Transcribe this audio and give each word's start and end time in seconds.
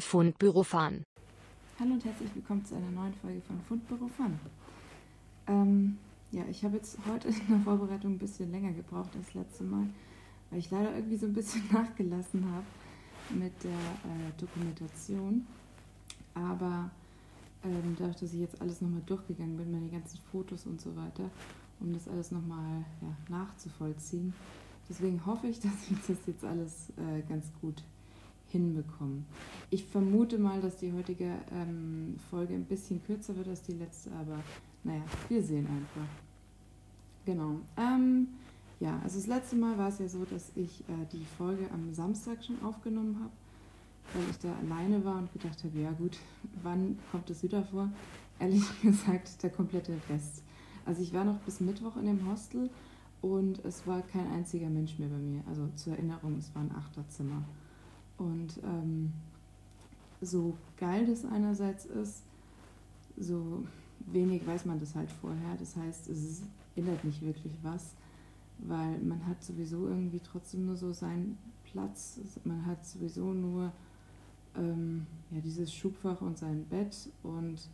Fundbüro 0.00 0.62
Fun. 0.62 1.02
Hallo 1.80 1.94
und 1.94 2.04
herzlich 2.04 2.32
willkommen 2.34 2.64
zu 2.64 2.76
einer 2.76 2.90
neuen 2.90 3.12
Folge 3.14 3.40
von 3.40 3.60
Fundbüro 3.62 4.06
Fun. 4.06 4.38
Ähm, 5.48 5.98
ja, 6.30 6.44
ich 6.48 6.64
habe 6.64 6.76
jetzt 6.76 6.98
heute 7.10 7.28
in 7.48 7.48
der 7.48 7.58
Vorbereitung 7.58 8.12
ein 8.12 8.18
bisschen 8.18 8.52
länger 8.52 8.72
gebraucht 8.72 9.10
als 9.16 9.26
das 9.26 9.34
letzte 9.34 9.64
Mal, 9.64 9.86
weil 10.50 10.60
ich 10.60 10.70
leider 10.70 10.94
irgendwie 10.94 11.16
so 11.16 11.26
ein 11.26 11.32
bisschen 11.32 11.62
nachgelassen 11.72 12.44
habe 12.50 12.64
mit 13.30 13.52
der 13.64 13.72
äh, 13.72 14.32
Dokumentation. 14.38 15.46
Aber 16.32 16.90
ähm, 17.64 17.96
dadurch, 17.98 18.16
dass 18.18 18.32
ich 18.32 18.40
jetzt 18.40 18.60
alles 18.62 18.80
nochmal 18.80 19.02
durchgegangen 19.04 19.56
bin, 19.56 19.72
meine 19.72 19.88
ganzen 19.88 20.20
Fotos 20.30 20.64
und 20.66 20.80
so 20.80 20.94
weiter, 20.94 21.28
um 21.80 21.92
das 21.92 22.06
alles 22.06 22.30
nochmal 22.30 22.84
ja, 23.02 23.36
nachzuvollziehen. 23.36 24.32
Deswegen 24.88 25.26
hoffe 25.26 25.48
ich, 25.48 25.58
dass 25.60 25.72
ich 25.90 25.98
das 26.06 26.18
jetzt 26.26 26.44
alles 26.44 26.90
äh, 26.90 27.22
ganz 27.28 27.50
gut 27.60 27.82
hinbekomme. 28.50 29.24
Ich 29.70 29.84
vermute 29.84 30.38
mal, 30.38 30.60
dass 30.60 30.76
die 30.76 30.92
heutige 30.92 31.34
ähm, 31.52 32.16
Folge 32.30 32.54
ein 32.54 32.64
bisschen 32.64 33.02
kürzer 33.04 33.36
wird 33.36 33.48
als 33.48 33.62
die 33.62 33.72
letzte, 33.72 34.10
aber 34.12 34.38
naja, 34.84 35.02
wir 35.28 35.42
sehen 35.42 35.66
einfach. 35.66 36.08
Genau. 37.26 37.60
Ähm, 37.76 38.28
ja, 38.80 38.98
also 39.02 39.18
das 39.18 39.26
letzte 39.26 39.56
Mal 39.56 39.76
war 39.76 39.88
es 39.88 39.98
ja 39.98 40.08
so, 40.08 40.24
dass 40.24 40.52
ich 40.54 40.80
äh, 40.88 41.06
die 41.12 41.24
Folge 41.36 41.68
am 41.72 41.92
Samstag 41.92 42.44
schon 42.44 42.62
aufgenommen 42.62 43.18
habe, 43.20 43.32
weil 44.14 44.30
ich 44.30 44.38
da 44.38 44.54
alleine 44.62 45.04
war 45.04 45.18
und 45.18 45.32
gedacht 45.32 45.62
habe, 45.64 45.78
ja 45.78 45.90
gut, 45.92 46.16
wann 46.62 46.98
kommt 47.10 47.28
es 47.30 47.42
wieder 47.42 47.64
vor? 47.64 47.90
Ehrlich 48.38 48.64
gesagt, 48.82 49.42
der 49.42 49.50
komplette 49.50 49.94
Rest. 50.08 50.42
Also 50.86 51.02
ich 51.02 51.12
war 51.12 51.24
noch 51.24 51.38
bis 51.40 51.60
Mittwoch 51.60 51.96
in 51.96 52.06
dem 52.06 52.30
Hostel 52.30 52.70
und 53.20 53.62
es 53.64 53.86
war 53.86 54.00
kein 54.02 54.26
einziger 54.28 54.70
Mensch 54.70 54.98
mehr 54.98 55.08
bei 55.08 55.18
mir. 55.18 55.42
Also 55.48 55.68
zur 55.74 55.94
Erinnerung, 55.94 56.36
es 56.38 56.54
war 56.54 56.62
ein 56.62 56.74
Achterzimmer. 56.74 57.42
Und 58.18 58.58
ähm, 58.64 59.12
so 60.20 60.56
geil 60.76 61.06
das 61.06 61.24
einerseits 61.24 61.86
ist, 61.86 62.22
so 63.16 63.64
wenig 64.06 64.46
weiß 64.46 64.64
man 64.64 64.80
das 64.80 64.94
halt 64.94 65.10
vorher. 65.10 65.56
Das 65.58 65.76
heißt, 65.76 66.08
es 66.08 66.42
ändert 66.76 67.04
nicht 67.04 67.22
wirklich 67.22 67.52
was, 67.62 67.94
weil 68.58 68.98
man 69.00 69.26
hat 69.26 69.42
sowieso 69.42 69.88
irgendwie 69.88 70.20
trotzdem 70.20 70.66
nur 70.66 70.76
so 70.76 70.92
seinen 70.92 71.38
Platz. 71.64 72.20
Man 72.44 72.66
hat 72.66 72.84
sowieso 72.86 73.32
nur 73.32 73.72
ähm, 74.56 75.06
ja, 75.30 75.40
dieses 75.40 75.72
Schubfach 75.72 76.20
und 76.20 76.38
sein 76.38 76.64
Bett 76.64 76.96
und 77.22 77.68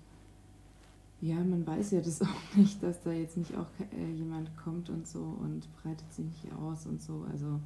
ja, 1.20 1.36
man 1.36 1.66
weiß 1.66 1.92
ja 1.92 2.00
das 2.00 2.20
auch 2.22 2.56
nicht, 2.56 2.82
dass 2.82 3.02
da 3.02 3.12
jetzt 3.12 3.36
nicht 3.36 3.56
auch 3.56 3.68
äh, 3.96 4.12
jemand 4.12 4.54
kommt 4.56 4.90
und 4.90 5.06
so 5.06 5.20
und 5.20 5.66
breitet 5.82 6.12
sich 6.12 6.26
nicht 6.26 6.52
aus 6.54 6.86
und 6.86 7.00
so. 7.00 7.24
Also 7.30 7.60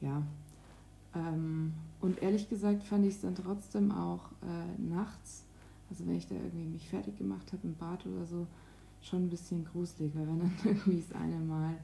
ja, 0.00 0.22
ähm, 1.16 1.72
und 2.00 2.22
ehrlich 2.22 2.48
gesagt 2.48 2.82
fand 2.82 3.06
ich 3.06 3.14
es 3.14 3.20
dann 3.22 3.34
trotzdem 3.34 3.90
auch 3.90 4.30
äh, 4.42 4.80
nachts, 4.80 5.44
also 5.88 6.06
wenn 6.06 6.16
ich 6.16 6.26
da 6.26 6.34
irgendwie 6.34 6.66
mich 6.66 6.88
fertig 6.88 7.16
gemacht 7.16 7.52
habe 7.52 7.66
im 7.66 7.74
Bad 7.74 8.04
oder 8.06 8.26
so, 8.26 8.46
schon 9.00 9.26
ein 9.26 9.30
bisschen 9.30 9.64
gruselig, 9.64 10.12
weil 10.14 10.26
wenn 10.26 10.40
dann 10.40 10.52
irgendwie 10.64 11.02
das 11.08 11.18
eine 11.18 11.38
Mal, 11.38 11.74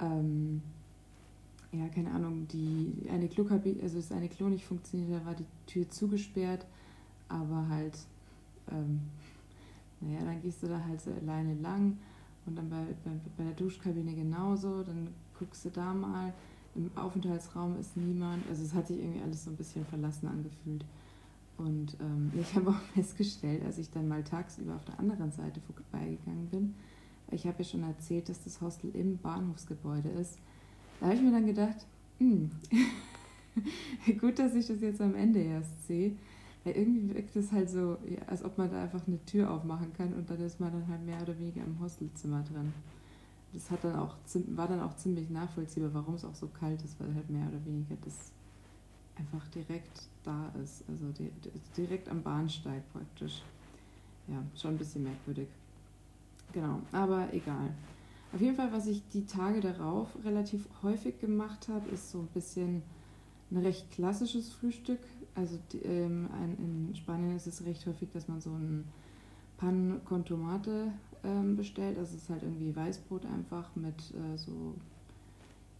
ähm, 0.00 0.62
ja, 1.72 1.88
keine 1.88 2.10
Ahnung, 2.10 2.46
die 2.48 3.08
eine 3.10 3.28
Klokabine, 3.28 3.82
also 3.82 3.96
das 3.96 4.12
eine 4.12 4.28
Klo 4.28 4.48
nicht 4.48 4.64
funktioniert, 4.64 5.20
da 5.20 5.26
war 5.26 5.34
die 5.34 5.46
Tür 5.66 5.88
zugesperrt, 5.88 6.66
aber 7.28 7.68
halt, 7.68 7.98
ähm, 8.70 9.00
naja, 10.00 10.24
dann 10.24 10.40
gehst 10.42 10.62
du 10.62 10.68
da 10.68 10.82
halt 10.84 11.00
so 11.00 11.10
alleine 11.12 11.54
lang 11.54 11.98
und 12.46 12.56
dann 12.56 12.68
bei, 12.68 12.84
bei, 13.04 13.10
bei 13.36 13.44
der 13.44 13.54
Duschkabine 13.54 14.14
genauso, 14.14 14.82
dann 14.82 15.08
guckst 15.38 15.64
du 15.64 15.70
da 15.70 15.94
mal, 15.94 16.32
im 16.78 16.90
Aufenthaltsraum 16.96 17.78
ist 17.78 17.96
niemand. 17.96 18.48
Also 18.48 18.64
es 18.64 18.72
hat 18.72 18.86
sich 18.86 18.98
irgendwie 18.98 19.20
alles 19.20 19.44
so 19.44 19.50
ein 19.50 19.56
bisschen 19.56 19.84
verlassen 19.84 20.28
angefühlt. 20.28 20.84
Und 21.56 21.96
ähm, 22.00 22.32
ich 22.40 22.54
habe 22.54 22.70
auch 22.70 22.80
festgestellt, 22.94 23.64
als 23.64 23.78
ich 23.78 23.90
dann 23.90 24.08
mal 24.08 24.22
tagsüber 24.22 24.76
auf 24.76 24.84
der 24.84 24.98
anderen 24.98 25.32
Seite 25.32 25.60
vorbeigegangen 25.60 26.46
bin, 26.50 26.74
ich 27.30 27.46
habe 27.46 27.58
ja 27.58 27.64
schon 27.64 27.82
erzählt, 27.82 28.30
dass 28.30 28.42
das 28.44 28.60
Hostel 28.62 28.90
im 28.94 29.18
Bahnhofsgebäude 29.18 30.08
ist, 30.08 30.38
da 30.98 31.06
habe 31.06 31.16
ich 31.16 31.22
mir 31.22 31.32
dann 31.32 31.44
gedacht, 31.44 31.86
hm, 32.18 32.50
gut, 34.20 34.38
dass 34.38 34.54
ich 34.54 34.66
das 34.66 34.80
jetzt 34.80 35.00
am 35.02 35.14
Ende 35.14 35.40
erst 35.40 35.86
sehe. 35.86 36.12
Weil 36.64 36.76
irgendwie 36.76 37.14
wirkt 37.14 37.36
es 37.36 37.52
halt 37.52 37.68
so, 37.68 37.98
als 38.26 38.44
ob 38.44 38.56
man 38.56 38.70
da 38.70 38.82
einfach 38.82 39.06
eine 39.06 39.22
Tür 39.26 39.50
aufmachen 39.50 39.92
kann 39.92 40.14
und 40.14 40.30
dann 40.30 40.40
ist 40.40 40.58
man 40.58 40.72
dann 40.72 40.88
halt 40.88 41.04
mehr 41.04 41.20
oder 41.20 41.38
weniger 41.38 41.62
im 41.64 41.78
Hostelzimmer 41.80 42.42
drin 42.42 42.72
das 43.52 43.70
hat 43.70 43.84
dann 43.84 43.96
auch, 43.96 44.16
war 44.48 44.68
dann 44.68 44.80
auch 44.80 44.94
ziemlich 44.96 45.30
nachvollziehbar, 45.30 45.94
warum 45.94 46.14
es 46.14 46.24
auch 46.24 46.34
so 46.34 46.48
kalt 46.48 46.82
ist, 46.82 47.00
weil 47.00 47.14
halt 47.14 47.30
mehr 47.30 47.48
oder 47.48 47.64
weniger 47.64 47.96
das 48.04 48.32
einfach 49.16 49.46
direkt 49.48 50.08
da 50.22 50.52
ist. 50.62 50.84
Also 50.88 51.06
direkt 51.76 52.08
am 52.08 52.22
Bahnsteig 52.22 52.82
praktisch. 52.92 53.42
Ja, 54.26 54.42
schon 54.54 54.72
ein 54.72 54.78
bisschen 54.78 55.04
merkwürdig. 55.04 55.48
Genau, 56.52 56.80
aber 56.92 57.32
egal. 57.32 57.74
Auf 58.32 58.40
jeden 58.40 58.56
Fall, 58.56 58.72
was 58.72 58.86
ich 58.86 59.02
die 59.08 59.24
Tage 59.24 59.60
darauf 59.60 60.08
relativ 60.22 60.68
häufig 60.82 61.18
gemacht 61.18 61.68
habe, 61.68 61.88
ist 61.88 62.10
so 62.10 62.18
ein 62.20 62.26
bisschen 62.28 62.82
ein 63.50 63.58
recht 63.58 63.90
klassisches 63.90 64.52
Frühstück. 64.52 65.00
Also 65.34 65.58
ähm, 65.82 66.28
in 66.58 66.94
Spanien 66.94 67.36
ist 67.36 67.46
es 67.46 67.64
recht 67.64 67.86
häufig, 67.86 68.10
dass 68.10 68.28
man 68.28 68.40
so 68.40 68.50
ein 68.50 68.84
Pan 69.56 70.00
con 70.04 70.24
Tomate 70.24 70.92
ähm, 71.24 71.56
bestellt. 71.56 71.98
Also 71.98 72.16
es 72.16 72.22
ist 72.22 72.30
halt 72.30 72.42
irgendwie 72.42 72.74
Weißbrot 72.74 73.26
einfach 73.26 73.74
mit 73.74 73.98
äh, 74.12 74.36
so 74.36 74.74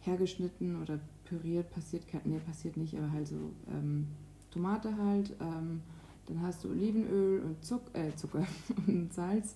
hergeschnitten 0.01 0.81
oder 0.81 0.99
püriert, 1.25 1.71
passiert, 1.71 2.05
nee, 2.25 2.39
passiert 2.39 2.77
nicht, 2.77 2.97
aber 2.97 3.11
halt 3.13 3.29
so 3.29 3.53
ähm, 3.71 4.07
Tomate 4.51 4.97
halt. 4.97 5.35
Ähm, 5.41 5.83
dann 6.27 6.43
hast 6.43 6.65
du 6.65 6.71
Olivenöl 6.71 7.41
und 7.41 7.65
Zuck, 7.65 7.83
äh, 7.95 8.15
Zucker 8.15 8.47
und 8.87 9.13
Salz 9.13 9.55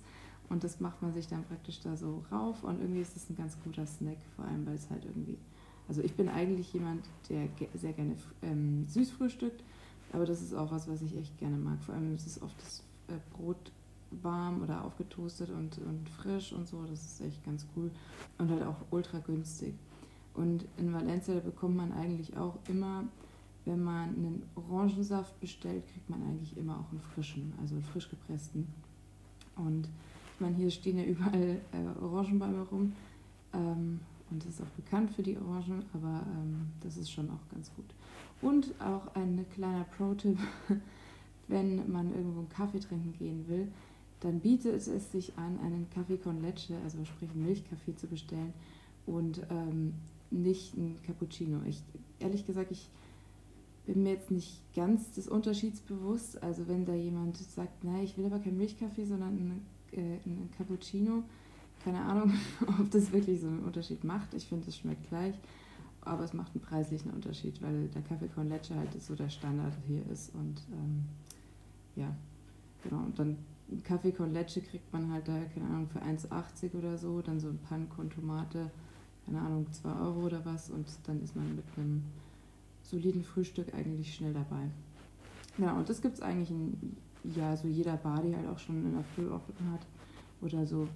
und 0.52 0.64
das 0.64 0.80
macht 0.80 1.00
man 1.00 1.14
sich 1.14 1.26
dann 1.26 1.44
praktisch 1.44 1.80
da 1.80 1.96
so 1.96 2.22
rauf 2.30 2.62
und 2.62 2.80
irgendwie 2.80 3.00
ist 3.00 3.16
es 3.16 3.28
ein 3.30 3.36
ganz 3.36 3.56
guter 3.64 3.86
Snack, 3.86 4.18
vor 4.36 4.44
allem 4.44 4.66
weil 4.66 4.74
es 4.74 4.90
halt 4.90 5.04
irgendwie, 5.04 5.38
also 5.88 6.02
ich 6.02 6.14
bin 6.14 6.28
eigentlich 6.28 6.72
jemand, 6.74 7.06
der 7.30 7.48
sehr 7.74 7.94
gerne 7.94 8.16
ähm, 8.42 8.86
süß 8.86 9.12
frühstückt, 9.12 9.62
aber 10.12 10.26
das 10.26 10.42
ist 10.42 10.54
auch 10.54 10.70
was, 10.70 10.88
was 10.88 11.00
ich 11.00 11.16
echt 11.16 11.38
gerne 11.38 11.56
mag. 11.56 11.82
Vor 11.82 11.94
allem 11.94 12.14
ist 12.14 12.26
es 12.26 12.42
oft 12.42 12.54
das 12.60 12.82
äh, 13.08 13.18
Brot 13.34 13.72
warm 14.22 14.62
oder 14.62 14.84
aufgetoastet 14.84 15.50
und, 15.50 15.78
und 15.78 16.08
frisch 16.08 16.52
und 16.52 16.66
so. 16.66 16.84
Das 16.84 17.04
ist 17.04 17.20
echt 17.20 17.44
ganz 17.44 17.66
cool 17.76 17.90
und 18.38 18.50
halt 18.50 18.62
auch 18.62 18.76
ultra 18.90 19.18
günstig. 19.18 19.74
Und 20.34 20.64
in 20.78 20.92
Valencia 20.92 21.38
bekommt 21.40 21.76
man 21.76 21.92
eigentlich 21.92 22.36
auch 22.36 22.58
immer, 22.68 23.04
wenn 23.64 23.82
man 23.82 24.08
einen 24.08 24.42
Orangensaft 24.56 25.38
bestellt, 25.40 25.86
kriegt 25.92 26.10
man 26.10 26.22
eigentlich 26.22 26.56
immer 26.56 26.78
auch 26.78 26.90
einen 26.90 27.00
frischen, 27.00 27.52
also 27.60 27.74
einen 27.74 27.84
frisch 27.84 28.08
gepressten. 28.08 28.66
Und 29.56 29.88
ich 30.34 30.40
meine, 30.40 30.56
hier 30.56 30.70
stehen 30.70 30.98
ja 30.98 31.04
überall 31.04 31.60
äh, 31.72 32.02
Orangenbäume 32.02 32.62
rum. 32.62 32.92
Ähm, 33.52 34.00
und 34.30 34.42
das 34.44 34.54
ist 34.54 34.62
auch 34.62 34.82
bekannt 34.82 35.10
für 35.10 35.22
die 35.22 35.36
Orangen, 35.36 35.84
aber 35.92 36.24
ähm, 36.26 36.70
das 36.80 36.96
ist 36.96 37.10
schon 37.10 37.28
auch 37.28 37.48
ganz 37.52 37.70
gut. 37.74 37.84
Und 38.40 38.72
auch 38.80 39.14
ein 39.14 39.44
kleiner 39.54 39.84
Pro-Tipp, 39.96 40.38
wenn 41.48 41.90
man 41.92 42.14
irgendwo 42.14 42.40
einen 42.40 42.48
Kaffee 42.48 42.80
trinken 42.80 43.12
gehen 43.12 43.46
will, 43.46 43.68
dann 44.22 44.38
bietet 44.38 44.86
es 44.86 45.10
sich 45.12 45.36
an, 45.36 45.58
einen 45.60 45.88
Kaffee 45.90 46.16
con 46.16 46.40
leche, 46.40 46.76
also 46.84 47.04
sprich 47.04 47.30
einen 47.30 47.44
Milchkaffee 47.44 47.96
zu 47.96 48.06
bestellen 48.06 48.52
und 49.04 49.42
ähm, 49.50 49.94
nicht 50.30 50.76
einen 50.76 50.96
Cappuccino. 51.04 51.60
Ich, 51.66 51.82
ehrlich 52.20 52.46
gesagt, 52.46 52.70
ich 52.70 52.88
bin 53.84 54.04
mir 54.04 54.10
jetzt 54.10 54.30
nicht 54.30 54.60
ganz 54.74 55.10
des 55.12 55.26
Unterschieds 55.26 55.80
bewusst. 55.80 56.40
Also 56.40 56.68
wenn 56.68 56.84
da 56.84 56.94
jemand 56.94 57.36
sagt, 57.36 57.82
nein, 57.82 58.04
ich 58.04 58.16
will 58.16 58.26
aber 58.26 58.38
keinen 58.38 58.58
Milchkaffee, 58.58 59.04
sondern 59.04 59.30
einen, 59.30 59.66
äh, 59.90 60.20
einen 60.24 60.48
Cappuccino, 60.56 61.24
keine 61.84 62.00
Ahnung, 62.00 62.32
ob 62.80 62.90
das 62.92 63.10
wirklich 63.12 63.40
so 63.40 63.48
einen 63.48 63.64
Unterschied 63.64 64.04
macht. 64.04 64.34
Ich 64.34 64.46
finde, 64.46 64.68
es 64.68 64.76
schmeckt 64.76 65.08
gleich, 65.08 65.34
aber 66.00 66.22
es 66.22 66.32
macht 66.32 66.54
einen 66.54 66.62
preislichen 66.62 67.10
Unterschied, 67.10 67.60
weil 67.60 67.88
der 67.88 68.02
Kaffee 68.02 68.28
con 68.28 68.48
leche 68.48 68.76
halt 68.76 69.02
so 69.02 69.16
der 69.16 69.30
Standard 69.30 69.74
hier 69.88 70.06
ist 70.12 70.32
und 70.32 70.62
ähm, 70.70 71.06
ja, 71.96 72.14
genau. 72.84 73.02
Und 73.02 73.18
dann 73.18 73.36
Kaffee 73.82 74.12
con 74.12 74.32
Leche 74.32 74.60
kriegt 74.60 74.92
man 74.92 75.12
halt 75.12 75.28
da, 75.28 75.38
keine 75.54 75.66
Ahnung, 75.66 75.88
für 75.88 76.02
1,80 76.02 76.74
oder 76.76 76.98
so, 76.98 77.22
dann 77.22 77.40
so 77.40 77.48
ein 77.48 77.58
Pan 77.58 77.88
con 77.88 78.10
Tomate, 78.10 78.70
keine 79.26 79.40
Ahnung, 79.40 79.66
2 79.70 79.92
Euro 80.00 80.26
oder 80.26 80.44
was 80.44 80.70
und 80.70 80.86
dann 81.04 81.22
ist 81.22 81.36
man 81.36 81.56
mit 81.56 81.64
einem 81.76 82.02
soliden 82.82 83.24
Frühstück 83.24 83.74
eigentlich 83.74 84.14
schnell 84.14 84.32
dabei. 84.32 84.68
Ja, 85.58 85.72
und 85.72 85.88
das 85.88 86.00
gibt 86.00 86.14
es 86.14 86.22
eigentlich 86.22 86.50
in 86.50 86.96
ja, 87.36 87.56
so 87.56 87.68
jeder 87.68 87.96
Bar, 87.96 88.22
die 88.22 88.34
halt 88.34 88.48
auch 88.48 88.58
schon 88.58 88.84
in 88.84 88.92
der 88.92 89.04
Früh 89.04 89.28
offen 89.28 89.54
hat 89.72 89.86
oder 90.40 90.66
so 90.66 90.88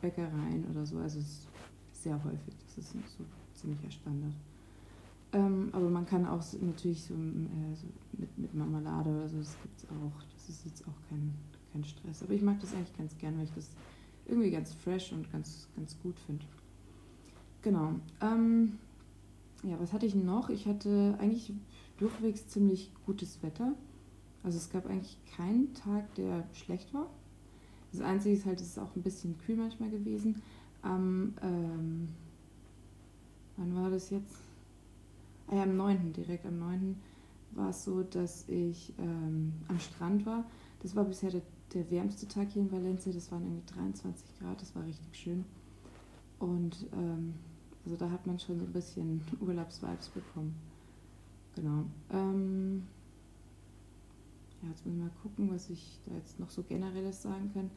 Bäckereien 0.00 0.64
oder 0.70 0.84
so, 0.86 0.98
also 0.98 1.18
es 1.18 1.26
ist 1.26 1.48
sehr 1.92 2.22
häufig, 2.24 2.54
das 2.64 2.78
ist 2.78 2.92
so 2.92 3.24
ziemlicher 3.54 3.90
Standard. 3.90 4.34
Ähm, 5.32 5.68
aber 5.72 5.90
man 5.90 6.06
kann 6.06 6.26
auch 6.26 6.42
natürlich 6.60 7.04
so, 7.04 7.14
äh, 7.14 7.74
so 7.74 7.86
mit, 8.12 8.38
mit 8.38 8.54
Marmelade 8.54 9.10
oder 9.10 9.28
so, 9.28 9.38
das 9.38 9.56
gibt 9.62 9.78
es 9.78 9.84
auch, 9.90 10.22
das 10.32 10.48
ist 10.48 10.64
jetzt 10.64 10.82
auch 10.88 11.08
kein 11.08 11.34
kein 11.78 11.84
Stress. 11.84 12.22
Aber 12.22 12.32
ich 12.32 12.42
mag 12.42 12.60
das 12.60 12.74
eigentlich 12.74 12.96
ganz 12.96 13.16
gern, 13.18 13.36
weil 13.36 13.44
ich 13.44 13.54
das 13.54 13.70
irgendwie 14.26 14.50
ganz 14.50 14.74
fresh 14.74 15.12
und 15.12 15.30
ganz, 15.32 15.68
ganz 15.76 15.96
gut 16.02 16.18
finde. 16.20 16.44
Genau. 17.62 17.94
Ähm, 18.20 18.78
ja, 19.62 19.78
was 19.80 19.92
hatte 19.92 20.06
ich 20.06 20.14
noch? 20.14 20.50
Ich 20.50 20.66
hatte 20.66 21.16
eigentlich 21.20 21.52
durchwegs 21.98 22.46
ziemlich 22.48 22.92
gutes 23.06 23.42
Wetter. 23.42 23.72
Also 24.42 24.58
es 24.58 24.70
gab 24.70 24.86
eigentlich 24.86 25.18
keinen 25.36 25.74
Tag, 25.74 26.14
der 26.14 26.44
schlecht 26.52 26.94
war. 26.94 27.08
Das 27.92 28.00
Einzige 28.00 28.36
ist 28.36 28.46
halt, 28.46 28.60
es 28.60 28.68
ist 28.68 28.78
auch 28.78 28.94
ein 28.94 29.02
bisschen 29.02 29.36
kühl 29.38 29.56
manchmal 29.56 29.90
gewesen. 29.90 30.42
Am, 30.82 31.34
ähm, 31.42 32.08
wann 33.56 33.74
war 33.74 33.90
das 33.90 34.10
jetzt? 34.10 34.36
Ah 35.48 35.56
ja, 35.56 35.62
am 35.62 35.76
9. 35.76 36.12
direkt 36.12 36.46
am 36.46 36.58
9. 36.58 36.96
war 37.52 37.70
es 37.70 37.82
so, 37.82 38.02
dass 38.02 38.46
ich 38.48 38.92
ähm, 38.98 39.54
am 39.68 39.80
Strand 39.80 40.26
war. 40.26 40.44
Das 40.82 40.94
war 40.94 41.04
bisher 41.04 41.30
der, 41.30 41.42
der 41.74 41.90
wärmste 41.90 42.26
Tag 42.28 42.48
hier 42.50 42.62
in 42.62 42.72
Valencia. 42.72 43.12
Das 43.12 43.30
waren 43.30 43.42
irgendwie 43.42 43.74
23 43.74 44.38
Grad, 44.38 44.60
das 44.60 44.74
war 44.74 44.84
richtig 44.84 45.14
schön. 45.16 45.44
Und 46.38 46.86
ähm, 46.92 47.34
also 47.84 47.96
da 47.96 48.10
hat 48.10 48.26
man 48.26 48.38
schon 48.38 48.58
so 48.58 48.64
ein 48.64 48.72
bisschen 48.72 49.20
Urlaubsvibes 49.40 50.08
bekommen. 50.08 50.54
Genau. 51.54 51.84
Ähm, 52.12 52.86
ja, 54.62 54.68
jetzt 54.68 54.84
muss 54.86 54.94
ich 54.94 55.00
mal 55.00 55.10
gucken, 55.22 55.50
was 55.50 55.70
ich 55.70 55.98
da 56.06 56.14
jetzt 56.14 56.38
noch 56.38 56.50
so 56.50 56.62
generelles 56.62 57.22
sagen 57.22 57.50
kann. 57.52 57.70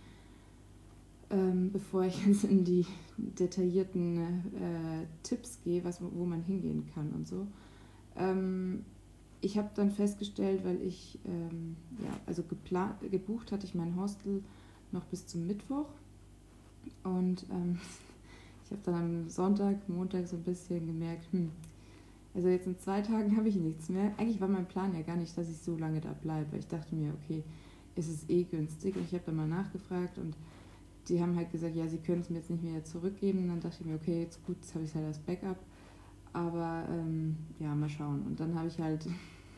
Ähm, 1.30 1.72
bevor 1.72 2.04
ich 2.04 2.26
jetzt 2.28 2.44
in 2.44 2.64
die 2.64 2.86
detaillierten 3.18 4.18
äh, 4.56 5.08
Tipps 5.24 5.62
gehe, 5.64 5.84
was, 5.84 6.02
wo 6.02 6.26
man 6.26 6.42
hingehen 6.44 6.86
kann 6.94 7.12
und 7.12 7.28
so. 7.28 7.48
Ähm, 8.16 8.86
ich 9.42 9.58
habe 9.58 9.70
dann 9.76 9.92
festgestellt, 9.92 10.64
weil 10.64 10.82
ich, 10.82 11.20
ähm, 11.26 11.76
ja, 12.00 12.12
also 12.26 12.44
gebucht 12.44 13.52
hatte 13.52 13.66
ich 13.66 13.76
mein 13.76 13.96
Hostel 13.96 14.44
noch 14.92 15.06
bis 15.06 15.26
zum 15.26 15.48
Mittwoch 15.48 15.88
und 17.04 17.46
ähm, 17.52 17.80
ich 18.66 18.72
habe 18.72 18.82
dann 18.84 18.96
am 18.96 19.30
Sonntag, 19.30 19.90
Montag 19.90 20.28
so 20.28 20.38
ein 20.38 20.44
bisschen 20.44 20.86
gemerkt, 20.86 21.26
hm, 21.32 21.52
also 22.34 22.48
jetzt 22.48 22.68
in 22.68 22.78
zwei 22.78 23.02
Tagen 23.02 23.36
habe 23.38 23.50
ich 23.50 23.56
nichts 23.56 23.90
mehr. 23.90 24.14
Eigentlich 24.18 24.40
war 24.40 24.48
mein 24.48 24.68
Plan 24.68 24.94
ja 24.96 25.02
gar 25.02 25.18
nicht, 25.18 25.38
dass 25.38 25.50
ich 25.50 25.58
so 25.58 25.78
lange 25.78 26.02
da 26.02 26.14
bleibe. 26.14 26.58
Ich 26.58 26.68
dachte 26.68 26.96
mir, 26.96 27.14
okay, 27.14 27.44
es 27.96 28.08
ist 28.08 28.30
eh 28.30 28.44
günstig. 28.44 28.96
Und 28.96 29.04
ich 29.04 29.14
habe 29.14 29.24
dann 29.26 29.36
mal 29.36 29.48
nachgefragt 29.48 30.18
und 30.18 30.36
die 31.10 31.22
haben 31.22 31.36
halt 31.36 31.52
gesagt, 31.52 31.76
ja, 31.76 31.88
sie 31.88 31.98
können 31.98 32.22
es 32.22 32.30
mir 32.30 32.38
jetzt 32.38 32.50
nicht 32.50 32.64
mehr 32.64 32.84
zurückgeben. 32.84 33.40
Und 33.40 33.48
dann 33.50 33.60
dachte 33.60 33.78
ich 33.82 33.86
mir, 33.86 33.96
okay, 33.96 34.22
jetzt 34.22 34.46
gut, 34.46 34.58
jetzt 34.62 34.74
habe 34.76 34.86
ich 34.86 34.96
halt 34.96 35.06
als 35.06 35.20
Backup. 35.20 35.58
Aber 36.34 36.88
ähm, 36.90 37.36
ja, 37.60 37.76
mal 37.76 37.90
schauen. 37.90 38.22
Und 38.24 38.40
dann 38.40 38.56
habe 38.56 38.68
ich 38.68 38.80
halt 38.80 39.08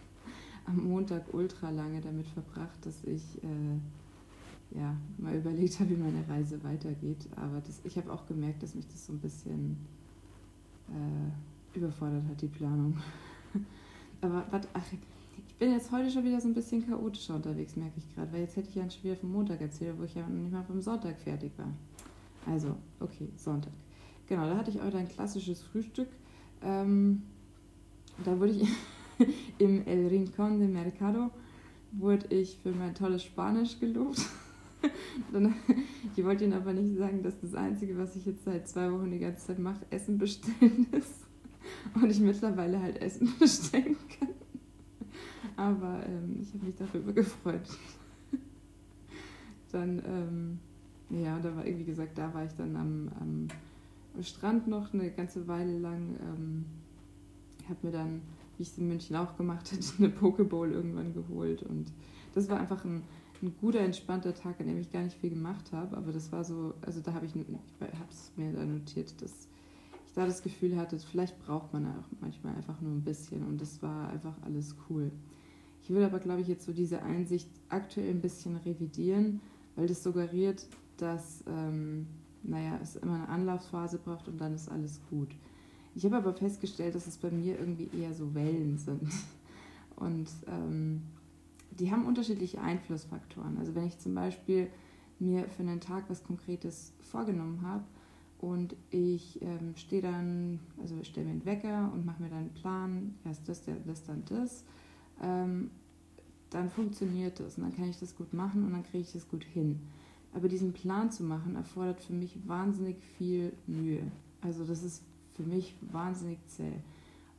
am 0.66 0.88
Montag 0.88 1.34
ultra 1.34 1.70
lange 1.70 2.02
damit 2.02 2.28
verbracht, 2.28 2.86
dass 2.86 3.04
ich 3.04 3.44
äh, 3.44 4.78
ja, 4.78 4.96
mal 5.18 5.36
überlegt 5.36 5.80
habe, 5.80 5.92
wie 5.92 5.98
meine 5.98 6.28
Reise 6.28 6.64
weitergeht. 6.64 7.28
Aber 7.36 7.62
das, 7.62 7.81
ich 7.84 7.98
habe 7.98 8.12
auch 8.12 8.25
gemerkt, 8.28 8.64
dass 8.64 8.75
mich 8.75 8.88
das 8.88 9.06
so 9.06 9.14
ein 9.14 9.20
bisschen... 9.20 9.78
Äh, 10.90 11.31
überfordert 11.75 12.24
hat, 12.30 12.42
die 12.42 12.48
Planung. 12.48 12.98
Aber 14.22 14.46
warte, 14.50 14.68
ach, 14.74 14.86
ich 15.48 15.56
bin 15.56 15.72
jetzt 15.72 15.92
heute 15.92 16.10
schon 16.10 16.24
wieder 16.24 16.40
so 16.40 16.48
ein 16.48 16.54
bisschen 16.54 16.86
chaotischer 16.86 17.36
unterwegs, 17.36 17.76
merke 17.76 17.98
ich 17.98 18.16
gerade, 18.16 18.31
weil 18.34 18.42
jetzt 18.42 18.56
hätte 18.56 18.69
ich 18.69 18.76
ja 18.76 18.90
schon 18.90 19.04
wieder 19.04 19.16
vom 19.16 19.31
Montag 19.31 19.62
erzählt, 19.62 19.98
wo 19.98 20.04
ich 20.04 20.16
ja 20.16 20.28
noch 20.28 20.30
nicht 20.30 20.52
mal 20.52 20.64
vom 20.64 20.81
Sonntag 20.81 21.19
fertig 21.19 21.52
war. 21.58 21.72
Also, 22.46 22.76
okay, 23.00 23.30
Sonntag. 23.38 23.74
Genau, 24.28 24.48
da 24.48 24.58
hatte 24.58 24.72
ich 24.72 24.81
heute 24.81 24.98
ein 24.98 25.08
klassisches 25.08 25.62
Frühstück. 25.62 26.08
Ähm, 26.63 27.24
da 28.24 28.39
wurde 28.39 28.51
ich 28.51 28.68
im 29.57 29.86
El 29.86 30.07
Rincón 30.07 30.60
de 30.60 30.68
Mercado 30.68 31.31
wurde 31.92 32.27
ich 32.36 32.57
für 32.62 32.71
mein 32.71 32.95
tolles 32.95 33.24
Spanisch 33.24 33.80
gelobt. 33.80 34.25
Dann, 35.31 35.54
ich 36.15 36.24
wollte 36.24 36.44
Ihnen 36.44 36.54
aber 36.54 36.74
nicht 36.74 36.98
sagen, 36.98 37.24
dass 37.24 37.39
das 37.39 37.54
Einzige, 37.56 37.98
was 37.98 38.15
ich 38.15 38.25
jetzt 38.25 38.44
seit 38.44 38.68
zwei 38.68 38.92
Wochen 38.92 39.12
die 39.12 39.19
ganze 39.19 39.48
Zeit 39.48 39.60
mache, 39.60 39.86
Essen 39.89 40.18
bestellen 40.18 40.88
ist. 40.92 41.25
und 41.95 42.10
ich 42.10 42.19
mittlerweile 42.19 42.81
halt 42.81 43.01
Essen 43.01 43.33
bestellen 43.39 43.95
kann. 44.19 44.30
Aber 45.56 46.04
ähm, 46.06 46.39
ich 46.42 46.54
habe 46.54 46.66
mich 46.66 46.75
darüber 46.75 47.13
gefreut. 47.13 47.69
dann, 49.71 50.01
ähm, 50.06 50.59
ja, 51.24 51.39
da 51.39 51.56
war, 51.56 51.66
wie 51.66 51.83
gesagt, 51.83 52.18
da 52.18 52.33
war 52.33 52.45
ich 52.45 52.54
dann 52.54 52.75
am, 52.75 53.12
am 53.19 53.48
Strand 54.21 54.68
noch 54.68 54.94
eine 54.94 55.10
ganze 55.12 55.48
Weile 55.48 55.77
lang. 55.80 56.15
Ähm, 56.21 56.65
habe 57.69 57.80
mir 57.88 57.92
dann, 57.92 58.21
wie 58.57 58.63
ich 58.63 58.69
es 58.69 58.77
in 58.77 58.88
München 58.88 59.15
auch 59.15 59.36
gemacht 59.38 59.71
hätte, 59.71 59.86
eine 59.98 60.10
Pokeball 60.10 60.71
irgendwann 60.71 61.13
geholt. 61.13 61.63
Und 61.63 61.92
das 62.33 62.50
war 62.50 62.60
einfach 62.60 62.83
ein, 62.86 63.04
ein 63.42 63.56
guter, 63.60 63.80
entspannter 63.80 64.33
Tag, 64.33 64.60
an 64.60 64.68
dem 64.68 64.77
ich 64.77 64.92
gar 64.92 65.04
nicht 65.04 65.18
viel 65.18 65.30
gemacht 65.30 65.71
habe. 65.71 65.98
Aber 65.98 66.12
das 66.12 66.31
war 66.31 66.44
so, 66.44 66.74
also 66.81 67.01
da 67.01 67.13
habe 67.13 67.25
ich, 67.25 67.36
ich 67.36 67.45
habe 67.45 68.10
es 68.10 68.31
mir 68.36 68.51
da 68.54 68.65
notiert, 68.65 69.21
dass 69.21 69.48
ich 70.07 70.13
da 70.13 70.25
das 70.25 70.44
Gefühl 70.44 70.77
hatte, 70.77 71.00
vielleicht 71.00 71.39
braucht 71.39 71.74
man 71.74 71.88
auch 71.88 72.06
manchmal 72.21 72.56
einfach 72.56 72.80
nur 72.81 72.92
ein 72.92 73.04
bisschen 73.04 73.44
und 73.48 73.59
das 73.59 73.81
war 73.81 74.09
einfach 74.09 74.36
alles 74.44 74.75
cool. 74.88 75.12
Ich 75.81 75.89
will 75.89 76.04
aber, 76.04 76.19
glaube 76.19 76.42
ich, 76.42 76.48
jetzt 76.48 76.66
so 76.66 76.71
diese 76.71 77.01
Einsicht 77.01 77.50
aktuell 77.69 78.12
ein 78.12 78.21
bisschen 78.21 78.56
revidieren, 78.57 79.42
weil 79.75 79.88
das 79.88 80.04
suggeriert, 80.04 80.68
dass, 80.98 81.44
ähm, 81.48 82.07
naja, 82.44 82.80
es 82.81 82.95
immer 82.95 83.16
eine 83.16 83.30
Anlaufphase 83.30 83.98
braucht 83.98 84.28
und 84.28 84.40
dann 84.40 84.54
ist 84.54 84.69
alles 84.69 85.01
gut. 85.10 85.30
Ich 85.95 86.06
habe 86.06 86.18
aber 86.18 86.34
festgestellt, 86.34 86.95
dass 86.95 87.07
es 87.07 87.18
bei 87.18 87.31
mir 87.31 87.60
irgendwie 87.60 87.90
eher 87.98 88.13
so 88.13 88.34
Wellen 88.34 88.78
sind. 88.78 89.12
Und 89.95 90.28
ähm, 90.48 91.04
die 91.72 91.92
haben 91.92 92.06
unterschiedliche 92.06 92.60
Einflussfaktoren. 92.60 93.57
Also 93.60 93.75
wenn 93.75 93.86
ich 93.86 94.00
zum 94.00 94.16
Beispiel 94.16 94.68
mir 95.19 95.48
für 95.50 95.62
einen 95.62 95.80
Tag 95.80 96.06
was 96.10 96.24
Konkretes 96.24 96.94
vorgenommen 97.01 97.62
habe, 97.62 97.84
und 98.44 98.75
ich 98.90 99.42
ähm, 99.42 99.74
stehe 99.78 100.01
dann, 100.01 100.60
also 100.81 101.01
stelle 101.06 101.28
mir 101.28 101.31
einen 101.31 101.45
Wecker 101.45 101.90
und 101.94 102.06
mache 102.06 102.22
mir 102.22 102.28
dann 102.28 102.40
einen 102.40 102.54
Plan, 102.54 103.16
erst 103.24 103.48
das, 103.48 103.63
das, 103.86 104.04
dann 104.04 104.24
das. 104.25 104.66
Ähm, 105.22 105.72
dann 106.50 106.69
funktioniert 106.69 107.40
das 107.40 107.57
und 107.57 107.63
dann 107.63 107.74
kann 107.74 107.90
ich 107.90 108.00
das 108.00 108.18
gut 108.18 108.34
machen 108.34 108.66
und 108.66 108.74
dann 108.74 108.84
kriege 108.84 109.00
ich 109.00 109.13
das 109.13 109.30
gut 109.30 109.45
hin. 109.45 109.80
Aber 110.33 110.47
diesen 110.47 110.74
Plan 110.74 111.12
zu 111.12 111.24
machen 111.24 111.56
erfordert 111.56 112.01
für 112.01 112.13
mich 112.13 112.38
wahnsinnig 112.47 112.97
viel 113.18 113.53
Mühe. 113.68 114.12
Also 114.41 114.65
das 114.65 114.83
ist 114.83 115.03
für 115.35 115.44
mich 115.44 115.75
wahnsinnig 115.91 116.39
zäh. 116.47 116.74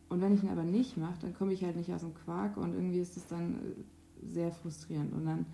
Und 0.09 0.21
wenn 0.21 0.35
ich 0.35 0.43
ihn 0.43 0.49
aber 0.49 0.65
nicht 0.65 0.97
mache, 0.97 1.21
dann 1.23 1.35
komme 1.35 1.53
ich 1.53 1.65
halt 1.65 1.77
nicht 1.77 1.93
aus 1.93 2.03
dem 2.03 2.15
Quark 2.15 2.57
und 2.57 2.73
irgendwie 2.73 3.01
ist 3.01 3.17
es 3.17 3.27
dann 3.27 3.55
äh, 3.55 4.27
sehr 4.27 4.53
frustrierend. 4.53 5.13
Und 5.13 5.25
dann 5.25 5.47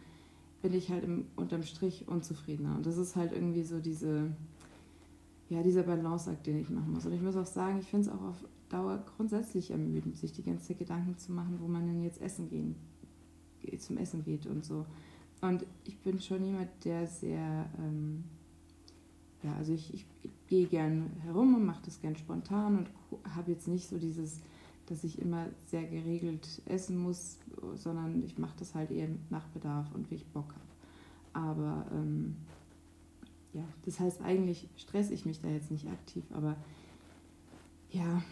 bin 0.63 0.75
ich 0.75 0.91
halt 0.91 1.05
im, 1.05 1.27
unterm 1.37 1.63
Strich 1.63 2.07
unzufriedener. 2.09 2.77
Und 2.77 2.87
das 2.87 2.99
ist 2.99 3.17
halt 3.17 3.33
irgendwie 3.33 3.63
so 3.63 3.81
diese, 3.81 4.31
ja, 5.49 5.63
dieser 5.63 5.83
Balanceakt, 5.83 6.47
den 6.47 6.61
ich 6.61 6.71
machen 6.71 6.93
muss. 6.93 7.07
Und 7.07 7.13
ich 7.13 7.23
muss 7.23 7.37
auch 7.37 7.47
sagen, 7.47 7.79
ich 7.81 7.87
finde 7.87 8.09
es 8.09 8.15
auch 8.15 8.23
auf 8.23 8.45
Dauer 8.69 9.03
grundsätzlich 9.17 9.71
ermüdend, 9.71 10.17
sich 10.17 10.33
die 10.33 10.43
ganze 10.43 10.69
Zeit 10.69 10.79
Gedanken 10.79 11.17
zu 11.17 11.33
machen, 11.33 11.59
wo 11.61 11.67
man 11.67 11.87
denn 11.87 12.03
jetzt 12.03 12.21
essen 12.21 12.49
gehen, 12.49 12.77
zum 13.79 13.97
Essen 13.97 14.23
geht 14.23 14.47
und 14.47 14.65
so. 14.65 14.87
Und 15.41 15.65
ich 15.85 15.99
bin 15.99 16.21
schon 16.21 16.45
jemand, 16.45 16.69
der 16.85 17.07
sehr, 17.07 17.67
ähm, 17.79 18.25
ja, 19.43 19.55
also 19.55 19.73
ich, 19.73 19.95
ich, 19.95 20.07
ich 20.23 20.31
gehe 20.49 20.67
gern 20.67 21.11
herum 21.23 21.55
und 21.55 21.65
mache 21.65 21.83
das 21.85 22.01
gern 22.01 22.17
spontan 22.17 22.79
und 22.79 22.91
habe 23.35 23.53
jetzt 23.53 23.69
nicht 23.69 23.89
so 23.89 23.99
dieses, 23.99 24.41
dass 24.87 25.05
ich 25.05 25.19
immer 25.19 25.47
sehr 25.67 25.85
geregelt 25.85 26.61
essen 26.67 26.99
muss, 26.99 27.39
sondern 27.75 28.23
ich 28.25 28.39
mache 28.39 28.57
das 28.59 28.75
halt 28.75 28.91
eher 28.91 29.09
nach 29.31 29.47
Bedarf 29.49 29.87
und 29.95 30.11
wie 30.11 30.17
ich 30.17 30.27
Bock 30.27 30.53
habe. 30.53 30.67
Aber 31.33 31.87
ähm, 31.93 32.37
ja, 33.53 33.65
das 33.85 33.99
heißt, 33.99 34.21
eigentlich 34.23 34.69
stresse 34.77 35.15
ich 35.15 35.25
mich 35.25 35.41
da 35.41 35.49
jetzt 35.49 35.71
nicht 35.71 35.87
aktiv, 35.87 36.25
aber 36.33 36.57
ja, 37.91 38.23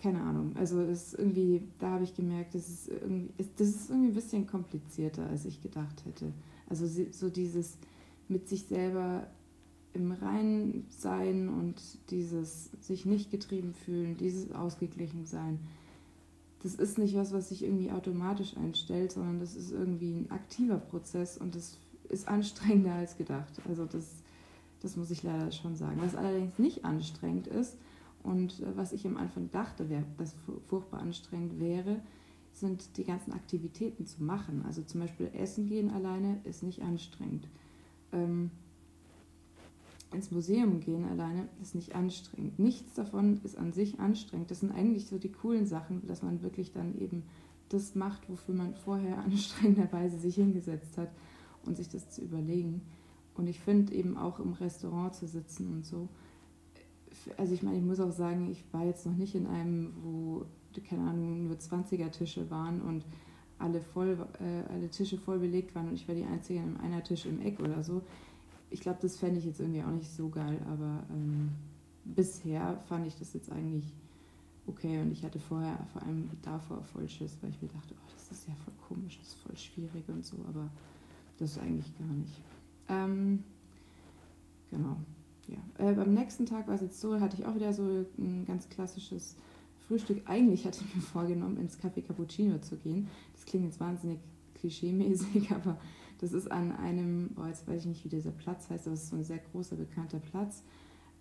keine 0.00 0.20
Ahnung. 0.20 0.54
Also 0.56 0.80
ist 0.80 1.14
irgendwie, 1.14 1.62
da 1.78 1.90
habe 1.90 2.04
ich 2.04 2.14
gemerkt, 2.14 2.54
das 2.54 2.68
ist 2.68 2.88
irgendwie, 2.88 3.32
das 3.56 3.68
ist 3.68 3.90
irgendwie 3.90 4.08
ein 4.08 4.14
bisschen 4.14 4.46
komplizierter, 4.46 5.26
als 5.26 5.44
ich 5.44 5.60
gedacht 5.60 6.04
hätte. 6.04 6.32
Also 6.68 6.86
so 7.10 7.30
dieses 7.30 7.78
mit 8.28 8.48
sich 8.48 8.64
selber 8.64 9.26
im 9.94 10.12
Reinen 10.12 10.86
sein 10.90 11.48
und 11.48 11.76
dieses 12.10 12.70
sich 12.80 13.06
nicht 13.06 13.30
getrieben 13.30 13.74
fühlen, 13.74 14.16
dieses 14.16 14.52
ausgeglichen 14.52 15.26
sein. 15.26 15.58
Das 16.62 16.74
ist 16.74 16.98
nicht 16.98 17.16
was, 17.16 17.32
was 17.32 17.48
sich 17.48 17.62
irgendwie 17.62 17.90
automatisch 17.90 18.56
einstellt, 18.56 19.12
sondern 19.12 19.40
das 19.40 19.56
ist 19.56 19.72
irgendwie 19.72 20.12
ein 20.12 20.30
aktiver 20.30 20.78
Prozess 20.78 21.38
und 21.38 21.54
das 21.54 21.78
ist 22.08 22.28
anstrengender 22.28 22.94
als 22.94 23.16
gedacht. 23.16 23.52
Also 23.68 23.86
das, 23.86 24.06
das 24.80 24.96
muss 24.96 25.10
ich 25.10 25.22
leider 25.22 25.50
schon 25.52 25.76
sagen. 25.76 26.00
Was 26.00 26.14
allerdings 26.14 26.58
nicht 26.58 26.84
anstrengend 26.84 27.46
ist 27.46 27.76
und 28.28 28.60
äh, 28.60 28.76
was 28.76 28.92
ich 28.92 29.06
am 29.06 29.16
Anfang 29.16 29.50
dachte, 29.50 29.88
wär, 29.88 30.04
das 30.18 30.36
furchtbar 30.66 31.00
anstrengend 31.00 31.58
wäre, 31.58 32.00
sind 32.52 32.96
die 32.96 33.04
ganzen 33.04 33.32
Aktivitäten 33.32 34.06
zu 34.06 34.22
machen. 34.22 34.64
Also 34.66 34.82
zum 34.82 35.00
Beispiel 35.00 35.30
Essen 35.32 35.66
gehen 35.66 35.90
alleine 35.90 36.40
ist 36.44 36.62
nicht 36.62 36.82
anstrengend. 36.82 37.48
Ähm, 38.12 38.50
ins 40.12 40.30
Museum 40.30 40.80
gehen 40.80 41.04
alleine 41.04 41.48
ist 41.62 41.74
nicht 41.74 41.94
anstrengend. 41.94 42.58
Nichts 42.58 42.94
davon 42.94 43.40
ist 43.44 43.56
an 43.56 43.72
sich 43.72 44.00
anstrengend. 44.00 44.50
Das 44.50 44.60
sind 44.60 44.72
eigentlich 44.72 45.06
so 45.06 45.18
die 45.18 45.32
coolen 45.32 45.66
Sachen, 45.66 46.06
dass 46.06 46.22
man 46.22 46.42
wirklich 46.42 46.72
dann 46.72 46.98
eben 46.98 47.24
das 47.68 47.94
macht, 47.94 48.28
wofür 48.28 48.54
man 48.54 48.74
vorher 48.74 49.18
anstrengenderweise 49.24 50.18
sich 50.18 50.34
hingesetzt 50.34 50.98
hat 50.98 51.10
und 51.64 51.76
sich 51.76 51.88
das 51.88 52.10
zu 52.10 52.22
überlegen. 52.22 52.82
Und 53.34 53.46
ich 53.46 53.60
finde 53.60 53.94
eben 53.94 54.16
auch 54.16 54.40
im 54.40 54.52
Restaurant 54.52 55.14
zu 55.14 55.26
sitzen 55.26 55.72
und 55.72 55.86
so. 55.86 56.08
Also 57.36 57.54
ich 57.54 57.62
meine, 57.62 57.78
ich 57.78 57.84
muss 57.84 58.00
auch 58.00 58.12
sagen, 58.12 58.50
ich 58.50 58.64
war 58.72 58.84
jetzt 58.84 59.06
noch 59.06 59.16
nicht 59.16 59.34
in 59.34 59.46
einem, 59.46 59.92
wo, 60.02 60.46
keine 60.88 61.08
Ahnung, 61.08 61.44
nur 61.44 61.56
20er 61.56 62.10
Tische 62.10 62.50
waren 62.50 62.80
und 62.80 63.04
alle 63.58 63.80
voll, 63.80 64.16
äh, 64.40 64.72
alle 64.72 64.88
Tische 64.88 65.18
voll 65.18 65.38
belegt 65.38 65.74
waren 65.74 65.88
und 65.88 65.94
ich 65.94 66.06
war 66.06 66.14
die 66.14 66.24
Einzige 66.24 66.60
an 66.60 66.76
einer 66.78 67.02
Tisch 67.02 67.26
im 67.26 67.40
Eck 67.40 67.60
oder 67.60 67.82
so. 67.82 68.02
Ich 68.70 68.80
glaube, 68.80 68.98
das 69.00 69.16
fände 69.16 69.38
ich 69.38 69.46
jetzt 69.46 69.60
irgendwie 69.60 69.82
auch 69.82 69.90
nicht 69.90 70.10
so 70.10 70.28
geil, 70.28 70.60
aber 70.70 71.02
ähm, 71.10 71.50
bisher 72.04 72.78
fand 72.88 73.06
ich 73.06 73.18
das 73.18 73.32
jetzt 73.32 73.50
eigentlich 73.50 73.92
okay 74.66 75.00
und 75.00 75.10
ich 75.10 75.24
hatte 75.24 75.40
vorher 75.40 75.78
vor 75.92 76.02
allem 76.02 76.30
davor 76.42 76.82
voll 76.84 77.08
Schiss, 77.08 77.36
weil 77.40 77.50
ich 77.50 77.60
mir 77.62 77.68
dachte, 77.68 77.94
oh, 77.94 78.10
das 78.12 78.30
ist 78.30 78.46
ja 78.46 78.54
voll 78.64 78.74
komisch, 78.88 79.18
das 79.18 79.28
ist 79.28 79.38
voll 79.40 79.56
schwierig 79.56 80.08
und 80.08 80.24
so, 80.24 80.36
aber 80.48 80.70
das 81.38 81.52
ist 81.52 81.58
eigentlich 81.58 81.98
gar 81.98 82.08
nicht. 82.08 82.40
Ähm, 82.88 83.44
genau, 84.70 84.96
ja. 85.48 85.90
Äh, 85.90 85.94
beim 85.94 86.14
nächsten 86.14 86.46
Tag 86.46 86.68
war 86.68 86.74
es 86.74 86.80
jetzt 86.80 87.00
so, 87.00 87.20
hatte 87.20 87.36
ich 87.38 87.46
auch 87.46 87.54
wieder 87.54 87.72
so 87.72 88.06
ein 88.18 88.44
ganz 88.46 88.68
klassisches 88.68 89.36
Frühstück. 89.86 90.22
Eigentlich 90.26 90.66
hatte 90.66 90.80
ich 90.84 90.94
mir 90.94 91.02
vorgenommen, 91.02 91.56
ins 91.56 91.78
Café 91.78 92.02
Cappuccino 92.02 92.58
zu 92.58 92.76
gehen. 92.76 93.08
Das 93.32 93.46
klingt 93.46 93.64
jetzt 93.64 93.80
wahnsinnig 93.80 94.18
klischee-mäßig, 94.54 95.50
aber 95.54 95.78
das 96.18 96.32
ist 96.32 96.50
an 96.50 96.72
einem, 96.72 97.30
boah, 97.34 97.48
jetzt 97.48 97.66
weiß 97.66 97.82
ich 97.82 97.86
nicht, 97.86 98.04
wie 98.04 98.08
dieser 98.08 98.32
Platz 98.32 98.68
heißt, 98.68 98.86
aber 98.86 98.94
es 98.94 99.04
ist 99.04 99.10
so 99.10 99.16
ein 99.16 99.24
sehr 99.24 99.38
großer, 99.38 99.76
bekannter 99.76 100.18
Platz. 100.18 100.62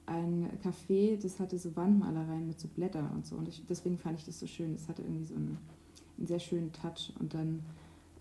Ein 0.05 0.49
Café, 0.63 1.21
das 1.21 1.39
hatte 1.39 1.57
so 1.59 1.75
Wandmalereien 1.75 2.47
mit 2.47 2.59
so 2.59 2.67
Blättern 2.67 3.09
und 3.11 3.25
so. 3.25 3.35
Und 3.35 3.47
ich, 3.47 3.63
deswegen 3.67 3.97
fand 3.97 4.19
ich 4.19 4.25
das 4.25 4.39
so 4.39 4.47
schön. 4.47 4.73
Das 4.73 4.87
hatte 4.87 5.01
irgendwie 5.01 5.25
so 5.25 5.35
einen, 5.35 5.57
einen 6.17 6.27
sehr 6.27 6.39
schönen 6.39 6.71
Touch. 6.71 7.13
Und 7.19 7.33
dann 7.33 7.61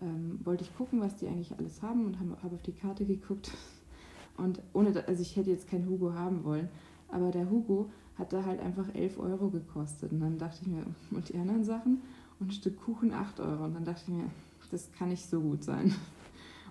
ähm, 0.00 0.40
wollte 0.44 0.64
ich 0.64 0.76
gucken, 0.76 1.00
was 1.00 1.16
die 1.16 1.28
eigentlich 1.28 1.56
alles 1.56 1.82
haben 1.82 2.06
und 2.06 2.18
habe 2.18 2.36
hab 2.42 2.52
auf 2.52 2.62
die 2.62 2.72
Karte 2.72 3.04
geguckt. 3.04 3.52
Und 4.36 4.60
ohne, 4.72 5.06
also 5.06 5.22
ich 5.22 5.36
hätte 5.36 5.50
jetzt 5.50 5.68
keinen 5.68 5.88
Hugo 5.88 6.12
haben 6.12 6.44
wollen, 6.44 6.68
aber 7.08 7.30
der 7.30 7.48
Hugo 7.50 7.90
hat 8.18 8.32
da 8.32 8.44
halt 8.44 8.60
einfach 8.60 8.94
11 8.94 9.18
Euro 9.18 9.50
gekostet. 9.50 10.12
Und 10.12 10.20
dann 10.20 10.38
dachte 10.38 10.58
ich 10.62 10.68
mir, 10.68 10.84
und 11.10 11.28
die 11.28 11.38
anderen 11.38 11.64
Sachen? 11.64 12.02
Und 12.38 12.48
ein 12.48 12.52
Stück 12.52 12.80
Kuchen 12.82 13.12
8 13.12 13.40
Euro. 13.40 13.64
Und 13.64 13.74
dann 13.74 13.84
dachte 13.84 14.02
ich 14.06 14.08
mir, 14.08 14.24
das 14.70 14.90
kann 14.92 15.08
nicht 15.08 15.28
so 15.28 15.40
gut 15.40 15.64
sein. 15.64 15.94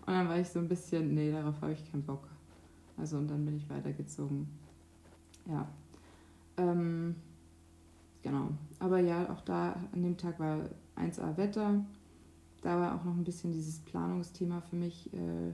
Und 0.05 0.13
dann 0.13 0.27
war 0.27 0.39
ich 0.39 0.49
so 0.49 0.59
ein 0.59 0.67
bisschen, 0.67 1.15
nee, 1.15 1.31
darauf 1.31 1.59
habe 1.61 1.73
ich 1.73 1.91
keinen 1.91 2.03
Bock. 2.03 2.27
Also 2.97 3.17
und 3.17 3.27
dann 3.27 3.43
bin 3.43 3.57
ich 3.57 3.69
weitergezogen. 3.69 4.47
Ja. 5.47 5.67
Ähm, 6.57 7.15
genau. 8.21 8.49
Aber 8.79 8.99
ja, 8.99 9.31
auch 9.31 9.41
da 9.41 9.75
an 9.91 10.03
dem 10.03 10.17
Tag 10.17 10.39
war 10.39 10.69
1A 10.95 11.37
Wetter. 11.37 11.83
Da 12.61 12.79
war 12.79 12.95
auch 12.95 13.03
noch 13.03 13.15
ein 13.15 13.23
bisschen 13.23 13.51
dieses 13.51 13.79
Planungsthema 13.79 14.61
für 14.61 14.75
mich 14.75 15.11
äh, 15.13 15.53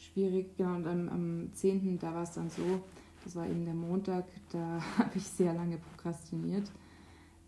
schwierig. 0.00 0.56
Genau, 0.56 0.76
und 0.76 0.86
am, 0.86 1.08
am 1.08 1.52
10. 1.52 1.98
da 1.98 2.14
war 2.14 2.22
es 2.22 2.32
dann 2.32 2.50
so, 2.50 2.80
das 3.24 3.36
war 3.36 3.46
eben 3.46 3.64
der 3.64 3.74
Montag, 3.74 4.24
da 4.50 4.80
habe 4.98 5.10
ich 5.16 5.26
sehr 5.26 5.54
lange 5.54 5.78
prokrastiniert. 5.78 6.70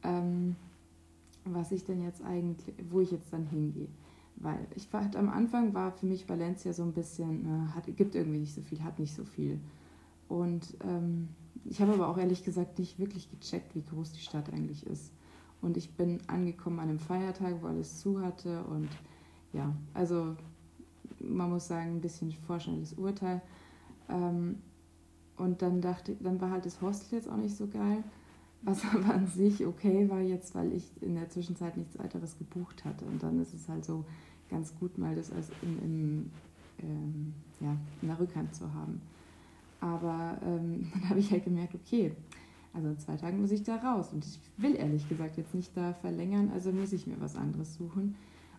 Ähm, 0.02 0.56
was 1.44 1.72
ich 1.72 1.84
denn 1.84 2.02
jetzt 2.02 2.22
eigentlich, 2.24 2.74
wo 2.90 3.00
ich 3.00 3.10
jetzt 3.10 3.32
dann 3.32 3.46
hingehe. 3.46 3.88
Weil 4.36 4.66
ich 4.74 4.92
war, 4.92 5.08
am 5.16 5.28
Anfang 5.28 5.74
war 5.74 5.92
für 5.92 6.06
mich 6.06 6.28
Valencia 6.28 6.72
so 6.72 6.82
ein 6.82 6.92
bisschen, 6.92 7.46
äh, 7.46 7.72
hat, 7.74 7.84
gibt 7.96 8.14
irgendwie 8.14 8.38
nicht 8.38 8.54
so 8.54 8.62
viel, 8.62 8.82
hat 8.82 8.98
nicht 8.98 9.14
so 9.14 9.24
viel. 9.24 9.60
Und 10.28 10.76
ähm, 10.84 11.28
ich 11.64 11.80
habe 11.80 11.92
aber 11.92 12.08
auch 12.08 12.18
ehrlich 12.18 12.44
gesagt 12.44 12.78
nicht 12.78 12.98
wirklich 12.98 13.28
gecheckt, 13.30 13.74
wie 13.74 13.82
groß 13.82 14.12
die 14.12 14.20
Stadt 14.20 14.52
eigentlich 14.52 14.86
ist. 14.86 15.12
Und 15.60 15.76
ich 15.76 15.92
bin 15.92 16.18
angekommen 16.26 16.80
an 16.80 16.88
einem 16.88 16.98
Feiertag, 16.98 17.62
wo 17.62 17.68
alles 17.68 18.00
zu 18.00 18.20
hatte. 18.20 18.64
Und 18.64 18.88
ja, 19.52 19.74
also 19.94 20.36
man 21.22 21.50
muss 21.50 21.68
sagen, 21.68 21.96
ein 21.96 22.00
bisschen 22.00 22.32
vorschnelles 22.32 22.94
Urteil. 22.94 23.40
Ähm, 24.08 24.56
und 25.36 25.62
dann 25.62 25.80
dachte 25.80 26.16
dann 26.20 26.40
war 26.40 26.50
halt 26.50 26.66
das 26.66 26.80
Hostel 26.80 27.18
jetzt 27.18 27.28
auch 27.28 27.36
nicht 27.36 27.56
so 27.56 27.66
geil. 27.66 28.04
Was 28.62 28.84
aber 28.94 29.14
an 29.14 29.26
sich 29.26 29.66
okay 29.66 30.08
war 30.08 30.20
jetzt, 30.20 30.54
weil 30.54 30.72
ich 30.72 30.84
in 31.00 31.14
der 31.14 31.28
Zwischenzeit 31.30 31.76
nichts 31.76 31.98
weiteres 31.98 32.38
gebucht 32.38 32.84
hatte. 32.84 33.04
Und 33.04 33.22
dann 33.22 33.40
ist 33.40 33.54
es 33.54 33.68
halt 33.68 33.84
so 33.84 34.04
ganz 34.50 34.74
gut, 34.78 34.98
mal 34.98 35.14
das 35.16 35.32
als 35.32 35.50
in, 35.62 35.78
in, 35.78 36.30
ähm, 36.80 37.34
ja, 37.60 37.76
in 38.02 38.08
der 38.08 38.18
Rückhand 38.18 38.54
zu 38.54 38.72
haben. 38.72 39.00
Aber 39.80 40.38
ähm, 40.44 40.90
dann 40.94 41.10
habe 41.10 41.20
ich 41.20 41.30
halt 41.30 41.44
gemerkt, 41.44 41.74
okay, 41.74 42.12
also 42.72 42.88
in 42.88 42.98
zwei 42.98 43.16
Tagen 43.16 43.40
muss 43.40 43.50
ich 43.50 43.62
da 43.62 43.76
raus. 43.76 44.12
Und 44.12 44.24
ich 44.24 44.38
will 44.56 44.76
ehrlich 44.76 45.08
gesagt 45.08 45.36
jetzt 45.36 45.54
nicht 45.54 45.76
da 45.76 45.92
verlängern, 45.94 46.50
also 46.54 46.70
muss 46.72 46.92
ich 46.92 47.06
mir 47.06 47.20
was 47.20 47.36
anderes 47.36 47.74
suchen. 47.74 48.14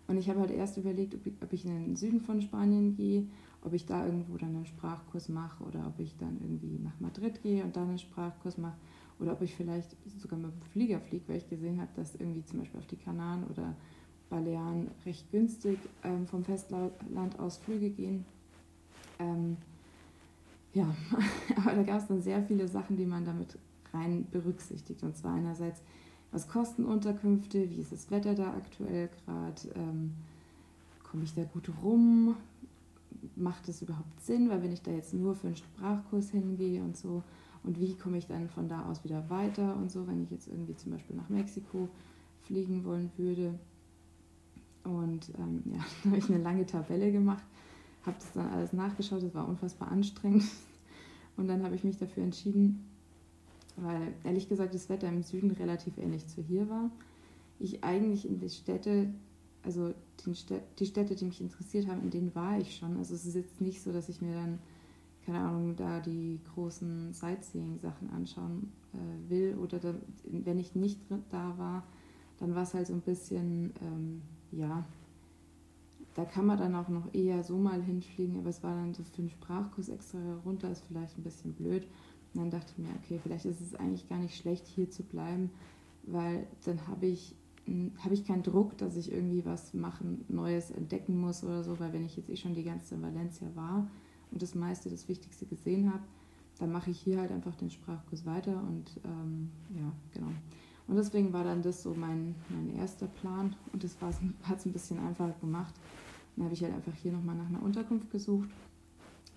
Und 0.08 0.18
ich 0.18 0.30
habe 0.30 0.42
halt 0.42 0.52
erst 0.52 0.78
überlegt, 0.78 1.16
ob 1.16 1.54
ich, 1.54 1.66
in 1.66 1.86
den 1.86 1.96
Süden 1.96 2.20
von 2.20 2.42
Spanien 2.42 2.96
gehe 2.96 3.28
ob 3.66 3.74
ich 3.74 3.86
da 3.86 4.06
irgendwo 4.06 4.38
dann 4.38 4.56
einen 4.56 4.66
Sprachkurs 4.66 5.30
mache 5.30 5.64
oder 5.64 5.88
ob 5.88 6.00
ich 6.00 6.16
dann 6.18 6.38
irgendwie 6.42 6.80
nach 6.80 7.00
Madrid 7.00 7.42
gehe 7.42 7.64
und 7.64 7.76
dann 7.76 7.90
einen 7.90 8.00
Sprachkurs 8.00 8.58
mache 8.58 8.78
oder 9.20 9.34
ob 9.34 9.42
ich 9.42 9.56
vielleicht 9.56 9.96
sogar 10.20 10.38
mit 10.38 10.52
dem 10.52 10.62
Flieger 10.72 11.00
fliege, 11.00 11.28
weil 11.28 11.38
ich 11.38 11.50
gesehen 11.50 11.80
habe, 11.80 11.90
dass 11.96 12.16
irgendwie 12.16 12.44
zum 12.44 12.60
Beispiel 12.60 12.80
auf 12.80 12.88
die 12.88 12.98
Kanaren 12.98 13.46
oder 13.46 13.76
Balearen 14.30 14.90
recht 15.06 15.32
günstig 15.32 15.78
ähm, 16.04 16.28
vom 16.28 16.44
Festland 16.44 16.92
aus 17.40 17.58
Flüge 17.58 17.90
gehen. 17.90 18.26
Ähm, 19.20 19.58
ja, 20.74 20.94
aber 21.58 21.76
da 21.76 21.84
gab 21.84 22.00
es 22.00 22.08
dann 22.08 22.22
sehr 22.22 22.44
viele 22.44 22.68
Sachen, 22.68 22.98
die 22.98 23.06
man 23.06 23.24
damit 23.24 23.58
rein 23.94 24.26
berücksichtigt. 24.32 25.04
Und 25.04 25.16
zwar 25.16 25.36
einerseits, 25.36 25.84
was 26.34 26.48
kosten 26.48 26.84
Unterkünfte, 26.86 27.70
wie 27.70 27.80
ist 27.80 27.92
das 27.92 28.10
Wetter 28.12 28.34
da 28.34 28.50
aktuell 28.50 29.10
gerade, 29.24 29.62
ähm, 29.76 30.14
komme 31.04 31.24
ich 31.24 31.34
da 31.34 31.44
gut 31.44 31.70
rum, 31.84 32.36
macht 33.36 33.70
es 33.70 33.84
überhaupt 33.84 34.20
Sinn, 34.20 34.50
weil 34.50 34.64
wenn 34.64 34.74
ich 34.74 34.82
da 34.82 34.92
jetzt 34.92 35.14
nur 35.14 35.36
für 35.36 35.48
einen 35.48 35.56
Sprachkurs 35.56 36.32
hingehe 36.32 36.82
und 36.82 36.98
so, 36.98 37.24
und 37.64 37.80
wie 37.80 37.96
komme 37.96 38.18
ich 38.18 38.28
dann 38.28 38.50
von 38.50 38.68
da 38.68 38.86
aus 38.86 39.04
wieder 39.04 39.30
weiter 39.30 39.76
und 39.78 39.90
so, 39.92 40.06
wenn 40.08 40.22
ich 40.22 40.32
jetzt 40.32 40.48
irgendwie 40.48 40.76
zum 40.76 40.92
Beispiel 40.92 41.16
nach 41.16 41.30
Mexiko 41.30 41.88
fliegen 42.42 42.84
wollen 42.84 43.10
würde. 43.16 43.58
Und 44.84 45.32
ähm, 45.38 45.64
ja, 45.72 45.80
da 46.04 46.10
habe 46.10 46.18
ich 46.18 46.30
eine 46.30 46.44
lange 46.44 46.66
Tabelle 46.66 47.12
gemacht, 47.12 47.44
habe 48.06 48.18
das 48.20 48.32
dann 48.34 48.50
alles 48.50 48.74
nachgeschaut, 48.74 49.24
das 49.24 49.34
war 49.34 49.48
unfassbar 49.48 49.92
anstrengend. 49.92 50.44
Und 51.38 51.48
dann 51.48 51.64
habe 51.64 51.76
ich 51.76 51.84
mich 51.84 51.98
dafür 51.98 52.24
entschieden, 52.24 52.84
weil 53.76 54.14
ehrlich 54.24 54.50
gesagt 54.50 54.74
das 54.74 54.90
Wetter 54.90 55.08
im 55.08 55.24
Süden 55.24 55.52
relativ 55.52 55.98
ähnlich 55.98 56.28
zu 56.28 56.42
hier 56.42 56.70
war. 56.70 56.92
Ich 57.60 57.84
eigentlich 57.84 58.28
in 58.28 58.40
die 58.40 58.50
Städte 58.50 59.10
also 59.64 59.94
die 60.26 60.86
Städte, 60.86 61.16
die 61.16 61.26
mich 61.26 61.42
interessiert 61.42 61.88
haben, 61.88 62.02
in 62.04 62.10
denen 62.10 62.36
war 62.36 62.60
ich 62.60 62.76
schon. 62.76 62.98
Also 62.98 63.16
es 63.16 63.26
ist 63.26 63.36
jetzt 63.36 63.62
nicht 63.62 63.82
so, 63.82 63.92
dass 63.92 64.10
ich 64.10 64.22
mir 64.22 64.34
dann, 64.34 64.60
keine 65.26 65.40
Ahnung, 65.40 65.76
da 65.76 66.00
die 66.02 66.40
großen 66.54 67.14
Sightseeing-Sachen 67.14 68.10
anschauen 68.10 68.72
äh, 68.94 69.30
will. 69.30 69.58
Oder 69.58 69.80
da, 69.80 69.96
wenn 70.26 70.60
ich 70.60 70.76
nicht 70.76 71.00
da 71.30 71.58
war, 71.58 71.84
dann 72.40 72.56
war 72.56 72.64
es 72.64 72.74
halt 72.74 72.88
so 72.88 72.94
ein 72.94 73.02
bisschen, 73.02 73.74
ähm, 73.82 74.22
ja, 74.52 74.86
da 76.14 76.26
kann 76.26 76.46
man 76.46 76.60
dann 76.60 76.76
auch 76.76 76.90
noch 76.90 77.14
eher 77.14 77.44
so 77.44 77.58
mal 77.58 77.82
hinfliegen, 77.82 78.38
aber 78.38 78.50
es 78.50 78.62
war 78.62 78.76
dann 78.76 78.94
so 78.94 79.04
für 79.04 79.20
einen 79.20 79.30
Sprachkurs 79.30 79.90
extra 79.90 80.20
runter, 80.46 80.70
ist 80.70 80.84
vielleicht 80.88 81.18
ein 81.18 81.24
bisschen 81.24 81.54
blöd. 81.54 81.88
Und 82.34 82.42
dann 82.42 82.52
dachte 82.52 82.72
ich 82.72 82.78
mir, 82.78 82.90
okay, 83.04 83.20
vielleicht 83.22 83.46
ist 83.46 83.62
es 83.62 83.76
eigentlich 83.76 84.10
gar 84.10 84.18
nicht 84.18 84.36
schlecht, 84.36 84.66
hier 84.68 84.90
zu 84.90 85.04
bleiben, 85.04 85.52
weil 86.04 86.48
dann 86.66 86.88
habe 86.88 87.06
ich 87.06 87.36
habe 88.04 88.14
ich 88.14 88.26
keinen 88.26 88.44
Druck, 88.44 88.78
dass 88.78 88.98
ich 88.98 89.12
irgendwie 89.12 89.46
was 89.46 89.74
machen, 89.74 90.26
Neues 90.28 90.70
entdecken 90.72 91.20
muss 91.20 91.44
oder 91.44 91.64
so, 91.64 91.80
weil 91.80 91.94
wenn 91.94 92.06
ich 92.06 92.18
jetzt 92.18 92.30
eh 92.30 92.36
schon 92.36 92.56
die 92.56 92.64
ganze 92.64 93.02
Valencia 93.02 93.48
war 93.56 93.88
und 94.32 94.42
das 94.42 94.54
meiste, 94.54 94.90
das 94.90 95.08
Wichtigste 95.08 95.46
gesehen 95.46 95.94
habe, 95.94 96.04
dann 96.60 96.72
mache 96.72 96.92
ich 96.92 97.00
hier 97.00 97.20
halt 97.20 97.32
einfach 97.32 97.56
den 97.56 97.70
Sprachkurs 97.70 98.26
weiter 98.26 98.62
und 98.68 99.00
ähm, 99.06 99.50
ja, 99.76 99.92
genau. 100.14 100.32
Und 100.88 100.98
deswegen 100.98 101.32
war 101.32 101.46
dann 101.46 101.62
das 101.62 101.82
so 101.82 101.94
mein, 101.94 102.36
mein 102.50 102.76
erster 102.76 103.08
Plan 103.08 103.56
und 103.72 103.84
das 103.84 103.98
hat 104.44 104.60
es 104.60 104.66
ein 104.66 104.74
bisschen 104.74 105.00
einfacher 105.00 105.36
gemacht. 105.40 105.74
Dann 106.36 106.46
habe 106.46 106.54
ich 106.54 106.64
halt 106.64 106.74
einfach 106.74 106.96
hier 106.96 107.14
nochmal 107.14 107.36
nach 107.36 107.48
einer 107.48 107.64
Unterkunft 107.64 108.12
gesucht, 108.12 108.50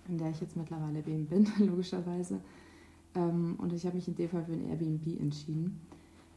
in 0.09 0.17
der 0.17 0.31
ich 0.31 0.41
jetzt 0.41 0.57
mittlerweile 0.57 0.99
eben 0.99 1.27
bin, 1.27 1.47
logischerweise. 1.59 2.41
Ähm, 3.15 3.55
und 3.57 3.73
ich 3.73 3.85
habe 3.85 3.95
mich 3.95 4.07
in 4.07 4.15
dem 4.15 4.29
Fall 4.29 4.45
für 4.45 4.53
ein 4.53 4.69
Airbnb 4.69 5.19
entschieden, 5.19 5.79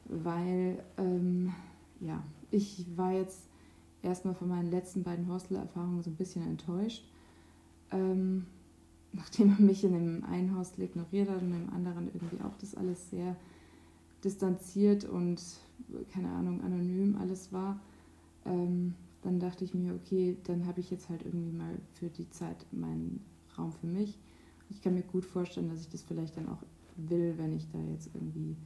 weil 0.07 0.83
ähm, 0.97 1.53
ja, 2.01 2.23
ich 2.51 2.87
war 2.97 3.13
jetzt 3.13 3.43
erstmal 4.03 4.35
von 4.35 4.49
meinen 4.49 4.71
letzten 4.71 5.03
beiden 5.03 5.29
Hostel-Erfahrungen 5.29 6.03
so 6.03 6.11
ein 6.11 6.17
bisschen 6.17 6.47
enttäuscht. 6.47 7.05
Ähm, 7.91 8.47
nachdem 9.13 9.51
er 9.51 9.61
mich 9.61 9.83
in 9.83 9.93
dem 9.93 10.25
einen 10.25 10.57
Hostel 10.57 10.85
ignoriert 10.85 11.29
hat 11.29 11.43
und 11.43 11.53
im 11.53 11.73
anderen 11.75 12.09
irgendwie 12.15 12.41
auch 12.43 12.57
das 12.59 12.77
alles 12.77 13.11
sehr 13.11 13.35
distanziert 14.23 15.05
und, 15.05 15.43
keine 16.13 16.29
Ahnung, 16.31 16.63
anonym 16.63 17.17
alles 17.17 17.53
war, 17.53 17.81
ähm, 18.45 18.95
dann 19.23 19.41
dachte 19.41 19.65
ich 19.65 19.75
mir, 19.75 19.95
okay, 19.95 20.37
dann 20.45 20.67
habe 20.67 20.81
ich 20.81 20.91
jetzt 20.91 21.09
halt 21.09 21.25
irgendwie 21.25 21.51
mal 21.51 21.75
für 21.95 22.09
die 22.09 22.29
Zeit 22.31 22.65
meinen 22.73 23.21
Raum 23.59 23.73
für 23.73 23.87
mich. 23.87 24.19
Ich 24.71 24.83
kann 24.83 24.95
mir 24.95 25.03
gut 25.03 25.25
vorstellen, 25.25 25.69
dass 25.69 25.81
ich 25.81 25.89
das 25.89 26.03
vielleicht 26.03 26.37
dann 26.37 26.49
auch 26.49 26.63
will, 26.97 27.35
wenn 27.37 27.57
ich 27.57 27.67
da 27.71 27.79
jetzt 27.93 28.11
irgendwie 28.15 28.57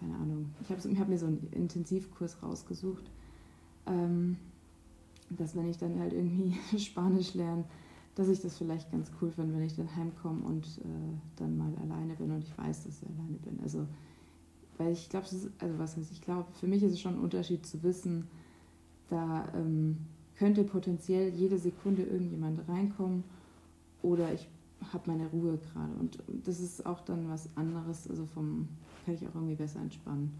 keine 0.00 0.14
Ahnung, 0.16 0.50
ich 0.60 0.70
habe 0.70 1.00
hab 1.00 1.08
mir 1.08 1.18
so 1.18 1.26
einen 1.26 1.48
Intensivkurs 1.52 2.42
rausgesucht, 2.42 3.04
ähm, 3.86 4.36
dass 5.30 5.56
wenn 5.56 5.68
ich 5.68 5.78
dann 5.78 5.98
halt 5.98 6.12
irgendwie 6.12 6.54
Spanisch 6.78 7.34
lerne, 7.34 7.64
dass 8.14 8.28
ich 8.28 8.40
das 8.40 8.56
vielleicht 8.56 8.90
ganz 8.90 9.10
cool 9.20 9.30
finde, 9.30 9.54
wenn 9.54 9.62
ich 9.62 9.76
dann 9.76 9.94
heimkomme 9.94 10.44
und 10.44 10.66
äh, 10.78 11.16
dann 11.36 11.56
mal 11.56 11.72
alleine 11.82 12.14
bin 12.14 12.30
und 12.30 12.42
ich 12.42 12.56
weiß, 12.56 12.84
dass 12.84 13.02
ich 13.02 13.08
alleine 13.08 13.36
bin. 13.38 13.58
Also, 13.62 13.86
weil 14.78 14.92
ich 14.92 15.08
glaube, 15.08 15.26
also 15.58 15.78
was 15.78 15.96
heißt, 15.96 16.12
ich 16.12 16.22
glaube, 16.22 16.46
für 16.52 16.66
mich 16.66 16.82
ist 16.82 16.92
es 16.92 17.00
schon 17.00 17.14
ein 17.14 17.20
Unterschied 17.20 17.66
zu 17.66 17.82
wissen, 17.82 18.26
da 19.08 19.48
ähm, 19.54 19.98
könnte 20.36 20.64
potenziell 20.64 21.30
jede 21.30 21.58
Sekunde 21.58 22.02
irgendjemand 22.02 22.68
reinkommen 22.68 23.24
oder 24.02 24.32
ich 24.32 24.48
habe 24.92 25.10
meine 25.10 25.26
Ruhe 25.28 25.58
gerade. 25.58 25.92
Und 25.94 26.18
das 26.44 26.60
ist 26.60 26.84
auch 26.86 27.00
dann 27.00 27.28
was 27.28 27.48
anderes, 27.56 28.08
also 28.08 28.26
vom 28.26 28.68
kann 29.04 29.14
ich 29.14 29.26
auch 29.26 29.34
irgendwie 29.34 29.54
besser 29.54 29.80
entspannen. 29.80 30.32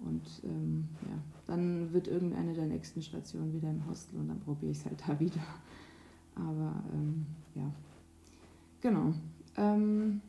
Und 0.00 0.22
ähm, 0.44 0.88
ja, 1.02 1.18
dann 1.46 1.92
wird 1.92 2.08
irgendeine 2.08 2.54
der 2.54 2.66
nächsten 2.66 3.02
Stationen 3.02 3.52
wieder 3.52 3.70
im 3.70 3.86
Hostel 3.86 4.18
und 4.18 4.28
dann 4.28 4.40
probiere 4.40 4.72
ich 4.72 4.78
es 4.78 4.84
halt 4.86 5.02
da 5.06 5.18
wieder. 5.20 5.42
Aber 6.34 6.82
ähm, 6.94 7.26
ja, 7.54 7.70
genau. 8.80 9.12
Ähm, 9.56 10.20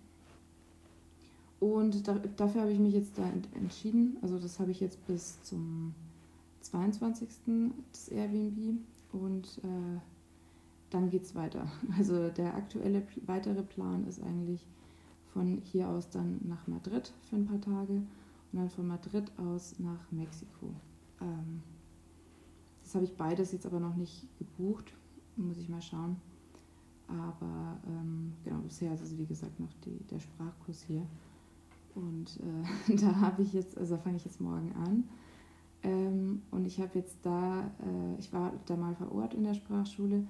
und 1.59 2.07
da, 2.07 2.19
dafür 2.35 2.61
habe 2.61 2.71
ich 2.71 2.79
mich 2.79 2.93
jetzt 2.93 3.17
da 3.17 3.29
entschieden. 3.55 4.17
Also 4.21 4.39
das 4.39 4.59
habe 4.59 4.71
ich 4.71 4.79
jetzt 4.79 5.05
bis 5.07 5.41
zum 5.43 5.93
22. 6.61 7.27
das 7.91 8.09
Airbnb 8.09 8.79
und 9.13 9.45
äh, 9.63 9.99
dann 10.89 11.09
geht 11.09 11.23
es 11.23 11.35
weiter. 11.35 11.71
Also 11.97 12.29
der 12.29 12.55
aktuelle 12.55 13.03
weitere 13.25 13.63
Plan 13.63 14.05
ist 14.07 14.21
eigentlich 14.21 14.65
von 15.33 15.61
hier 15.63 15.87
aus 15.87 16.09
dann 16.09 16.39
nach 16.43 16.67
Madrid 16.67 17.13
für 17.29 17.35
ein 17.35 17.45
paar 17.45 17.61
Tage 17.61 17.93
und 17.93 18.59
dann 18.59 18.69
von 18.69 18.87
Madrid 18.87 19.31
aus 19.37 19.77
nach 19.79 20.11
Mexiko. 20.11 20.73
Ähm, 21.21 21.61
das 22.83 22.95
habe 22.95 23.05
ich 23.05 23.15
beides 23.15 23.51
jetzt 23.51 23.65
aber 23.65 23.79
noch 23.79 23.95
nicht 23.95 24.27
gebucht, 24.39 24.91
muss 25.35 25.57
ich 25.57 25.69
mal 25.69 25.81
schauen. 25.81 26.17
Aber 27.07 27.79
ähm, 27.87 28.33
genau, 28.43 28.59
bisher 28.59 28.93
ist 28.93 29.01
es 29.01 29.17
wie 29.17 29.25
gesagt 29.25 29.59
noch 29.59 29.73
die, 29.85 29.99
der 30.09 30.19
Sprachkurs 30.19 30.83
hier. 30.83 31.05
Und 31.95 32.39
äh, 32.87 32.95
da 33.01 33.15
habe 33.15 33.41
ich 33.41 33.53
jetzt, 33.53 33.77
also 33.77 33.97
fange 33.97 34.17
ich 34.17 34.25
jetzt 34.25 34.41
morgen 34.41 34.73
an. 34.73 35.03
Ähm, 35.81 36.41
und 36.51 36.65
ich 36.65 36.79
habe 36.79 36.97
jetzt 36.99 37.17
da, 37.23 37.71
äh, 37.79 38.19
ich 38.19 38.33
war 38.33 38.53
da 38.65 38.75
mal 38.75 38.95
vor 38.95 39.11
Ort 39.11 39.33
in 39.33 39.43
der 39.43 39.53
Sprachschule 39.53 40.27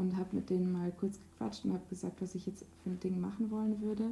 und 0.00 0.16
habe 0.16 0.34
mit 0.34 0.50
denen 0.50 0.72
mal 0.72 0.90
kurz 0.92 1.18
gequatscht 1.18 1.64
und 1.64 1.74
habe 1.74 1.84
gesagt, 1.88 2.20
was 2.22 2.34
ich 2.34 2.46
jetzt 2.46 2.64
für 2.82 2.90
ein 2.90 3.00
Ding 3.00 3.20
machen 3.20 3.50
wollen 3.50 3.80
würde. 3.80 4.04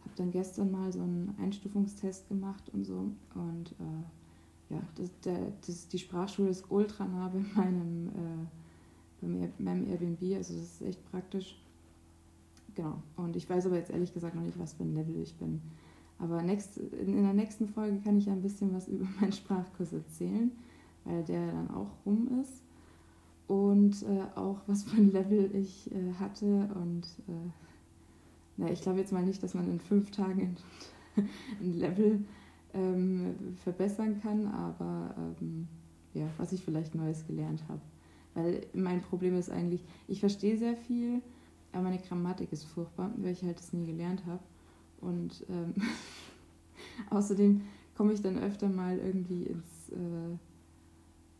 Habe 0.00 0.14
dann 0.16 0.30
gestern 0.30 0.70
mal 0.70 0.90
so 0.92 1.00
einen 1.00 1.34
Einstufungstest 1.38 2.28
gemacht 2.28 2.70
und 2.72 2.84
so. 2.84 3.10
Und 3.34 3.74
äh, 3.78 4.74
ja, 4.74 4.80
das, 4.96 5.10
der, 5.20 5.52
das, 5.66 5.88
die 5.88 5.98
Sprachschule 5.98 6.48
ist 6.48 6.70
ultra 6.70 7.04
nah 7.04 7.28
bei 7.28 7.40
meinem, 7.54 8.08
äh, 8.08 9.20
bei 9.20 9.50
meinem 9.58 9.86
Airbnb, 9.86 10.22
also 10.36 10.54
das 10.54 10.62
ist 10.62 10.82
echt 10.82 11.10
praktisch. 11.10 11.60
Genau. 12.74 13.02
Und 13.16 13.36
ich 13.36 13.48
weiß 13.48 13.66
aber 13.66 13.76
jetzt 13.76 13.90
ehrlich 13.90 14.12
gesagt 14.12 14.34
noch 14.34 14.42
nicht, 14.42 14.58
was 14.58 14.74
für 14.74 14.84
ein 14.84 14.94
Level 14.94 15.16
ich 15.22 15.34
bin. 15.36 15.60
Aber 16.18 16.42
next, 16.42 16.78
in 16.78 17.22
der 17.22 17.34
nächsten 17.34 17.68
Folge 17.68 17.98
kann 18.00 18.16
ich 18.16 18.26
ja 18.26 18.32
ein 18.32 18.42
bisschen 18.42 18.74
was 18.74 18.88
über 18.88 19.06
meinen 19.20 19.32
Sprachkurs 19.32 19.92
erzählen, 19.92 20.50
weil 21.04 21.22
der 21.24 21.52
dann 21.52 21.70
auch 21.70 21.90
rum 22.06 22.40
ist. 22.40 22.62
Und 23.46 24.02
äh, 24.02 24.38
auch 24.38 24.60
was 24.66 24.84
für 24.84 24.96
ein 24.96 25.12
Level 25.12 25.54
ich 25.54 25.90
äh, 25.92 26.12
hatte. 26.18 26.68
Und 26.74 27.04
äh, 27.28 27.50
na, 28.56 28.70
ich 28.70 28.80
glaube 28.80 28.98
jetzt 28.98 29.12
mal 29.12 29.24
nicht, 29.24 29.42
dass 29.42 29.54
man 29.54 29.70
in 29.70 29.80
fünf 29.80 30.10
Tagen 30.10 30.56
ein 31.16 31.78
Level 31.78 32.24
ähm, 32.74 33.34
verbessern 33.62 34.20
kann, 34.20 34.46
aber 34.48 35.14
ähm, 35.40 35.68
ja, 36.14 36.28
was 36.38 36.52
ich 36.52 36.62
vielleicht 36.62 36.94
Neues 36.94 37.26
gelernt 37.26 37.62
habe. 37.68 37.80
Weil 38.34 38.66
mein 38.74 39.00
Problem 39.00 39.36
ist 39.36 39.50
eigentlich, 39.50 39.84
ich 40.08 40.20
verstehe 40.20 40.58
sehr 40.58 40.76
viel, 40.76 41.22
aber 41.72 41.84
meine 41.84 41.98
Grammatik 41.98 42.52
ist 42.52 42.64
furchtbar, 42.64 43.12
weil 43.16 43.32
ich 43.32 43.42
halt 43.42 43.58
das 43.58 43.72
nie 43.72 43.86
gelernt 43.86 44.24
habe. 44.26 44.42
Und 45.00 45.44
ähm, 45.48 45.74
außerdem 47.10 47.62
komme 47.96 48.12
ich 48.12 48.22
dann 48.22 48.38
öfter 48.38 48.68
mal 48.68 48.98
irgendwie 48.98 49.44
ins, 49.44 49.90
äh, 49.90 50.36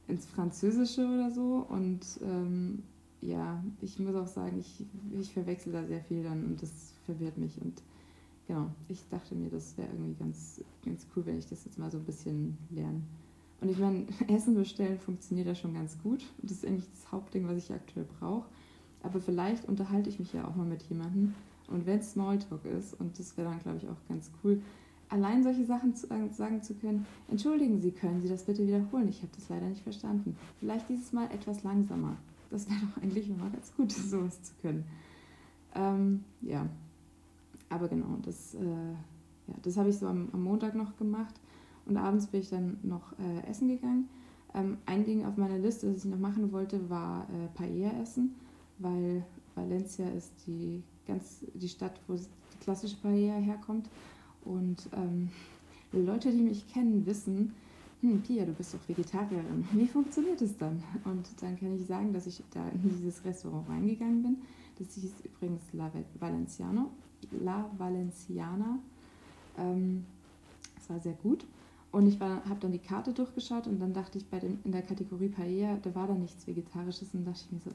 ins 0.09 0.27
Französische 0.27 1.07
oder 1.07 1.31
so. 1.31 1.67
Und 1.69 2.01
ähm, 2.23 2.83
ja, 3.21 3.63
ich 3.81 3.99
muss 3.99 4.15
auch 4.15 4.27
sagen, 4.27 4.59
ich, 4.61 4.85
ich 5.19 5.33
verwechsel 5.33 5.73
da 5.73 5.85
sehr 5.85 6.01
viel 6.01 6.23
dann 6.23 6.45
und 6.45 6.63
das 6.63 6.93
verwirrt 7.05 7.39
mich. 7.39 7.61
Und 7.61 7.83
genau, 8.47 8.71
ich 8.89 9.09
dachte 9.09 9.35
mir, 9.35 9.51
das 9.51 9.77
wäre 9.77 9.89
irgendwie 9.89 10.15
ganz, 10.15 10.63
ganz 10.85 11.07
cool, 11.15 11.27
wenn 11.27 11.39
ich 11.39 11.49
das 11.49 11.65
jetzt 11.65 11.79
mal 11.79 11.91
so 11.91 11.99
ein 11.99 12.05
bisschen 12.05 12.57
lerne. 12.71 13.03
Und 13.61 13.71
ich 13.71 13.79
meine, 13.79 14.07
Essen 14.29 14.55
bestellen 14.55 14.99
funktioniert 14.99 15.47
ja 15.47 15.55
schon 15.55 15.75
ganz 15.75 15.99
gut. 16.03 16.25
Das 16.43 16.59
ist 16.59 16.67
eigentlich 16.67 16.91
das 16.91 17.11
Hauptding, 17.13 17.49
was 17.49 17.57
ich 17.57 17.73
aktuell 17.73 18.07
brauche. 18.19 18.49
Aber 19.03 19.21
vielleicht 19.21 19.67
unterhalte 19.69 20.11
ich 20.11 20.19
mich 20.19 20.33
ja 20.33 20.47
auch 20.47 20.57
mal 20.57 20.67
mit 20.67 20.83
jemandem, 20.85 21.35
und 21.69 21.85
wenn 21.85 21.99
es 21.99 22.13
Smalltalk 22.13 22.65
ist, 22.65 22.95
und 23.01 23.19
das 23.19 23.37
wäre 23.37 23.49
dann, 23.49 23.61
glaube 23.61 23.79
ich, 23.79 23.89
auch 23.89 24.09
ganz 24.09 24.31
cool, 24.43 24.63
allein 25.09 25.43
solche 25.43 25.65
Sachen 25.65 25.95
zu, 25.95 26.11
äh, 26.11 26.29
sagen 26.33 26.63
zu 26.63 26.75
können, 26.75 27.07
entschuldigen 27.29 27.81
Sie, 27.81 27.91
können 27.91 28.21
Sie 28.23 28.29
das 28.29 28.45
bitte 28.45 28.67
wiederholen? 28.67 29.09
Ich 29.09 29.23
habe 29.23 29.33
das 29.35 29.49
leider 29.49 29.69
nicht 29.69 29.83
verstanden. 29.83 30.37
Vielleicht 30.61 30.89
dieses 30.89 31.13
Mal 31.13 31.27
etwas 31.33 31.63
langsamer. 31.63 32.17
Das 32.51 32.69
wäre 32.69 32.81
doch 32.81 33.03
eigentlich 33.03 33.29
immer 33.29 33.51
ganz 33.51 33.73
gut, 33.77 33.93
sowas 33.93 34.43
zu 34.43 34.53
können. 34.63 34.85
Ähm, 35.75 36.25
ja, 36.43 36.67
aber 37.69 37.89
genau, 37.89 38.19
das, 38.23 38.55
äh, 38.55 38.61
ja, 38.65 39.55
das 39.63 39.77
habe 39.77 39.91
ich 39.91 39.99
so 39.99 40.07
am, 40.07 40.29
am, 40.33 40.43
Montag 40.43 40.75
noch 40.75 40.97
gemacht 40.97 41.35
und 41.85 41.97
abends 41.97 42.29
bin 42.29 42.41
ich 42.41 42.49
dann 42.49 42.79
noch 42.83 43.13
äh, 43.19 43.47
essen 43.49 43.69
gegangen. 43.69 44.09
Ähm, 44.55 44.79
ein 44.87 45.05
Ding 45.05 45.27
auf 45.27 45.37
meiner 45.37 45.59
Liste, 45.59 45.93
das 45.93 46.05
ich 46.05 46.11
noch 46.11 46.19
machen 46.19 46.51
wollte, 46.53 46.89
war 46.89 47.25
äh, 47.25 47.49
Paella 47.55 47.91
essen, 48.01 48.35
weil 48.79 49.25
Valencia 49.55 50.09
ist 50.11 50.33
die 50.47 50.83
ganz 51.07 51.45
die 51.55 51.69
Stadt, 51.69 52.01
wo 52.07 52.15
die 52.15 52.59
klassische 52.61 52.97
Paella 52.97 53.35
herkommt. 53.35 53.89
Und 54.47 54.89
ähm, 54.93 55.29
Leute, 55.93 56.31
die 56.31 56.43
mich 56.43 56.67
kennen, 56.73 57.05
wissen, 57.07 57.55
hm, 58.01 58.23
Pia, 58.23 58.45
du 58.45 58.53
bist 58.53 58.75
doch 58.75 58.89
Vegetarierin. 58.89 59.67
Wie 59.73 59.87
funktioniert 59.87 60.41
es 60.43 60.57
dann? 60.57 60.83
Und 61.05 61.27
dann 61.41 61.59
kann 61.59 61.75
ich 61.75 61.87
sagen, 61.87 62.13
dass 62.13 62.27
ich 62.27 62.43
da 62.53 62.69
in 62.69 62.83
dieses 62.83 63.25
Restaurant 63.25 63.69
reingegangen 63.69 64.23
bin. 64.23 64.37
Das 64.79 64.95
hieß 64.95 65.13
übrigens 65.25 65.63
La 65.73 65.91
Valenciano, 66.21 66.91
La 67.43 67.71
Valenciana. 67.79 68.79
Ähm, 69.59 70.05
das 70.75 70.91
war 70.91 71.01
sehr 71.01 71.15
gut. 71.15 71.47
Und 71.93 72.07
ich 72.07 72.21
habe 72.21 72.61
dann 72.61 72.73
die 72.73 72.79
Karte 72.79 73.13
durchgeschaut 73.13 73.67
und 73.67 73.81
dann 73.81 73.95
dachte 73.95 74.19
ich, 74.19 74.27
bei 74.27 74.39
dem, 74.39 74.59
in 74.65 74.73
der 74.73 74.83
Kategorie 74.83 75.29
Paella, 75.29 75.79
da 75.83 75.95
war 75.95 76.07
da 76.07 76.15
nichts 76.15 76.47
Vegetarisches. 76.47 77.15
Und 77.15 77.25
dachte 77.25 77.41
ich 77.47 77.53
mir 77.53 77.61
so, 77.61 77.71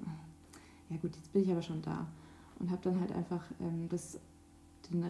ja 0.89 0.97
gut, 0.97 1.15
jetzt 1.15 1.33
bin 1.33 1.41
ich 1.41 1.51
aber 1.51 1.63
schon 1.63 1.81
da 1.81 2.07
und 2.59 2.69
habe 2.69 2.81
dann 2.83 2.99
halt 2.99 3.11
einfach 3.11 3.43
ähm, 3.59 3.87
das, 3.89 4.13
den 4.13 4.21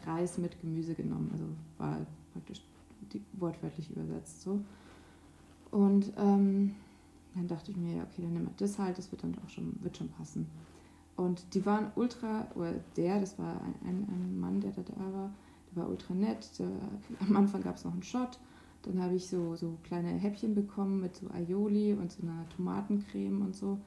Reis 0.05 0.37
mit 0.37 0.59
Gemüse 0.61 0.93
genommen. 0.93 1.29
Also 1.31 1.45
war 1.77 2.05
praktisch 2.33 2.61
wortwörtlich 3.33 3.89
übersetzt 3.91 4.41
so. 4.41 4.59
Und 5.71 6.11
ähm, 6.17 6.75
dann 7.35 7.47
dachte 7.47 7.71
ich 7.71 7.77
mir, 7.77 8.03
okay, 8.03 8.21
dann 8.21 8.33
nehmen 8.33 8.45
wir 8.45 8.53
das 8.57 8.77
halt, 8.77 8.97
das 8.97 9.11
wird 9.11 9.23
dann 9.23 9.35
auch 9.43 9.49
schon, 9.49 9.77
wird 9.81 9.97
schon 9.97 10.09
passen. 10.09 10.47
Und 11.15 11.53
die 11.53 11.65
waren 11.65 11.91
ultra, 11.95 12.47
oder 12.55 12.73
der, 12.97 13.19
das 13.19 13.37
war 13.39 13.61
ein, 13.61 13.75
ein, 13.87 14.07
ein 14.09 14.39
Mann, 14.39 14.59
der 14.59 14.71
da, 14.71 14.81
da 14.81 15.13
war, 15.13 15.31
der 15.69 15.83
war 15.83 15.89
ultra 15.89 16.13
nett. 16.13 16.49
Der, 16.59 16.69
am 17.19 17.35
Anfang 17.35 17.61
gab 17.61 17.75
es 17.75 17.85
noch 17.85 17.93
einen 17.93 18.03
Shot. 18.03 18.39
Dann 18.83 19.01
habe 19.01 19.15
ich 19.15 19.27
so, 19.27 19.55
so 19.55 19.77
kleine 19.83 20.09
Häppchen 20.09 20.55
bekommen 20.55 20.99
mit 21.01 21.15
so 21.15 21.29
Aioli 21.29 21.93
und 21.93 22.11
so 22.11 22.23
einer 22.23 22.47
Tomatencreme 22.55 23.41
und 23.41 23.55
so. 23.55 23.77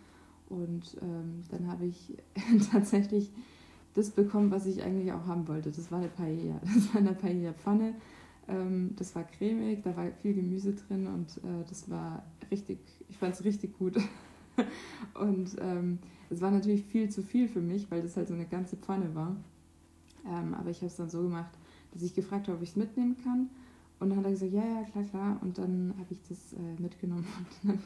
Und 0.49 0.97
ähm, 1.03 1.43
dann 1.51 1.67
habe 1.67 1.87
ich 1.87 2.17
tatsächlich 2.71 3.33
das 3.95 4.11
bekommen, 4.11 4.51
was 4.51 4.67
ich 4.67 4.83
eigentlich 4.83 5.13
auch 5.13 5.27
haben 5.27 5.49
wollte. 5.49 5.71
Das 5.71 5.91
war 5.91 5.99
eine 5.99 6.09
Paella. 6.09 6.61
Das 6.75 6.93
war 6.93 7.01
eine 7.01 7.15
Paella-Pfanne. 7.15 7.95
Ähm, 8.49 8.95
das 8.97 9.15
war 9.15 9.25
cremig, 9.25 9.83
da 9.83 9.97
war 9.97 10.11
viel 10.21 10.35
Gemüse 10.35 10.75
drin 10.75 11.07
und 11.07 11.39
äh, 11.39 11.65
das 11.69 11.89
war 11.89 12.25
richtig, 12.51 12.79
ich 13.09 13.17
fand 13.17 13.35
es 13.35 13.45
richtig 13.45 13.79
gut. 13.79 13.97
und 15.15 15.57
ähm, 15.61 15.99
es 16.29 16.41
war 16.41 16.51
natürlich 16.51 16.85
viel 16.85 17.09
zu 17.09 17.23
viel 17.23 17.49
für 17.49 17.63
mich, 17.63 17.91
weil 17.91 18.03
das 18.03 18.17
halt 18.17 18.29
so 18.29 18.35
eine 18.35 18.47
ganze 18.47 18.77
Pfanne 18.77 19.15
war. 19.15 19.37
Ähm, 20.27 20.55
aber 20.55 20.71
ich 20.71 20.79
habe 20.79 20.87
es 20.87 20.97
dann 20.97 21.09
so 21.09 21.23
gemacht, 21.23 21.53
dass 21.93 22.03
ich 22.03 22.15
gefragt 22.15 22.49
habe, 22.49 22.59
ob 22.59 22.63
ich 22.63 22.71
es 22.71 22.77
mitnehmen 22.77 23.17
kann. 23.23 23.49
Und 24.01 24.11
dann 24.11 24.19
hat 24.19 24.27
er 24.27 24.33
gesagt, 24.33 24.53
ja, 24.53 24.65
ja, 24.65 24.83
klar, 24.85 25.05
klar. 25.05 25.39
Und 25.41 25.57
dann 25.57 25.95
habe 25.99 26.13
ich 26.13 26.21
das 26.29 26.53
äh, 26.53 26.81
mitgenommen 26.81 27.27
und 27.63 27.71
dann 27.71 27.79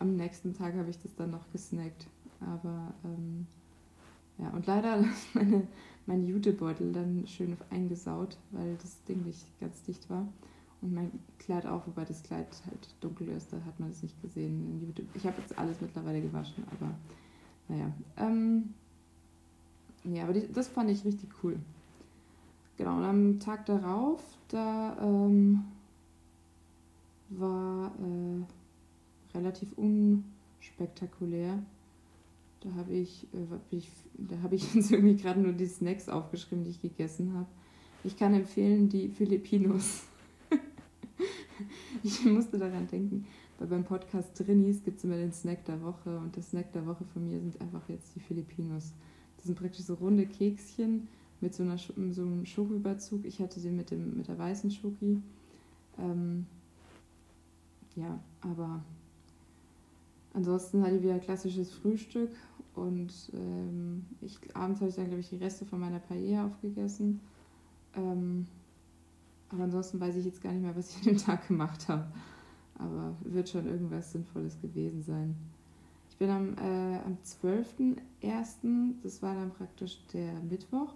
am 0.00 0.16
nächsten 0.16 0.54
Tag 0.54 0.74
habe 0.74 0.90
ich 0.90 1.00
das 1.00 1.14
dann 1.14 1.30
noch 1.30 1.50
gesnackt. 1.50 2.06
Aber 2.40 2.94
ähm, 3.04 3.46
ja, 4.38 4.50
und 4.50 4.66
leider 4.66 4.98
ist 4.98 5.34
meine, 5.34 5.66
mein 6.06 6.26
Jutebeutel 6.26 6.92
dann 6.92 7.26
schön 7.26 7.56
eingesaut, 7.70 8.38
weil 8.50 8.76
das 8.76 9.02
Ding 9.04 9.24
nicht 9.24 9.46
ganz 9.60 9.82
dicht 9.82 10.08
war. 10.08 10.26
Und 10.80 10.94
mein 10.94 11.10
Kleid 11.38 11.66
auch, 11.66 11.86
wobei 11.86 12.04
das 12.04 12.22
Kleid 12.22 12.46
halt 12.66 12.94
dunkel 13.00 13.28
ist, 13.28 13.52
da 13.52 13.56
hat 13.66 13.80
man 13.80 13.90
es 13.90 14.02
nicht 14.02 14.20
gesehen. 14.22 14.94
Ich 15.14 15.26
habe 15.26 15.40
jetzt 15.40 15.58
alles 15.58 15.80
mittlerweile 15.80 16.20
gewaschen, 16.20 16.62
aber 16.70 16.94
naja. 17.68 17.92
Ähm, 18.16 18.74
ja, 20.04 20.22
aber 20.22 20.34
die, 20.34 20.50
das 20.52 20.68
fand 20.68 20.90
ich 20.90 21.04
richtig 21.04 21.30
cool. 21.42 21.58
Genau, 22.76 22.96
und 22.96 23.04
am 23.04 23.40
Tag 23.40 23.66
darauf, 23.66 24.22
da 24.48 24.96
ähm, 25.02 25.64
war 27.30 27.90
äh, 27.98 29.36
relativ 29.36 29.72
unspektakulär. 29.76 31.58
Da 32.60 32.74
habe 32.74 32.92
ich, 32.92 33.26
äh, 33.32 33.76
ich, 33.76 33.90
da 34.14 34.36
ich 34.50 34.74
jetzt 34.74 34.90
irgendwie 34.90 35.16
gerade 35.16 35.40
nur 35.40 35.52
die 35.52 35.66
Snacks 35.66 36.08
aufgeschrieben, 36.08 36.64
die 36.64 36.70
ich 36.70 36.82
gegessen 36.82 37.34
habe. 37.34 37.48
Ich 38.04 38.16
kann 38.16 38.34
empfehlen 38.34 38.88
die 38.88 39.08
Filipinos. 39.08 40.04
ich 42.02 42.24
musste 42.24 42.58
daran 42.58 42.86
denken, 42.86 43.26
weil 43.58 43.68
beim 43.68 43.84
Podcast 43.84 44.38
Drinis 44.38 44.82
gibt 44.82 44.98
es 44.98 45.04
immer 45.04 45.16
den 45.16 45.32
Snack 45.32 45.64
der 45.64 45.82
Woche 45.82 46.16
und 46.18 46.34
der 46.36 46.42
Snack 46.42 46.72
der 46.72 46.86
Woche 46.86 47.04
von 47.12 47.24
mir 47.24 47.40
sind 47.40 47.60
einfach 47.60 47.88
jetzt 47.88 48.14
die 48.14 48.20
Filipinos. 48.20 48.92
Das 49.36 49.46
sind 49.46 49.58
praktisch 49.58 49.84
so 49.84 49.94
runde 49.94 50.26
Kekschen 50.26 51.08
mit 51.40 51.54
so, 51.54 51.62
einer, 51.62 51.78
so 51.78 52.22
einem 52.22 52.44
Schokoüberzug. 52.44 53.24
Ich 53.24 53.40
hatte 53.40 53.60
den 53.60 53.76
mit, 53.76 53.90
dem, 53.90 54.16
mit 54.16 54.28
der 54.28 54.38
weißen 54.38 54.70
Schoki. 54.70 55.20
Ähm, 55.98 56.46
ja, 57.96 58.20
aber 58.40 58.82
ansonsten 60.38 60.82
hatte 60.84 60.96
ich 60.96 61.02
wieder 61.02 61.18
klassisches 61.18 61.72
Frühstück 61.72 62.30
und 62.76 63.12
ähm, 63.34 64.06
ich, 64.20 64.38
abends 64.54 64.80
habe 64.80 64.88
ich 64.88 64.96
dann, 64.96 65.06
glaube 65.06 65.20
ich, 65.20 65.28
die 65.28 65.36
Reste 65.36 65.66
von 65.66 65.80
meiner 65.80 65.98
Paella 65.98 66.46
aufgegessen. 66.46 67.20
Ähm, 67.96 68.46
aber 69.50 69.64
ansonsten 69.64 69.98
weiß 69.98 70.14
ich 70.14 70.26
jetzt 70.26 70.40
gar 70.40 70.52
nicht 70.52 70.62
mehr, 70.62 70.76
was 70.76 70.90
ich 70.90 70.98
an 70.98 71.14
dem 71.14 71.18
Tag 71.18 71.48
gemacht 71.48 71.88
habe. 71.88 72.06
Aber 72.78 73.16
wird 73.22 73.48
schon 73.48 73.66
irgendwas 73.66 74.12
Sinnvolles 74.12 74.60
gewesen 74.60 75.02
sein. 75.02 75.34
Ich 76.08 76.16
bin 76.16 76.30
am, 76.30 76.54
äh, 76.56 76.98
am 76.98 77.18
12.01., 77.24 78.94
das 79.02 79.20
war 79.20 79.34
dann 79.34 79.50
praktisch 79.50 79.98
der 80.12 80.34
Mittwoch, 80.48 80.94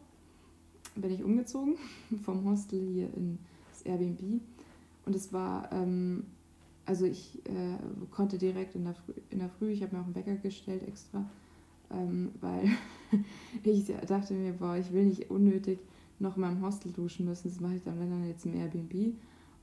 bin 0.94 1.10
ich 1.10 1.24
umgezogen 1.24 1.74
vom 2.22 2.44
Hostel 2.44 2.80
hier 2.92 3.12
ins 3.14 3.82
Airbnb. 3.82 4.40
Und 5.04 5.16
es 5.16 5.32
war, 5.32 5.72
ähm, 5.72 6.26
also 6.84 7.04
ich 7.04 7.38
äh, 7.46 7.76
konnte 8.10 8.38
direkt 8.38 8.74
in 8.74 8.84
der, 8.84 8.94
Früh, 8.94 9.12
in 9.30 9.38
der 9.38 9.48
Früh, 9.48 9.70
ich 9.70 9.82
habe 9.82 9.94
mir 9.94 10.02
auch 10.02 10.06
einen 10.06 10.14
Wecker 10.14 10.36
gestellt 10.36 10.82
extra, 10.86 11.24
ähm, 11.90 12.32
weil 12.40 12.68
ich 13.64 13.86
dachte 14.06 14.34
mir, 14.34 14.52
boah, 14.54 14.76
ich 14.76 14.92
will 14.92 15.06
nicht 15.06 15.30
unnötig 15.30 15.78
noch 16.18 16.36
in 16.36 16.42
meinem 16.42 16.62
Hostel 16.62 16.92
duschen 16.92 17.26
müssen. 17.26 17.48
Das 17.48 17.60
mache 17.60 17.76
ich 17.76 17.82
dann, 17.82 17.98
wenn 18.00 18.10
dann 18.10 18.26
jetzt 18.26 18.46
im 18.46 18.54
Airbnb. 18.54 19.14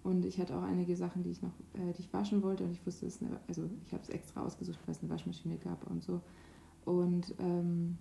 Und 0.04 0.26
ich 0.26 0.40
hatte 0.40 0.56
auch 0.58 0.64
einige 0.64 0.96
Sachen, 0.96 1.24
die 1.24 1.32
ich 1.32 1.42
noch, 1.42 1.54
äh, 1.74 1.94
die 1.98 2.02
ich 2.02 2.14
waschen 2.14 2.42
wollte 2.42 2.64
und 2.64 2.72
ich 2.72 2.86
wusste, 2.86 3.06
es 3.06 3.20
also 3.48 3.70
ich 3.86 3.94
habe 3.94 4.04
es 4.04 4.10
extra 4.10 4.44
ausgesucht, 4.44 4.80
weil 4.86 4.96
es 4.96 5.02
eine 5.02 5.10
Waschmaschine 5.10 5.58
gab 5.58 5.90
und 5.90 6.04
so. 6.04 6.22
Und 6.86 7.34
ähm, 7.40 7.98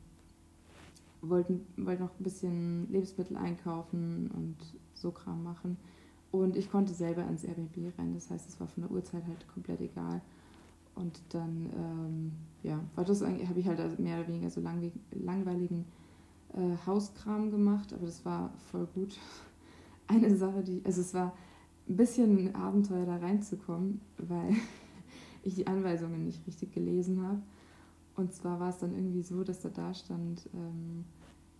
wollte, 1.20 1.60
wollte 1.76 2.02
noch 2.02 2.18
ein 2.18 2.22
bisschen 2.22 2.90
Lebensmittel 2.90 3.36
einkaufen 3.36 4.30
und 4.34 4.56
so 4.94 5.10
Kram 5.10 5.42
machen. 5.42 5.76
Und 6.30 6.56
ich 6.56 6.70
konnte 6.70 6.92
selber 6.92 7.26
ins 7.26 7.44
Airbnb 7.44 7.98
rein, 7.98 8.14
das 8.14 8.30
heißt, 8.30 8.48
es 8.48 8.60
war 8.60 8.66
von 8.66 8.82
der 8.82 8.90
Uhrzeit 8.90 9.26
halt 9.26 9.48
komplett 9.48 9.80
egal. 9.80 10.20
Und 10.94 11.22
dann, 11.30 11.70
ähm, 11.74 12.32
ja, 12.62 12.80
war 12.94 13.04
das 13.04 13.22
eigentlich, 13.22 13.48
habe 13.48 13.60
ich 13.60 13.68
halt 13.68 13.80
also 13.80 14.02
mehr 14.02 14.18
oder 14.18 14.28
weniger 14.28 14.50
so 14.50 14.60
lang, 14.60 14.92
langweiligen 15.12 15.84
äh, 16.54 16.86
Hauskram 16.86 17.50
gemacht, 17.50 17.92
aber 17.92 18.06
das 18.06 18.24
war 18.24 18.52
voll 18.70 18.86
gut. 18.94 19.16
Eine 20.06 20.36
Sache, 20.36 20.62
die, 20.62 20.82
also 20.84 21.00
es 21.00 21.14
war 21.14 21.32
ein 21.88 21.96
bisschen 21.96 22.36
ein 22.38 22.54
Abenteuer 22.54 23.06
da 23.06 23.16
reinzukommen, 23.16 24.00
weil 24.18 24.54
ich 25.42 25.54
die 25.54 25.66
Anweisungen 25.66 26.24
nicht 26.24 26.46
richtig 26.46 26.72
gelesen 26.72 27.22
habe. 27.22 27.40
Und 28.16 28.32
zwar 28.32 28.58
war 28.58 28.70
es 28.70 28.78
dann 28.78 28.94
irgendwie 28.94 29.22
so, 29.22 29.44
dass 29.44 29.60
da 29.60 29.68
da 29.68 29.94
stand, 29.94 30.48
ähm, 30.52 31.04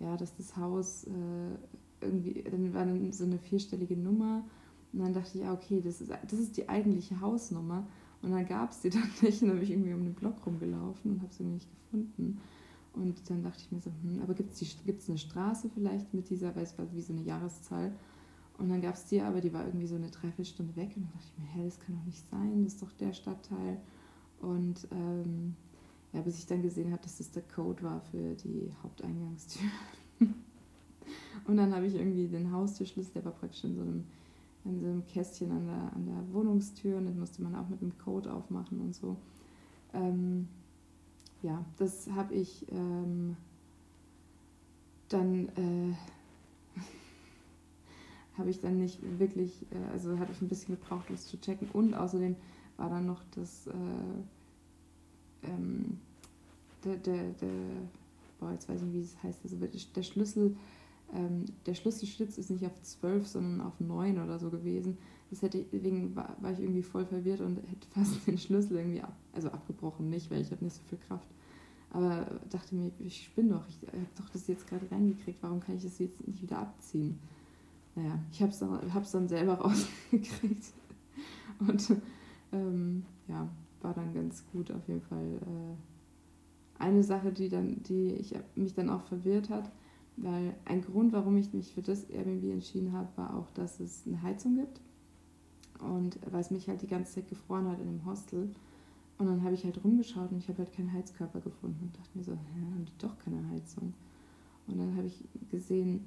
ja, 0.00 0.16
dass 0.16 0.35
das 0.37 0.57
Haus 0.57 1.04
äh, 1.04 2.04
irgendwie, 2.04 2.42
dann 2.42 2.74
war 2.74 2.85
dann 2.85 3.12
so 3.12 3.24
eine 3.24 3.38
vierstellige 3.38 3.96
Nummer. 3.96 4.44
Und 4.92 5.01
dann 5.01 5.12
dachte 5.12 5.38
ich, 5.38 5.44
ja, 5.44 5.53
okay, 5.53 5.81
das 5.81 6.01
ist, 6.01 6.11
das 6.11 6.38
ist 6.38 6.57
die 6.57 6.68
eigentliche 6.68 7.20
Hausnummer. 7.20 7.87
Und 8.22 8.33
dann 8.33 8.46
gab 8.46 8.70
es 8.70 8.81
die 8.81 8.90
dann 8.90 9.11
nicht. 9.22 9.42
Und 9.42 9.48
dann 9.48 9.57
bin 9.57 9.64
ich 9.64 9.70
irgendwie 9.70 9.94
um 9.94 10.05
den 10.05 10.14
Block 10.14 10.44
rumgelaufen 10.44 11.12
und 11.12 11.22
habe 11.22 11.33
sie 11.33 11.44
nicht 11.44 11.68
gefunden. 11.70 12.40
Und 12.94 13.31
dann 13.31 13.42
dachte 13.42 13.61
ich 13.61 13.70
mir 13.70 13.81
so, 13.81 13.90
hm, 14.03 14.20
aber 14.22 14.35
gibt 14.35 14.53
es 14.55 15.09
eine 15.09 15.18
Straße 15.18 15.70
vielleicht 15.72 16.12
mit 16.14 16.31
dieser, 16.31 16.55
weil 16.57 16.64
es 16.64 16.77
war 16.79 16.92
wie 16.92 17.01
so 17.01 17.12
eine 17.12 17.22
Jahreszahl. 17.22 17.92
Und 18.59 18.70
dann 18.70 18.81
gab 18.81 18.94
es 18.94 19.05
die, 19.05 19.20
aber 19.20 19.40
die 19.40 19.53
war 19.53 19.64
irgendwie 19.64 19.87
so 19.87 19.94
eine 19.94 20.11
Dreiviertelstunde 20.11 20.74
weg. 20.74 20.90
Und 20.96 21.05
dann 21.05 21.12
dachte 21.12 21.27
ich 21.33 21.38
mir, 21.38 21.48
hä, 21.53 21.64
das 21.64 21.79
kann 21.79 21.96
doch 21.96 22.05
nicht 22.05 22.29
sein, 22.29 22.64
das 22.64 22.74
ist 22.74 22.83
doch 22.83 22.92
der 22.92 23.12
Stadtteil. 23.12 23.81
Und 24.40 24.88
ähm, 24.90 25.55
ja, 26.12 26.22
bis 26.22 26.38
ich 26.38 26.46
dann 26.46 26.62
gesehen 26.62 26.90
habe, 26.92 27.03
dass 27.03 27.18
das 27.18 27.31
der 27.31 27.42
Code 27.42 27.83
war 27.83 28.01
für 28.01 28.35
die 28.35 28.72
Haupteingangstür. 28.83 29.68
und 31.46 31.57
dann 31.57 31.74
habe 31.74 31.87
ich 31.87 31.94
irgendwie 31.94 32.27
den 32.27 32.51
Haustürschlüssel, 32.51 33.12
der 33.14 33.24
war 33.27 33.33
praktisch 33.33 33.64
in 33.64 33.77
so 33.77 33.83
einem, 33.83 34.05
in 34.68 34.81
so 34.81 34.87
einem 34.87 35.07
Kästchen 35.07 35.50
an 35.50 35.66
der, 35.66 35.92
an 35.94 36.07
der 36.07 36.35
Wohnungstür 36.35 36.98
und 36.98 37.07
den 37.07 37.18
musste 37.18 37.42
man 37.42 37.54
auch 37.54 37.68
mit 37.68 37.81
dem 37.81 37.96
Code 37.98 38.33
aufmachen 38.33 38.81
und 38.81 38.94
so. 38.94 39.16
Ähm, 39.94 40.48
ja, 41.42 41.64
das 41.76 42.11
habe 42.11 42.35
ich 42.35 42.66
ähm, 42.70 43.37
dann 45.09 45.48
äh, 45.48 45.94
habe 48.38 48.50
ich 48.50 48.61
dann 48.61 48.78
nicht 48.78 48.98
wirklich, 49.18 49.66
äh, 49.72 49.92
also 49.92 50.18
hatte 50.18 50.33
ich 50.33 50.42
ein 50.42 50.48
bisschen 50.48 50.76
gebraucht, 50.78 51.07
das 51.09 51.26
zu 51.26 51.40
checken. 51.40 51.68
Und 51.72 51.94
außerdem 51.94 52.37
war 52.76 52.90
dann 52.90 53.07
noch 53.07 53.22
das, 53.35 53.66
äh, 53.66 53.72
ähm, 55.44 55.98
der, 56.85 56.96
der, 56.96 57.31
der, 57.33 57.48
boah, 58.38 58.52
jetzt 58.52 58.68
weiß 58.68 58.83
ich 58.83 58.87
nicht, 58.87 58.94
wie 58.94 59.00
es 59.00 59.22
heißt, 59.22 59.40
also 59.42 59.57
der 59.57 60.02
Schlüssel, 60.02 60.57
ähm, 61.14 61.47
der 61.66 61.75
Schlüsselschlitz 61.75 62.38
ist 62.38 62.51
nicht 62.51 62.66
auf 62.66 62.81
12, 62.83 63.27
sondern 63.27 63.61
auf 63.61 63.81
9 63.81 64.23
oder 64.23 64.38
so 64.38 64.51
gewesen. 64.51 64.99
Das 65.31 65.42
hätte, 65.42 65.64
deswegen 65.73 66.16
war, 66.16 66.37
war 66.40 66.53
ich 66.53 66.61
irgendwie 66.61 66.83
voll 66.83 67.07
verwirrt 67.07 67.40
und 67.40 67.57
hätte 67.59 67.88
fast 67.90 68.27
den 68.27 68.38
Schlüssel 68.38 68.77
irgendwie 68.77 69.03
ab, 69.03 69.16
also 69.33 69.49
abgebrochen, 69.51 70.09
nicht, 70.09 70.31
weil 70.31 70.40
ich 70.40 70.51
habe 70.51 70.64
nicht 70.64 70.77
so 70.77 70.83
viel 70.88 70.99
Kraft. 70.99 71.29
Aber 71.90 72.27
dachte 72.51 72.75
mir, 72.75 72.90
ich 72.99 73.25
spinne 73.25 73.55
doch, 73.55 73.66
ich 73.68 73.77
habe 73.88 74.07
doch 74.16 74.29
das 74.29 74.47
jetzt 74.47 74.66
gerade 74.66 74.90
reingekriegt, 74.90 75.42
warum 75.42 75.61
kann 75.61 75.77
ich 75.77 75.83
das 75.85 75.99
jetzt 75.99 76.27
nicht 76.27 76.42
wieder 76.42 76.59
abziehen? 76.59 77.18
naja, 77.99 78.18
ich 78.31 78.40
habe 78.40 78.53
es 78.53 78.59
dann, 78.59 78.94
hab's 78.94 79.11
dann 79.11 79.29
selber 79.29 79.55
rausgekriegt. 79.61 80.73
Und 81.61 81.92
ähm, 82.53 83.05
ja, 83.27 83.49
war 83.83 83.94
dann 83.94 84.14
ganz 84.14 84.44
gut 84.53 84.71
auf 84.71 84.87
jeden 84.87 85.03
Fall. 85.03 85.27
Äh, 85.27 86.83
eine 86.83 87.03
Sache, 87.03 87.33
die, 87.33 87.49
dann, 87.49 87.83
die 87.83 88.12
ich, 88.12 88.35
mich 88.55 88.75
dann 88.75 88.88
auch 88.88 89.03
verwirrt 89.03 89.51
hat, 89.51 89.71
weil 90.22 90.54
ein 90.64 90.83
Grund, 90.83 91.12
warum 91.12 91.37
ich 91.37 91.52
mich 91.52 91.72
für 91.72 91.83
das 91.83 92.04
Airbnb 92.04 92.44
entschieden 92.52 92.92
habe, 92.92 93.09
war 93.16 93.37
auch, 93.37 93.50
dass 93.52 93.81
es 93.81 94.07
eine 94.07 94.20
Heizung 94.22 94.57
gibt. 94.57 94.81
Und 95.81 96.18
weil 96.31 96.40
es 96.40 96.50
mich 96.50 96.68
halt 96.68 96.83
die 96.83 96.88
ganze 96.88 97.14
Zeit 97.14 97.28
gefroren 97.28 97.68
hat 97.68 97.78
in 97.81 97.87
dem 97.87 98.04
Hostel. 98.04 98.50
Und 99.18 99.26
dann 99.26 99.42
habe 99.42 99.54
ich 99.54 99.64
halt 99.64 99.83
rumgeschaut 99.83 100.31
und 100.31 100.38
ich 100.38 100.48
habe 100.48 100.59
halt 100.59 100.72
keinen 100.72 100.92
Heizkörper 100.92 101.40
gefunden 101.40 101.78
und 101.83 101.96
dachte 101.96 102.16
mir 102.16 102.24
so, 102.24 102.33
ja, 102.33 102.74
haben 102.74 102.85
die 102.85 102.98
doch 102.98 103.18
keine 103.18 103.48
Heizung. 103.50 103.94
Und 104.66 104.78
dann 104.78 104.96
habe 104.96 105.07
ich 105.07 105.24
gesehen, 105.50 106.04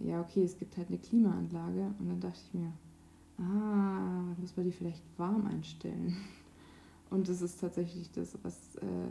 ja, 0.00 0.20
okay, 0.20 0.42
es 0.42 0.58
gibt 0.58 0.76
halt 0.76 0.88
eine 0.88 0.98
Klimaanlage. 0.98 1.94
Und 1.98 2.08
dann 2.08 2.20
dachte 2.20 2.40
ich 2.44 2.54
mir, 2.54 2.72
ah, 3.38 4.34
muss 4.38 4.56
man 4.56 4.66
die 4.66 4.72
vielleicht 4.72 5.02
warm 5.16 5.46
einstellen. 5.46 6.16
Und 7.10 7.28
das 7.28 7.42
ist 7.42 7.60
tatsächlich 7.60 8.10
das, 8.10 8.36
was 8.42 8.76
äh, 8.76 9.08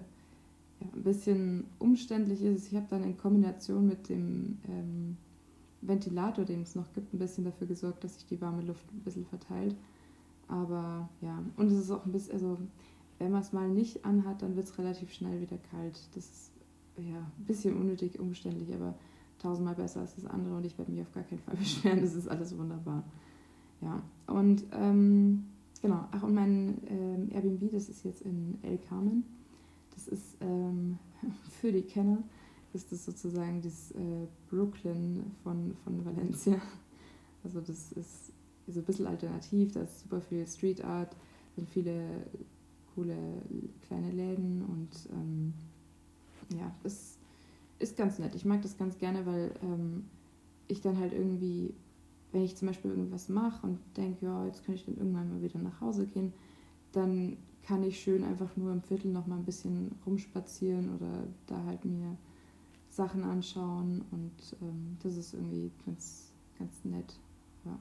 ein 0.94 1.04
bisschen 1.04 1.66
umständlich 1.80 2.42
ist. 2.42 2.72
Ich 2.72 2.76
habe 2.76 2.88
dann 2.90 3.04
in 3.04 3.18
Kombination 3.18 3.88
mit 3.88 4.10
dem 4.10 4.60
ähm, 4.68 5.18
Ventilator, 5.82 6.46
den 6.46 6.62
es 6.62 6.76
noch 6.76 6.92
gibt, 6.94 7.14
ein 7.14 7.20
bisschen 7.20 7.46
dafür 7.46 7.68
gesorgt, 7.68 8.04
dass 8.04 8.16
sich 8.16 8.26
die 8.26 8.42
warme 8.42 8.62
Luft 8.62 8.86
ein 8.94 9.02
bisschen 9.02 9.26
verteilt. 9.26 9.76
Aber 10.48 11.10
ja, 11.22 11.44
und 11.58 11.68
es 11.68 11.78
ist 11.78 11.92
auch 11.92 12.06
ein 12.06 12.12
bisschen, 12.12 12.34
also 12.34 12.58
wenn 13.20 13.32
man 13.32 13.42
es 13.42 13.54
mal 13.54 13.70
nicht 13.70 14.06
anhat, 14.06 14.42
dann 14.42 14.56
wird 14.56 14.68
es 14.68 14.78
relativ 14.78 15.12
schnell 15.12 15.42
wieder 15.42 15.58
kalt. 15.72 16.00
Das 16.16 16.26
ist 16.26 16.52
ja 16.98 17.18
ein 17.18 17.46
bisschen 17.46 17.78
unnötig 17.78 18.20
umständlich, 18.20 18.74
aber 18.74 18.96
tausendmal 19.40 19.76
besser 19.76 20.02
als 20.02 20.16
das 20.16 20.26
andere 20.26 20.56
und 20.56 20.66
ich 20.66 20.78
werde 20.78 20.92
mich 20.92 21.02
auf 21.02 21.12
gar 21.12 21.24
keinen 21.24 21.40
Fall 21.40 21.56
beschweren. 21.60 22.02
Das 22.02 22.16
ist 22.16 22.28
alles 22.28 22.58
wunderbar. 22.58 23.04
Ja, 23.82 24.02
und 24.28 24.64
ähm, 24.72 25.46
genau, 25.82 26.08
ach 26.12 26.24
und 26.24 26.34
mein 26.34 26.78
ähm, 26.88 27.30
Airbnb, 27.32 27.72
das 27.72 27.90
ist 27.90 28.06
jetzt 28.06 28.22
in 28.22 28.58
El 28.62 28.78
Carmen. 28.78 29.26
Das 29.94 30.08
ist 30.08 30.38
ähm, 30.42 30.98
für 31.62 31.72
die 31.72 31.84
Kenner, 31.84 32.24
ist 32.74 32.92
das 32.92 33.06
sozusagen 33.06 33.62
das 33.62 33.92
äh, 33.92 34.28
Brooklyn 34.50 35.32
von, 35.44 35.76
von 35.84 36.04
Valencia. 36.06 36.60
Also 37.44 37.60
das 37.62 37.92
ist 37.92 38.32
so 38.68 38.80
ein 38.80 38.86
bisschen 38.86 39.08
alternativ, 39.08 39.74
da 39.74 39.82
ist 39.82 40.02
super 40.02 40.22
viel 40.22 40.48
Street 40.48 40.84
Art, 40.84 41.16
sind 41.56 41.70
viele 41.70 42.26
coole 42.96 43.18
kleine 43.88 44.12
Läden 44.12 44.64
und 44.64 45.10
ähm, 45.12 45.54
ja, 46.58 46.74
es 46.84 47.18
ist 47.80 47.98
ganz 47.98 48.20
nett. 48.20 48.36
Ich 48.36 48.46
mag 48.46 48.62
das 48.62 48.78
ganz 48.78 48.98
gerne, 48.98 49.26
weil 49.26 49.52
ähm, 49.62 50.06
ich 50.68 50.82
dann 50.82 50.98
halt 51.00 51.14
irgendwie, 51.14 51.74
wenn 52.32 52.44
ich 52.44 52.56
zum 52.56 52.68
Beispiel 52.68 52.92
irgendwas 52.92 53.30
mache 53.30 53.66
und 53.66 53.80
denke, 53.98 54.26
ja, 54.26 54.46
jetzt 54.46 54.66
kann 54.66 54.76
ich 54.76 54.86
dann 54.86 54.98
irgendwann 54.98 55.30
mal 55.30 55.42
wieder 55.42 55.60
nach 55.60 55.82
Hause 55.82 56.08
gehen, 56.08 56.34
dann 56.92 57.38
kann 57.66 57.84
ich 57.84 58.00
schön 58.00 58.24
einfach 58.24 58.56
nur 58.58 58.72
im 58.72 58.82
Viertel 58.82 59.12
noch 59.12 59.26
mal 59.26 59.38
ein 59.38 59.46
bisschen 59.46 59.92
rumspazieren 60.06 60.94
oder 60.96 61.24
da 61.48 61.64
halt 61.66 61.86
mir 61.86 62.18
Sachen 62.90 63.24
anschauen 63.24 64.04
und 64.12 64.56
ähm, 64.62 64.98
das 65.02 65.18
ist 65.18 65.34
irgendwie 65.34 65.72
ganz, 65.86 66.32
ganz 66.60 66.84
nett. 66.84 67.18
Ja. 67.66 67.78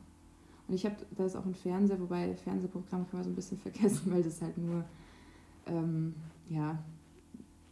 Und 0.68 0.74
ich 0.74 0.86
habe, 0.86 0.96
da 1.16 1.26
ist 1.26 1.36
auch 1.36 1.44
ein 1.44 1.54
Fernseher, 1.54 2.00
wobei 2.00 2.34
Fernsehprogramm 2.34 3.06
kann 3.08 3.18
man 3.18 3.24
so 3.24 3.30
ein 3.30 3.34
bisschen 3.34 3.58
vergessen, 3.58 4.12
weil 4.12 4.22
das 4.22 4.40
halt 4.40 4.56
nur, 4.56 4.84
ähm, 5.66 6.14
ja, 6.48 6.82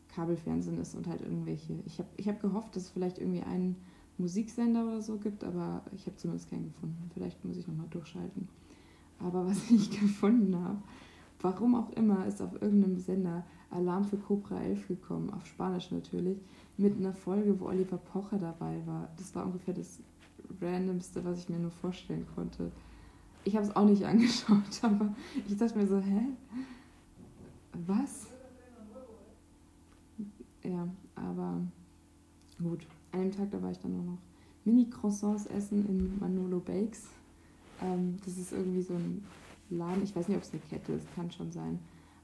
Kabelfernsehen 0.08 0.78
ist 0.78 0.96
und 0.96 1.06
halt 1.06 1.20
irgendwelche. 1.20 1.78
Ich 1.86 1.98
habe 1.98 2.08
ich 2.16 2.28
hab 2.28 2.40
gehofft, 2.40 2.74
dass 2.74 2.84
es 2.84 2.90
vielleicht 2.90 3.18
irgendwie 3.18 3.42
einen 3.42 3.76
Musiksender 4.18 4.84
oder 4.84 5.00
so 5.00 5.18
gibt, 5.18 5.44
aber 5.44 5.82
ich 5.94 6.06
habe 6.06 6.16
zumindest 6.16 6.50
keinen 6.50 6.64
gefunden. 6.64 7.10
Vielleicht 7.14 7.44
muss 7.44 7.56
ich 7.56 7.66
nochmal 7.66 7.86
durchschalten. 7.90 8.48
Aber 9.18 9.46
was 9.46 9.58
ich 9.70 9.90
gefunden 9.90 10.56
habe, 10.56 10.82
warum 11.40 11.74
auch 11.74 11.90
immer, 11.90 12.26
ist 12.26 12.40
auf 12.42 12.60
irgendeinem 12.60 12.98
Sender 12.98 13.44
Alarm 13.70 14.04
für 14.04 14.16
Cobra 14.16 14.60
11 14.60 14.88
gekommen, 14.88 15.30
auf 15.30 15.46
Spanisch 15.46 15.90
natürlich, 15.90 16.38
mit 16.76 16.96
einer 16.96 17.12
Folge, 17.12 17.58
wo 17.60 17.66
Oliver 17.66 17.98
Pocher 17.98 18.38
dabei 18.38 18.80
war. 18.86 19.08
Das 19.16 19.34
war 19.34 19.46
ungefähr 19.46 19.74
das 19.74 20.00
Randomste, 20.60 21.24
was 21.24 21.38
ich 21.38 21.48
mir 21.48 21.58
nur 21.58 21.70
vorstellen 21.70 22.26
konnte. 22.34 22.72
Ich 23.44 23.54
habe 23.54 23.66
es 23.66 23.74
auch 23.76 23.86
nicht 23.86 24.04
angeschaut, 24.06 24.82
aber 24.82 25.14
ich 25.46 25.56
dachte 25.56 25.78
mir 25.78 25.86
so, 25.86 25.98
hä? 25.98 26.26
Was? 27.86 28.26
Ja, 30.62 30.88
aber 31.14 31.60
gut. 32.62 32.86
An 33.12 33.20
dem 33.20 33.32
Tag, 33.32 33.50
da 33.50 33.62
war 33.62 33.70
ich 33.70 33.78
dann 33.78 33.92
nur 33.92 34.04
noch 34.04 34.18
Mini-Croissants 34.64 35.46
essen 35.46 35.88
in 35.88 36.18
Manolo 36.18 36.60
Bakes. 36.60 37.04
Ähm, 37.82 38.16
das 38.24 38.36
ist 38.36 38.52
irgendwie 38.52 38.82
so 38.82 38.94
ein 38.94 39.24
Laden, 39.70 40.02
ich 40.02 40.14
weiß 40.14 40.28
nicht, 40.28 40.36
ob 40.36 40.42
es 40.42 40.52
eine 40.52 40.62
Kette 40.62 40.92
ist, 40.92 41.06
kann 41.14 41.30
schon 41.30 41.52
sein. 41.52 41.78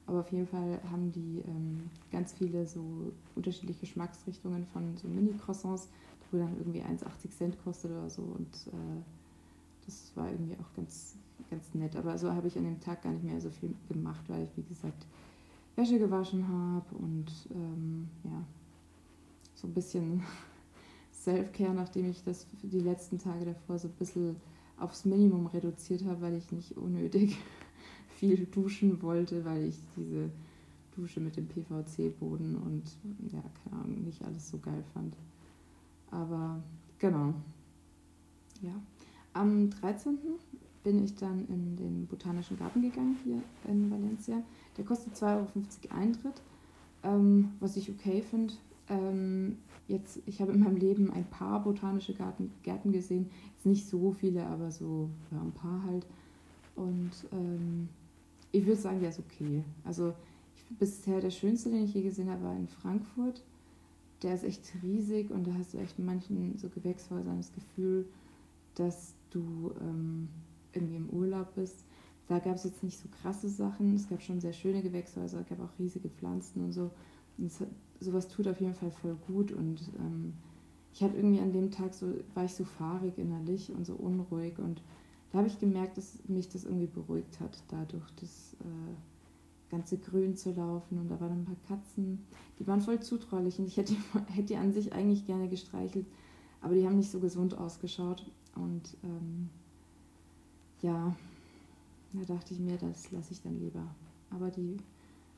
Aber 0.05 0.21
auf 0.21 0.31
jeden 0.31 0.47
Fall 0.47 0.79
haben 0.89 1.11
die 1.11 1.43
ähm, 1.45 1.89
ganz 2.11 2.33
viele 2.33 2.65
so 2.65 3.11
unterschiedliche 3.35 3.81
Geschmacksrichtungen 3.81 4.65
von 4.65 4.95
so 4.95 5.07
Mini-Croissants, 5.07 5.89
wo 6.31 6.37
dann 6.37 6.57
irgendwie 6.57 6.81
1,80 6.81 7.29
Cent 7.37 7.63
kostet 7.63 7.91
oder 7.91 8.09
so. 8.09 8.21
Und 8.21 8.67
äh, 8.67 9.01
das 9.85 10.11
war 10.15 10.29
irgendwie 10.29 10.55
auch 10.55 10.75
ganz, 10.75 11.17
ganz 11.49 11.73
nett. 11.73 11.95
Aber 11.97 12.17
so 12.17 12.31
habe 12.31 12.47
ich 12.47 12.57
an 12.57 12.63
dem 12.63 12.79
Tag 12.79 13.01
gar 13.01 13.11
nicht 13.11 13.25
mehr 13.25 13.41
so 13.41 13.49
viel 13.49 13.73
gemacht, 13.89 14.23
weil 14.27 14.43
ich, 14.43 14.55
wie 14.55 14.63
gesagt, 14.63 15.05
Wäsche 15.75 15.99
gewaschen 15.99 16.47
habe 16.47 16.95
und 16.95 17.31
ähm, 17.53 18.09
ja, 18.23 18.43
so 19.53 19.67
ein 19.67 19.73
bisschen 19.73 20.23
Self-Care, 21.11 21.73
nachdem 21.73 22.09
ich 22.09 22.23
das 22.23 22.47
für 22.59 22.67
die 22.67 22.79
letzten 22.79 23.19
Tage 23.19 23.45
davor 23.45 23.77
so 23.77 23.87
ein 23.87 23.93
bisschen 23.93 24.37
aufs 24.79 25.05
Minimum 25.05 25.47
reduziert 25.47 26.05
habe, 26.05 26.21
weil 26.21 26.35
ich 26.35 26.51
nicht 26.51 26.77
unnötig 26.77 27.37
viel 28.15 28.45
duschen 28.45 29.01
wollte, 29.01 29.45
weil 29.45 29.65
ich 29.65 29.79
diese 29.95 30.29
Dusche 30.95 31.19
mit 31.19 31.37
dem 31.37 31.47
PVC-Boden 31.47 32.55
und 32.55 32.83
ja, 33.31 33.43
keine 33.63 33.83
Ahnung, 33.83 34.03
nicht 34.03 34.23
alles 34.23 34.49
so 34.49 34.57
geil 34.57 34.83
fand. 34.93 35.15
Aber 36.11 36.61
genau. 36.99 37.33
Ja. 38.61 38.73
Am 39.33 39.69
13. 39.69 40.17
bin 40.83 41.03
ich 41.03 41.15
dann 41.15 41.47
in 41.47 41.75
den 41.75 42.07
Botanischen 42.07 42.57
Garten 42.57 42.81
gegangen 42.81 43.17
hier 43.23 43.41
in 43.67 43.91
Valencia. 43.91 44.41
Der 44.77 44.85
kostet 44.85 45.15
2,50 45.15 45.23
Euro 45.35 45.47
Eintritt, 45.89 46.41
ähm, 47.03 47.51
was 47.59 47.77
ich 47.77 47.91
okay 47.91 48.21
finde. 48.21 48.55
Ähm, 48.89 49.57
jetzt, 49.87 50.19
ich 50.25 50.41
habe 50.41 50.53
in 50.53 50.59
meinem 50.59 50.77
Leben 50.77 51.11
ein 51.11 51.25
paar 51.25 51.63
botanische 51.63 52.13
Garten, 52.13 52.51
Gärten 52.63 52.91
gesehen. 52.91 53.29
Jetzt 53.55 53.65
nicht 53.65 53.87
so 53.87 54.11
viele, 54.11 54.45
aber 54.45 54.71
so 54.71 55.09
ja, 55.31 55.41
ein 55.41 55.51
paar 55.51 55.83
halt. 55.83 56.05
Und 56.75 57.11
ähm, 57.31 57.89
ich 58.51 58.65
würde 58.65 58.79
sagen, 58.79 58.99
der 58.99 59.09
ist 59.09 59.19
okay. 59.19 59.63
Also 59.83 60.13
ich, 60.55 60.77
bisher 60.77 61.21
der 61.21 61.31
schönste, 61.31 61.69
den 61.69 61.83
ich 61.83 61.93
je 61.93 62.03
gesehen 62.03 62.29
habe, 62.29 62.43
war 62.43 62.55
in 62.55 62.67
Frankfurt. 62.67 63.43
Der 64.23 64.33
ist 64.33 64.43
echt 64.43 64.73
riesig 64.81 65.29
und 65.31 65.45
da 65.45 65.53
hast 65.53 65.73
du 65.73 65.77
echt 65.77 65.99
in 65.99 66.05
manchen 66.05 66.57
so 66.57 66.69
Gewächshäusern 66.69 67.37
das 67.37 67.51
Gefühl, 67.51 68.07
dass 68.75 69.13
du 69.29 69.73
ähm, 69.81 70.29
irgendwie 70.73 70.95
im 70.95 71.09
Urlaub 71.09 71.53
bist. 71.55 71.83
Da 72.27 72.39
gab 72.39 72.55
es 72.55 72.63
jetzt 72.63 72.83
nicht 72.83 72.99
so 72.99 73.07
krasse 73.21 73.47
Sachen. 73.47 73.95
Es 73.95 74.09
gab 74.09 74.21
schon 74.21 74.41
sehr 74.41 74.53
schöne 74.53 74.81
Gewächshäuser, 74.81 75.41
es 75.41 75.47
gab 75.47 75.59
auch 75.59 75.79
riesige 75.79 76.09
Pflanzen 76.09 76.63
und 76.63 76.73
so. 76.73 76.91
Und 77.37 77.51
sowas 77.99 78.27
tut 78.27 78.47
auf 78.47 78.59
jeden 78.59 78.73
Fall 78.73 78.91
voll 78.91 79.15
gut. 79.27 79.51
Und 79.51 79.81
ähm, 79.99 80.33
ich 80.93 81.03
hatte 81.03 81.15
irgendwie 81.15 81.39
an 81.39 81.51
dem 81.51 81.71
Tag 81.71 81.93
so, 81.93 82.07
war 82.33 82.45
ich 82.45 82.53
so 82.53 82.63
fahrig 82.63 83.17
innerlich 83.17 83.71
und 83.71 83.85
so 83.85 83.93
unruhig. 83.95 84.57
Und 84.59 84.81
da 85.31 85.39
habe 85.39 85.47
ich 85.47 85.59
gemerkt, 85.59 85.97
dass 85.97 86.17
mich 86.27 86.49
das 86.49 86.63
irgendwie 86.63 86.87
beruhigt 86.87 87.39
hat, 87.39 87.61
dadurch 87.69 88.09
das 88.19 88.55
äh, 88.61 89.71
ganze 89.71 89.97
Grün 89.97 90.35
zu 90.35 90.51
laufen. 90.51 90.99
Und 90.99 91.09
da 91.09 91.19
waren 91.19 91.31
ein 91.31 91.45
paar 91.45 91.77
Katzen, 91.77 92.25
die 92.59 92.67
waren 92.67 92.81
voll 92.81 92.99
zutraulich. 92.99 93.59
Und 93.59 93.67
ich 93.67 93.77
hätte, 93.77 93.93
hätte 94.27 94.47
die 94.47 94.57
an 94.57 94.73
sich 94.73 94.93
eigentlich 94.93 95.25
gerne 95.25 95.47
gestreichelt, 95.49 96.05
aber 96.61 96.75
die 96.75 96.85
haben 96.85 96.97
nicht 96.97 97.11
so 97.11 97.19
gesund 97.19 97.57
ausgeschaut. 97.57 98.25
Und 98.55 98.97
ähm, 99.03 99.49
ja, 100.81 101.15
da 102.13 102.33
dachte 102.33 102.53
ich 102.53 102.59
mir, 102.59 102.77
das 102.77 103.11
lasse 103.11 103.33
ich 103.33 103.41
dann 103.41 103.59
lieber. 103.59 103.83
Aber 104.29 104.49
die 104.49 104.77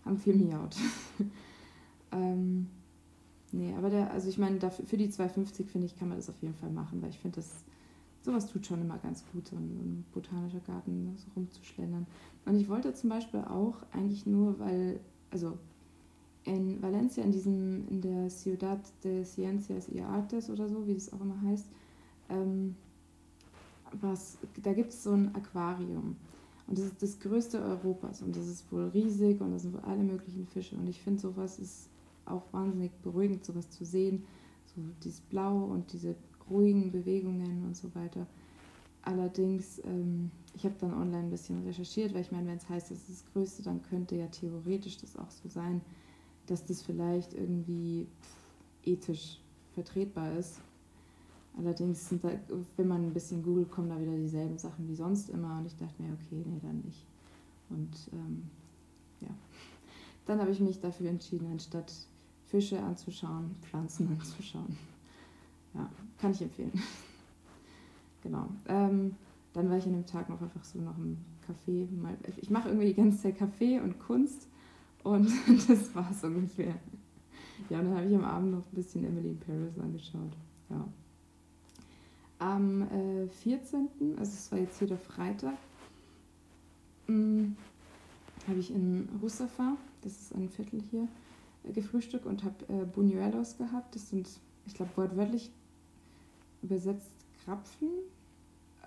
haben 0.05 0.17
viel 0.17 0.35
miaut. 0.35 0.75
ähm, 2.11 2.67
nee, 3.51 3.73
aber 3.77 3.89
der, 3.89 4.11
also 4.11 4.29
ich 4.29 4.37
meine, 4.37 4.59
dafür, 4.59 4.85
für 4.85 4.97
die 4.97 5.09
2,50 5.09 5.65
finde 5.65 5.87
ich, 5.87 5.97
kann 5.97 6.09
man 6.09 6.17
das 6.17 6.29
auf 6.29 6.41
jeden 6.41 6.55
Fall 6.55 6.69
machen, 6.69 7.01
weil 7.01 7.09
ich 7.09 7.19
finde, 7.19 7.37
das 7.37 7.63
sowas 8.21 8.47
tut 8.47 8.65
schon 8.65 8.81
immer 8.81 8.97
ganz 8.97 9.23
gut, 9.31 9.47
so 9.47 9.55
ein, 9.55 10.05
botanischer 10.13 10.59
Garten 10.59 11.15
so 11.17 11.27
rumzuschlendern. 11.35 12.05
Und 12.45 12.55
ich 12.55 12.67
wollte 12.69 12.93
zum 12.93 13.09
Beispiel 13.09 13.41
auch 13.41 13.77
eigentlich 13.91 14.25
nur, 14.25 14.59
weil, 14.59 14.99
also 15.31 15.57
in 16.43 16.81
Valencia, 16.81 17.23
in 17.23 17.31
diesem, 17.31 17.87
in 17.89 18.01
der 18.01 18.29
Ciudad 18.29 18.79
de 19.03 19.23
Ciencias 19.23 19.87
y 19.89 20.03
Artes 20.03 20.49
oder 20.49 20.67
so, 20.67 20.87
wie 20.87 20.93
das 20.93 21.11
auch 21.13 21.21
immer 21.21 21.39
heißt, 21.41 21.67
ähm, 22.29 22.75
was, 23.99 24.37
da 24.61 24.73
gibt 24.73 24.91
es 24.91 25.03
so 25.03 25.11
ein 25.11 25.33
Aquarium. 25.35 26.15
Und 26.67 26.77
das 26.77 26.85
ist 26.85 27.01
das 27.01 27.19
größte 27.19 27.59
Europas 27.59 28.21
und 28.21 28.35
das 28.35 28.47
ist 28.47 28.71
wohl 28.71 28.89
riesig 28.89 29.41
und 29.41 29.51
da 29.51 29.59
sind 29.59 29.73
wohl 29.73 29.81
alle 29.81 30.03
möglichen 30.03 30.45
Fische. 30.45 30.75
Und 30.75 30.87
ich 30.87 31.01
finde, 31.01 31.19
sowas 31.19 31.57
ist 31.57 31.88
auch 32.29 32.51
wahnsinnig 32.51 32.91
beruhigend, 33.01 33.45
sowas 33.45 33.69
zu 33.69 33.85
sehen. 33.85 34.25
So 34.65 34.81
dieses 35.03 35.21
Blau 35.21 35.63
und 35.65 35.91
diese 35.93 36.15
ruhigen 36.49 36.91
Bewegungen 36.91 37.65
und 37.65 37.75
so 37.75 37.93
weiter. 37.95 38.27
Allerdings, 39.01 39.79
ähm, 39.85 40.29
ich 40.53 40.63
habe 40.65 40.75
dann 40.79 40.93
online 40.93 41.23
ein 41.23 41.29
bisschen 41.29 41.63
recherchiert, 41.63 42.13
weil 42.13 42.21
ich 42.21 42.31
meine, 42.31 42.47
wenn 42.47 42.57
es 42.57 42.67
heißt, 42.67 42.91
das 42.91 42.97
ist 42.97 43.09
das 43.09 43.33
Größte, 43.33 43.63
dann 43.63 43.81
könnte 43.81 44.15
ja 44.15 44.27
theoretisch 44.27 44.97
das 44.97 45.15
auch 45.15 45.31
so 45.31 45.47
sein, 45.47 45.81
dass 46.47 46.65
das 46.65 46.81
vielleicht 46.81 47.33
irgendwie 47.33 48.07
ethisch 48.83 49.39
vertretbar 49.73 50.37
ist. 50.37 50.61
Allerdings 51.57 52.09
sind 52.09 52.23
da, 52.23 52.31
wenn 52.77 52.87
man 52.87 53.03
ein 53.03 53.13
bisschen 53.13 53.43
googelt, 53.43 53.71
kommen 53.71 53.89
da 53.89 53.99
wieder 53.99 54.15
dieselben 54.15 54.57
Sachen 54.57 54.87
wie 54.87 54.95
sonst 54.95 55.29
immer. 55.29 55.57
Und 55.57 55.65
ich 55.65 55.75
dachte 55.75 56.01
mir, 56.01 56.13
okay, 56.13 56.43
nee, 56.45 56.59
dann 56.61 56.81
nicht. 56.81 57.05
Und 57.69 58.09
ähm, 58.13 58.43
ja, 59.21 59.29
dann 60.25 60.39
habe 60.39 60.51
ich 60.51 60.59
mich 60.59 60.79
dafür 60.79 61.09
entschieden, 61.09 61.47
anstatt 61.51 61.91
Fische 62.49 62.81
anzuschauen, 62.81 63.55
Pflanzen 63.61 64.09
anzuschauen. 64.11 64.75
Ja, 65.73 65.89
kann 66.19 66.31
ich 66.31 66.41
empfehlen. 66.41 66.71
genau. 68.23 68.47
Ähm, 68.67 69.15
dann 69.53 69.69
war 69.69 69.77
ich 69.77 69.85
an 69.85 69.93
dem 69.93 70.05
Tag 70.05 70.29
noch 70.29 70.41
einfach 70.41 70.63
so 70.63 70.79
noch 70.79 70.97
im 70.97 71.17
Café. 71.47 71.87
Ich 72.37 72.49
mache 72.49 72.69
irgendwie 72.69 72.87
die 72.87 72.95
ganze 72.95 73.21
Zeit 73.21 73.37
Kaffee 73.37 73.79
und 73.79 73.99
Kunst 73.99 74.47
und 75.03 75.27
das 75.67 75.93
war 75.93 76.09
es 76.11 76.23
ungefähr. 76.23 76.75
Ja, 77.69 77.79
und 77.79 77.85
dann 77.85 77.95
habe 77.97 78.07
ich 78.07 78.15
am 78.15 78.23
Abend 78.23 78.51
noch 78.51 78.59
ein 78.65 78.75
bisschen 78.75 79.05
Emily 79.05 79.29
in 79.29 79.39
Paris 79.39 79.77
angeschaut. 79.79 80.33
Ja. 80.69 80.87
Am 82.39 82.83
äh, 82.83 83.27
14., 83.27 83.89
also 84.17 84.31
es 84.31 84.51
war 84.51 84.59
jetzt 84.59 84.79
hier 84.79 84.87
der 84.87 84.97
Freitag, 84.97 85.57
hm, 87.07 87.55
habe 88.47 88.59
ich 88.59 88.73
in 88.73 89.09
Russafa, 89.21 89.75
das 90.01 90.13
ist 90.13 90.35
ein 90.35 90.49
Viertel 90.49 90.81
hier, 90.89 91.07
gefrühstückt 91.73 92.25
und 92.25 92.43
habe 92.43 92.65
äh, 92.67 92.85
Buñuelos 92.85 93.57
gehabt. 93.57 93.95
Das 93.95 94.09
sind, 94.09 94.29
ich 94.65 94.73
glaube, 94.73 94.91
wortwörtlich 94.95 95.51
übersetzt 96.61 97.11
Krapfen. 97.43 97.89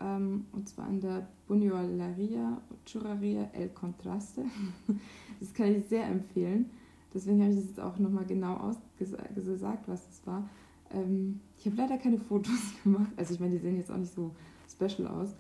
Ähm, 0.01 0.47
und 0.53 0.69
zwar 0.69 0.89
in 0.89 1.01
der 1.01 1.27
Buñueleria 1.49 2.59
Churraria 2.85 3.51
El 3.53 3.69
Contraste. 3.71 4.45
das 5.41 5.53
kann 5.53 5.75
ich 5.75 5.87
sehr 5.87 6.07
empfehlen. 6.07 6.71
Deswegen 7.15 7.41
habe 7.41 7.51
ich 7.51 7.57
das 7.57 7.67
jetzt 7.69 7.81
auch 7.81 7.99
nochmal 7.99 8.25
genau 8.25 8.57
ausgesagt, 8.57 9.87
was 9.87 10.07
das 10.07 10.27
war. 10.27 10.49
Ähm, 10.91 11.41
ich 11.59 11.67
habe 11.67 11.77
leider 11.77 11.99
keine 11.99 12.19
Fotos 12.19 12.73
gemacht. 12.85 13.13
Also 13.17 13.35
ich 13.35 13.41
meine, 13.41 13.53
die 13.53 13.61
sehen 13.61 13.77
jetzt 13.77 13.91
auch 13.91 13.97
nicht 13.97 14.15
so 14.15 14.35
special 14.69 15.09
aus. 15.09 15.35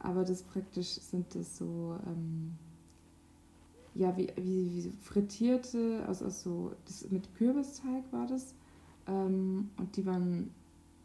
Aber 0.00 0.24
das 0.24 0.42
praktisch 0.42 0.88
sind 0.88 1.34
das 1.34 1.58
so, 1.58 1.98
ähm, 2.06 2.52
ja, 3.98 4.16
wie, 4.16 4.28
wie, 4.36 4.84
wie 4.84 4.92
frittierte, 5.02 6.04
aus, 6.08 6.22
aus 6.22 6.42
so, 6.42 6.72
das, 6.86 7.10
mit 7.10 7.34
Kürbisteig 7.34 8.04
war 8.12 8.26
das. 8.28 8.54
Ähm, 9.08 9.70
und 9.76 9.96
die 9.96 10.06
waren, 10.06 10.50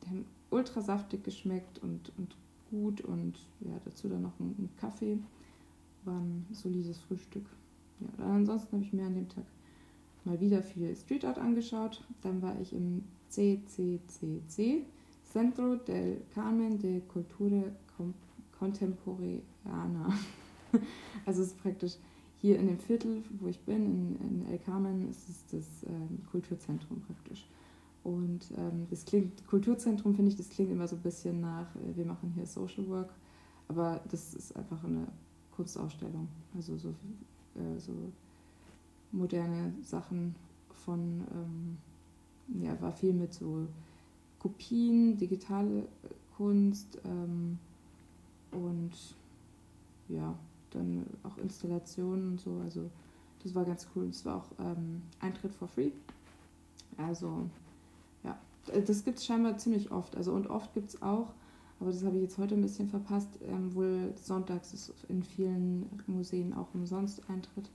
die 0.04 0.10
haben 0.10 0.26
ultra 0.52 0.82
saftig 0.82 1.24
geschmeckt 1.24 1.80
und, 1.80 2.12
und 2.18 2.36
gut 2.70 3.02
und 3.02 3.40
ja, 3.62 3.72
dazu 3.84 4.08
dann 4.08 4.22
noch 4.22 4.40
ein, 4.40 4.56
ein 4.60 4.70
Kaffee. 4.80 5.18
War 6.06 6.20
ein 6.20 6.46
solides 6.52 7.00
Frühstück. 7.00 7.46
Ja, 8.00 8.08
dann 8.18 8.32
ansonsten 8.32 8.74
habe 8.74 8.86
ich 8.86 8.94
mir 8.94 9.06
an 9.06 9.16
dem 9.16 9.28
Tag 9.28 9.46
mal 10.24 10.40
wieder 10.40 10.62
viel 10.62 10.96
Street 10.96 11.26
Art 11.26 11.40
angeschaut. 11.40 12.04
Dann 12.22 12.44
war 12.44 12.60
ich 12.62 12.74
im 12.74 13.04
CCCC, 13.30 14.86
Centro 15.24 15.78
del 15.78 16.22
Carmen 16.36 16.78
de 16.78 17.02
Cultura 17.02 17.64
Contemporaneana. 18.60 20.14
also 21.26 21.42
es 21.42 21.48
ist 21.48 21.62
praktisch 21.62 21.96
hier 22.44 22.60
in 22.60 22.68
dem 22.68 22.78
Viertel, 22.78 23.24
wo 23.40 23.48
ich 23.48 23.62
bin, 23.62 23.86
in, 23.86 24.16
in 24.20 24.46
El 24.52 24.60
Carmen, 24.60 25.10
ist 25.10 25.30
es 25.30 25.46
das 25.46 25.66
ähm, 25.88 26.20
Kulturzentrum 26.30 27.00
praktisch. 27.00 27.48
Und 28.04 28.52
ähm, 28.58 28.86
das 28.90 29.06
klingt, 29.06 29.48
Kulturzentrum 29.48 30.14
finde 30.14 30.30
ich, 30.30 30.36
das 30.36 30.50
klingt 30.50 30.70
immer 30.70 30.86
so 30.86 30.98
ein 30.98 31.02
bisschen 31.02 31.40
nach, 31.40 31.74
äh, 31.78 31.96
wir 31.96 32.04
machen 32.04 32.34
hier 32.36 32.46
Social 32.46 32.86
Work, 32.90 33.14
aber 33.70 34.02
das 34.12 34.34
ist 34.34 34.58
einfach 34.58 34.84
eine 34.84 35.08
Kunstausstellung. 35.56 36.28
Also 36.54 36.78
so, 36.78 36.90
äh, 36.90 37.80
so 37.80 37.94
moderne 39.14 39.74
Sachen 39.82 40.36
von, 40.84 41.24
ähm, 41.32 42.62
ja, 42.62 42.80
war 42.82 42.92
viel 42.92 43.14
mit 43.14 43.34
so 43.34 43.68
Kopien, 44.40 45.16
digitale 45.16 45.88
Kunst 46.36 47.00
ähm, 47.06 47.58
und 48.52 48.92
ja, 50.10 50.38
dann 50.72 51.06
Installationen 51.44 52.32
und 52.32 52.42
so. 52.42 52.60
Also 52.64 52.90
das 53.44 53.54
war 53.54 53.66
ganz 53.66 53.88
cool. 53.96 54.06
Es 54.06 54.26
war 54.26 54.38
auch 54.38 54.48
ähm, 54.60 55.02
Eintritt 55.20 55.54
for 55.54 55.68
free. 55.68 55.92
Also 56.98 57.50
ja, 58.24 58.38
das 58.86 59.04
gibt 59.04 59.20
es 59.20 59.26
scheinbar 59.26 59.58
ziemlich 59.58 59.92
oft. 59.92 60.16
Also 60.16 60.34
und 60.34 60.48
oft 60.48 60.74
gibt 60.74 60.90
es 60.90 61.02
auch, 61.02 61.34
aber 61.80 61.92
das 61.92 62.04
habe 62.04 62.16
ich 62.16 62.24
jetzt 62.24 62.38
heute 62.38 62.56
ein 62.56 62.62
bisschen 62.62 62.90
verpasst, 62.90 63.30
ähm, 63.42 63.74
wohl 63.76 64.14
sonntags 64.16 64.74
ist 64.74 64.94
in 65.10 65.24
vielen 65.24 65.90
Museen 66.08 66.54
auch 66.54 66.68
umsonst 66.74 67.22
Eintritt. 67.30 67.70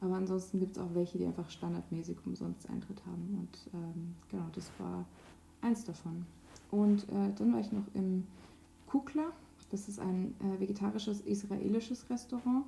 Aber 0.00 0.14
ansonsten 0.14 0.60
gibt 0.60 0.76
es 0.76 0.82
auch 0.82 0.94
welche, 0.94 1.18
die 1.18 1.26
einfach 1.26 1.50
standardmäßig 1.50 2.18
umsonst 2.24 2.68
Eintritt 2.70 3.04
haben. 3.06 3.38
Und 3.40 3.74
ähm, 3.74 4.14
genau, 4.30 4.44
das 4.54 4.70
war 4.78 5.04
eins 5.60 5.84
davon. 5.84 6.24
Und 6.70 7.04
äh, 7.08 7.32
dann 7.36 7.52
war 7.52 7.60
ich 7.60 7.72
noch 7.72 7.84
im 7.94 8.24
Kukla. 8.86 9.32
Das 9.70 9.88
ist 9.88 9.98
ein 9.98 10.34
äh, 10.40 10.60
vegetarisches 10.60 11.20
israelisches 11.22 12.08
Restaurant. 12.10 12.64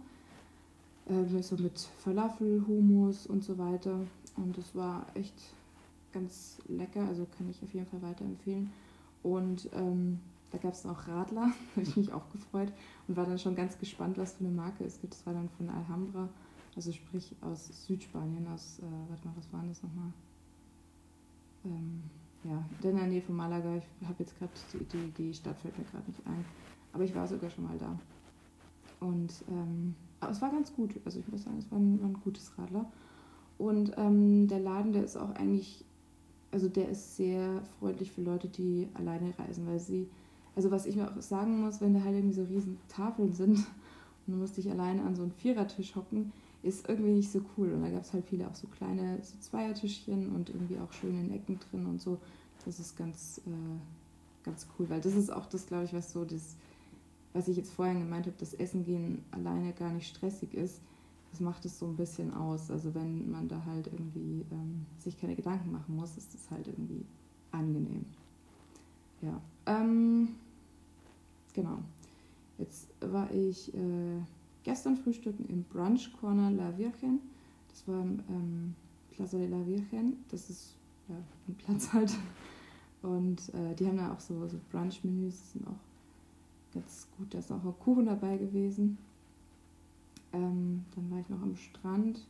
Äh, 1.06 1.42
so 1.42 1.56
mit 1.56 1.78
Falafel, 1.98 2.64
Hummus 2.66 3.26
und 3.26 3.44
so 3.44 3.58
weiter. 3.58 4.00
Und 4.36 4.56
das 4.56 4.74
war 4.74 5.06
echt 5.14 5.34
ganz 6.12 6.58
lecker. 6.68 7.06
Also 7.06 7.26
kann 7.36 7.48
ich 7.48 7.62
auf 7.62 7.72
jeden 7.72 7.86
Fall 7.86 8.02
weiterempfehlen. 8.02 8.70
Und 9.22 9.68
ähm, 9.74 10.20
da 10.50 10.58
gab 10.58 10.72
es 10.72 10.86
auch 10.86 11.06
Radler. 11.06 11.52
habe 11.76 11.82
ich 11.82 11.96
mich 11.96 12.12
auch 12.12 12.28
gefreut. 12.30 12.72
Und 13.08 13.16
war 13.16 13.26
dann 13.26 13.38
schon 13.38 13.54
ganz 13.54 13.78
gespannt, 13.78 14.18
was 14.18 14.34
für 14.34 14.44
eine 14.44 14.52
Marke 14.52 14.84
es 14.84 15.00
gibt. 15.00 15.14
Das 15.14 15.26
war 15.26 15.34
dann 15.34 15.48
von 15.56 15.68
Alhambra. 15.68 16.28
Also 16.76 16.92
sprich 16.92 17.34
aus 17.40 17.86
Südspanien, 17.86 18.46
aus, 18.46 18.78
äh, 18.78 19.10
warte 19.10 19.26
mal, 19.26 19.34
was 19.36 19.52
war 19.52 19.64
das 19.66 19.82
nochmal? 19.82 20.12
Ähm, 21.64 22.02
ja, 22.44 22.64
in 22.82 22.96
der 22.96 23.06
Nähe 23.06 23.20
von 23.20 23.36
Malaga. 23.36 23.76
Ich 23.76 24.06
habe 24.06 24.16
jetzt 24.20 24.38
gerade 24.38 24.52
die, 24.72 24.84
die, 24.84 25.10
die 25.10 25.34
Stadt 25.34 25.58
fällt 25.58 25.76
mir 25.76 25.84
gerade 25.84 26.08
nicht 26.08 26.26
ein. 26.26 26.44
Aber 26.92 27.04
ich 27.04 27.14
war 27.14 27.26
sogar 27.26 27.50
schon 27.50 27.64
mal 27.64 27.76
da. 27.76 27.98
Und 29.00 29.32
ähm, 29.48 29.94
aber 30.20 30.33
es 30.33 30.42
war 30.42 30.50
ganz 30.50 30.72
gut. 30.74 30.94
Also 31.04 31.18
ich 31.18 31.28
muss 31.28 31.44
sagen, 31.44 31.59
es 31.59 31.70
war 31.70 31.78
ein, 31.78 32.00
war 32.00 32.09
ein 32.09 32.20
gutes 32.22 32.52
Radler. 32.59 32.90
Und 33.59 33.92
ähm, 33.96 34.48
der 34.48 34.61
Laden, 34.61 34.92
der 34.92 35.04
ist 35.04 35.16
auch 35.16 35.30
eigentlich, 35.35 35.85
also 36.50 36.68
der 36.68 36.88
ist 36.88 37.16
sehr 37.16 37.62
freundlich 37.78 38.12
für 38.12 38.22
Leute, 38.22 38.48
die 38.48 38.88
alleine 38.94 39.35
reisen, 39.38 39.66
weil 39.66 39.78
sie, 39.78 40.09
also 40.56 40.70
was 40.70 40.87
ich 40.87 40.96
mir 40.96 41.11
auch 41.11 41.20
sagen 41.20 41.61
muss, 41.61 41.80
wenn 41.80 41.94
da 41.94 42.02
halt 42.02 42.16
irgendwie 42.16 42.35
so 42.35 42.44
riesen 42.44 42.78
Tafeln 42.88 43.33
sind 43.33 43.59
und 44.26 44.35
du 44.35 44.37
musst 44.37 44.56
dich 44.56 44.70
alleine 44.70 45.02
an 45.02 45.14
so 45.14 45.22
einen 45.22 45.33
Vierertisch 45.33 45.94
hocken, 45.94 46.33
ist 46.62 46.88
irgendwie 46.88 47.12
nicht 47.12 47.30
so 47.30 47.40
cool. 47.56 47.72
Und 47.72 47.83
da 47.83 47.90
gab 47.90 48.02
es 48.02 48.12
halt 48.12 48.24
viele 48.24 48.48
auch 48.48 48.54
so 48.54 48.66
kleine 48.68 49.18
so 49.22 49.37
Zweiertischchen 49.40 50.35
und 50.35 50.50
irgendwie 50.50 50.78
auch 50.78 50.92
schön 50.92 51.18
in 51.18 51.30
Ecken 51.30 51.59
drin 51.70 51.87
und 51.87 52.00
so. 52.00 52.18
Das 52.64 52.78
ist 52.78 52.96
ganz, 52.96 53.40
äh, 53.46 54.44
ganz 54.44 54.66
cool, 54.78 54.88
weil 54.90 55.00
das 55.00 55.14
ist 55.14 55.30
auch 55.30 55.46
das, 55.46 55.66
glaube 55.66 55.85
ich, 55.85 55.94
was 55.94 56.12
so 56.12 56.24
das, 56.24 56.56
was 57.32 57.48
ich 57.48 57.56
jetzt 57.56 57.72
vorhin 57.72 58.00
gemeint 58.00 58.26
habe, 58.26 58.36
dass 58.38 58.54
Essen 58.54 58.84
gehen 58.84 59.24
alleine 59.30 59.72
gar 59.72 59.92
nicht 59.92 60.08
stressig 60.08 60.54
ist. 60.54 60.80
Das 61.30 61.40
macht 61.40 61.64
es 61.64 61.78
so 61.78 61.86
ein 61.86 61.96
bisschen 61.96 62.34
aus. 62.34 62.70
Also 62.70 62.94
wenn 62.94 63.30
man 63.30 63.48
da 63.48 63.64
halt 63.64 63.86
irgendwie 63.86 64.44
ähm, 64.50 64.86
sich 64.98 65.18
keine 65.18 65.36
Gedanken 65.36 65.70
machen 65.70 65.94
muss, 65.94 66.16
ist 66.16 66.34
das 66.34 66.50
halt 66.50 66.66
irgendwie 66.66 67.04
angenehm. 67.52 68.04
Ja. 69.22 69.40
Ähm, 69.66 70.30
genau. 71.52 71.78
Jetzt 72.58 72.88
war 73.00 73.30
ich 73.30 73.72
äh, 73.74 74.20
gestern 74.64 74.96
frühstücken 74.96 75.46
im 75.48 75.62
Brunch 75.64 76.12
Corner 76.20 76.50
La 76.50 76.76
Virgen. 76.76 77.20
Das 77.68 77.86
war 77.86 78.02
im 78.02 78.20
ähm, 78.28 78.74
Plaza 79.12 79.38
de 79.38 79.46
la 79.46 79.64
Virgen. 79.64 80.24
Das 80.30 80.50
ist 80.50 80.74
ja, 81.08 81.14
ein 81.48 81.54
Platz 81.54 81.90
halt. 81.92 82.12
Und 83.02 83.54
äh, 83.54 83.74
die 83.76 83.86
haben 83.86 83.96
da 83.96 84.12
auch 84.12 84.20
so, 84.20 84.46
so 84.46 84.58
Brunch-Menüs, 84.70 85.52
sind 85.52 85.66
auch 85.66 85.89
ganz 86.72 87.09
gut. 87.16 87.33
Da 87.35 87.38
ist 87.38 87.50
auch 87.50 87.62
Kuchen 87.78 88.06
dabei 88.06 88.37
gewesen. 88.37 88.98
Ähm, 90.33 90.85
dann 90.94 91.11
war 91.11 91.20
ich 91.20 91.28
noch 91.28 91.42
am 91.42 91.56
Strand. 91.56 92.26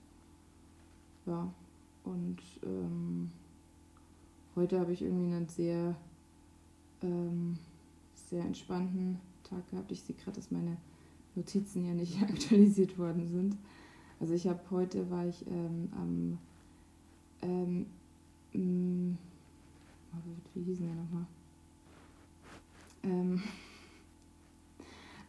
Ja, 1.27 1.53
und 2.05 2.39
ähm, 2.65 3.31
heute 4.57 4.81
habe 4.81 4.93
ich 4.93 5.03
irgendwie 5.03 5.35
einen 5.35 5.49
sehr, 5.49 5.95
ähm, 7.03 7.59
sehr 8.15 8.45
entspannten 8.45 9.21
Tag 9.45 9.69
gehabt. 9.71 9.93
Ich 9.93 10.03
sehe 10.03 10.17
gerade, 10.17 10.37
dass 10.37 10.51
meine 10.51 10.77
Notizen 11.35 11.87
ja 11.87 11.95
nicht 11.95 12.23
aktualisiert 12.23 12.99
worden 12.99 13.29
sind. 13.29 13.57
Also 14.19 14.35
ich 14.35 14.47
habe 14.49 14.61
heute 14.71 15.11
war 15.11 15.27
ich 15.27 15.47
ähm, 15.47 15.89
am 15.93 16.39
ähm, 17.43 17.87
mh, 18.53 19.17
wie 20.55 20.63
hießen 20.63 20.87
der 20.87 20.95
nochmal? 20.95 21.27
Ähm, 23.03 23.43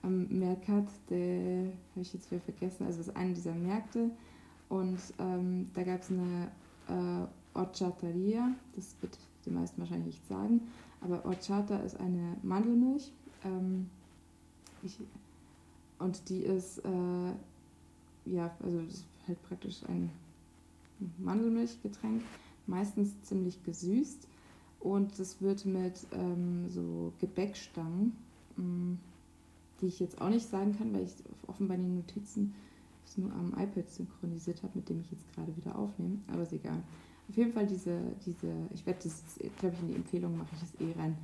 am 0.04 0.28
Mercat 0.30 0.88
de, 1.10 1.72
habe 1.92 2.02
ich 2.02 2.14
jetzt 2.14 2.32
wieder 2.32 2.42
vergessen, 2.42 2.86
also 2.86 3.00
es 3.00 3.08
ist 3.08 3.16
einer 3.16 3.34
dieser 3.34 3.54
Märkte 3.54 4.10
und 4.70 5.00
ähm, 5.20 5.70
da 5.74 5.84
gab 5.84 6.02
es 6.02 6.10
eine 6.10 6.52
äh, 6.88 7.58
Horchateria, 7.58 8.52
das 8.76 8.96
wird 9.02 9.18
die 9.46 9.52
meisten 9.52 9.80
wahrscheinlich 9.80 10.16
nicht 10.16 10.28
sagen, 10.28 10.62
aber 11.02 11.24
Horchata 11.24 11.78
ist 11.80 12.00
eine 12.00 12.38
Mandelmilch. 12.44 13.12
Ähm, 13.44 13.90
ich 14.84 14.98
und 16.02 16.30
die 16.30 16.42
ist, 16.42 16.80
äh, 16.80 17.34
ja, 18.26 18.56
also 18.64 18.82
das 18.82 18.94
ist 18.96 19.06
halt 19.28 19.42
praktisch 19.44 19.84
ein 19.88 20.10
Mandelmilchgetränk, 21.20 22.24
meistens 22.66 23.22
ziemlich 23.22 23.64
gesüßt. 23.64 24.28
Und 24.80 25.20
das 25.20 25.42
wird 25.42 25.66
mit 25.66 26.08
ähm, 26.12 26.68
so 26.70 27.14
Gebäckstangen, 27.20 28.18
mh, 28.58 28.64
mm, 28.64 29.00
die 29.82 29.88
ich 29.88 30.00
jetzt 30.00 30.22
auch 30.22 30.30
nicht 30.30 30.48
sagen 30.48 30.78
kann, 30.78 30.94
weil 30.94 31.04
ich 31.04 31.16
offenbar 31.48 31.78
die 31.78 31.84
Notizen 31.84 32.54
nur 33.18 33.32
am 33.34 33.54
iPad 33.58 33.90
synchronisiert 33.90 34.64
habe, 34.64 34.74
mit 34.76 34.88
dem 34.88 35.02
ich 35.02 35.12
jetzt 35.12 35.30
gerade 35.34 35.56
wieder 35.58 35.78
aufnehme. 35.78 36.20
Aber 36.32 36.44
ist 36.44 36.54
egal. 36.54 36.82
Auf 37.30 37.38
jeden 37.38 37.52
Fall 37.52 37.68
diese, 37.68 38.00
diese 38.26 38.54
ich 38.74 38.86
werde 38.86 39.00
das, 39.04 39.24
glaube 39.58 39.76
ich, 39.76 39.82
in 39.82 39.88
die 39.90 39.96
Empfehlung 39.96 40.38
mache 40.38 40.50
ich 40.54 40.60
das 40.62 40.82
eh 40.82 40.98
rein. 40.98 41.18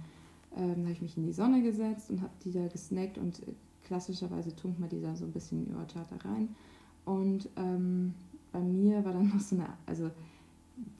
Ähm, 0.56 0.76
da 0.76 0.82
habe 0.82 0.92
ich 0.92 1.02
mich 1.02 1.18
in 1.18 1.26
die 1.26 1.34
Sonne 1.34 1.62
gesetzt 1.62 2.10
und 2.10 2.22
habe 2.22 2.34
die 2.44 2.52
da 2.52 2.68
gesnackt 2.68 3.18
und 3.18 3.42
klassischerweise 3.84 4.56
tunkt 4.56 4.80
man 4.80 4.90
die 4.90 5.02
da 5.02 5.16
so 5.16 5.26
ein 5.26 5.32
bisschen 5.32 5.66
in 5.68 5.78
Horchata 5.78 6.16
rein. 6.18 6.56
Und 7.06 7.50
ähm, 7.56 8.14
bei 8.52 8.60
mir 8.60 9.04
war 9.06 9.14
dann 9.14 9.30
noch 9.34 9.40
so 9.40 9.56
eine, 9.56 9.70
also 9.86 10.10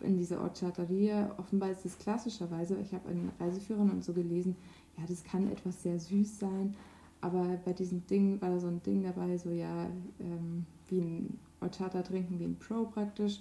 in 0.02 0.18
dieser 0.18 0.42
Horchateria, 0.42 1.36
offenbar 1.38 1.72
ist 1.72 1.86
es 1.86 1.98
klassischerweise, 1.98 2.78
ich 2.80 2.94
habe 2.94 3.12
in 3.12 3.30
Reiseführern 3.40 3.92
und 3.92 4.04
so 4.04 4.14
gelesen, 4.14 4.56
ja, 4.98 5.04
das 5.08 5.24
kann 5.24 5.52
etwas 5.52 5.84
sehr 5.84 6.00
süß 6.00 6.40
sein, 6.40 6.76
aber 7.22 7.60
bei 7.66 7.74
diesem 7.74 8.06
Ding 8.08 8.42
war 8.42 8.50
da 8.50 8.60
so 8.60 8.68
ein 8.68 8.82
Ding 8.84 9.04
dabei, 9.04 9.38
so 9.38 9.50
ja, 9.50 9.88
ähm, 10.20 10.66
wie 10.88 11.00
ein 11.00 11.40
Horchata 11.62 12.02
trinken, 12.02 12.40
wie 12.40 12.46
ein 12.46 12.58
Pro 12.58 12.86
praktisch. 12.86 13.40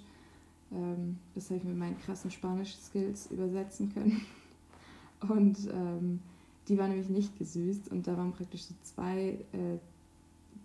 Ähm, 0.71 1.17
das 1.35 1.45
habe 1.49 1.57
ich 1.57 1.63
mit 1.63 1.77
meinen 1.77 1.97
krassen 1.99 2.31
Spanisch-Skills 2.31 3.31
übersetzen 3.31 3.93
können. 3.93 4.21
Und 5.29 5.57
ähm, 5.73 6.19
die 6.67 6.77
war 6.77 6.87
nämlich 6.87 7.09
nicht 7.09 7.37
gesüßt 7.37 7.91
und 7.91 8.07
da 8.07 8.17
waren 8.17 8.33
praktisch 8.33 8.63
so 8.63 8.75
zwei 8.83 9.39
äh, 9.53 9.77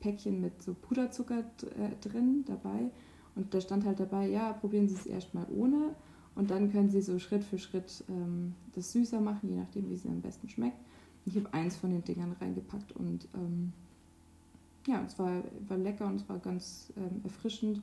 Päckchen 0.00 0.40
mit 0.40 0.60
so 0.60 0.74
Puderzucker 0.74 1.38
äh, 1.38 2.06
drin 2.06 2.44
dabei. 2.46 2.90
Und 3.34 3.54
da 3.54 3.60
stand 3.60 3.86
halt 3.86 4.00
dabei, 4.00 4.28
ja, 4.28 4.52
probieren 4.52 4.88
Sie 4.88 4.96
es 4.96 5.06
erstmal 5.06 5.46
ohne 5.48 5.94
und 6.34 6.50
dann 6.50 6.70
können 6.72 6.90
Sie 6.90 7.00
so 7.00 7.18
Schritt 7.18 7.44
für 7.44 7.58
Schritt 7.58 8.04
ähm, 8.08 8.54
das 8.74 8.92
süßer 8.92 9.20
machen, 9.20 9.48
je 9.48 9.56
nachdem, 9.56 9.88
wie 9.88 9.94
es 9.94 10.04
Ihnen 10.04 10.16
am 10.16 10.20
besten 10.22 10.48
schmeckt. 10.48 10.78
Ich 11.24 11.36
habe 11.36 11.52
eins 11.52 11.76
von 11.76 11.90
den 11.90 12.04
Dingern 12.04 12.34
reingepackt 12.40 12.92
und 12.92 13.28
ähm, 13.34 13.72
ja, 14.86 15.02
es 15.06 15.18
war, 15.18 15.42
war 15.68 15.78
lecker 15.78 16.06
und 16.06 16.16
es 16.16 16.28
war 16.28 16.38
ganz 16.38 16.92
ähm, 16.96 17.20
erfrischend. 17.24 17.82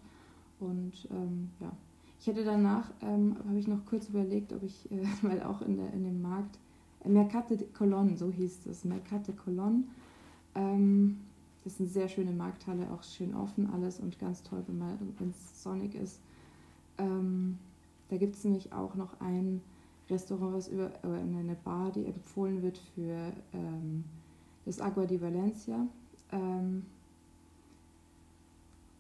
Und 0.59 1.07
ähm, 1.11 1.49
ja, 1.61 1.71
ich 2.19 2.27
hätte 2.27 2.43
danach, 2.43 2.91
ähm, 3.01 3.37
habe 3.47 3.57
ich 3.57 3.67
noch 3.67 3.85
kurz 3.85 4.09
überlegt, 4.09 4.51
ob 4.51 4.63
ich, 4.63 4.91
äh, 4.91 5.05
weil 5.21 5.41
auch 5.43 5.61
in, 5.61 5.77
der, 5.77 5.93
in 5.93 6.03
dem 6.03 6.21
Markt 6.21 6.59
Mercate 7.05 7.55
de 7.55 7.67
Colon, 7.69 8.17
so 8.17 8.29
hieß 8.29 8.65
es, 8.65 8.83
Mercate 8.83 9.31
Colon. 9.33 9.85
Ähm, 10.55 11.21
das 11.63 11.73
ist 11.73 11.79
eine 11.79 11.89
sehr 11.89 12.09
schöne 12.09 12.31
Markthalle, 12.31 12.91
auch 12.91 13.03
schön 13.03 13.33
offen 13.35 13.69
alles 13.71 13.99
und 13.99 14.19
ganz 14.19 14.43
toll, 14.43 14.63
wenn 14.67 15.29
es 15.29 15.63
sonnig 15.63 15.95
ist. 15.95 16.19
Ähm, 16.97 17.57
da 18.09 18.17
gibt 18.17 18.35
es 18.35 18.43
nämlich 18.43 18.73
auch 18.73 18.95
noch 18.95 19.19
ein 19.21 19.61
Restaurant, 20.09 20.53
was 20.53 20.67
über 20.67 20.91
äh, 21.03 21.07
eine 21.07 21.55
Bar, 21.55 21.91
die 21.91 22.05
empfohlen 22.05 22.61
wird 22.61 22.77
für 22.77 23.31
ähm, 23.53 24.03
das 24.65 24.81
Agua 24.81 25.05
di 25.05 25.21
Valencia. 25.21 25.87
Ähm, 26.31 26.85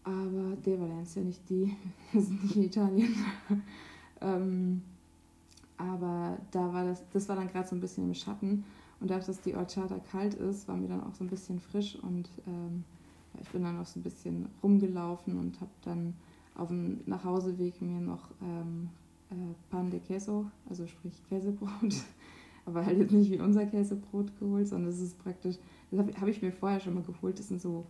aber 0.03 0.55
de 0.65 0.79
Valencia, 0.79 1.21
nicht 1.21 1.47
die, 1.49 1.75
wir 2.11 2.21
sind 2.21 2.43
nicht 2.43 2.55
in 2.55 2.63
Italien. 2.63 3.15
ähm, 4.21 4.81
aber 5.77 6.37
da 6.51 6.73
war 6.73 6.85
das, 6.85 7.03
das 7.13 7.29
war 7.29 7.35
dann 7.35 7.47
gerade 7.47 7.67
so 7.67 7.75
ein 7.75 7.79
bisschen 7.79 8.05
im 8.05 8.13
Schatten. 8.13 8.65
Und 8.99 9.09
dadurch, 9.09 9.27
dass 9.27 9.41
die 9.41 9.55
Orchata 9.55 9.97
kalt 10.11 10.33
ist, 10.33 10.67
war 10.67 10.75
mir 10.75 10.89
dann 10.89 11.03
auch 11.03 11.13
so 11.13 11.23
ein 11.23 11.29
bisschen 11.29 11.59
frisch. 11.59 11.97
Und 12.01 12.29
ähm, 12.47 12.83
ich 13.41 13.49
bin 13.49 13.63
dann 13.63 13.77
noch 13.77 13.85
so 13.85 13.99
ein 13.99 14.03
bisschen 14.03 14.49
rumgelaufen 14.61 15.37
und 15.37 15.61
habe 15.61 15.71
dann 15.83 16.15
auf 16.55 16.67
dem 16.67 16.99
Nachhauseweg 17.05 17.81
mir 17.81 18.01
noch 18.01 18.29
ähm, 18.41 18.89
äh, 19.31 19.35
Pan 19.69 19.89
de 19.89 19.99
Queso, 19.99 20.45
also 20.69 20.87
sprich 20.87 21.21
Käsebrot, 21.27 21.71
aber 22.65 22.85
halt 22.85 22.97
jetzt 22.97 23.11
nicht 23.11 23.31
wie 23.31 23.39
unser 23.39 23.65
Käsebrot 23.65 24.37
geholt, 24.39 24.67
sondern 24.67 24.91
es 24.91 24.99
ist 24.99 25.17
praktisch, 25.19 25.57
das 25.91 25.99
habe 25.99 26.13
hab 26.19 26.27
ich 26.27 26.41
mir 26.41 26.51
vorher 26.51 26.79
schon 26.79 26.95
mal 26.95 27.03
geholt, 27.03 27.39
das 27.39 27.47
sind 27.47 27.61
so, 27.61 27.85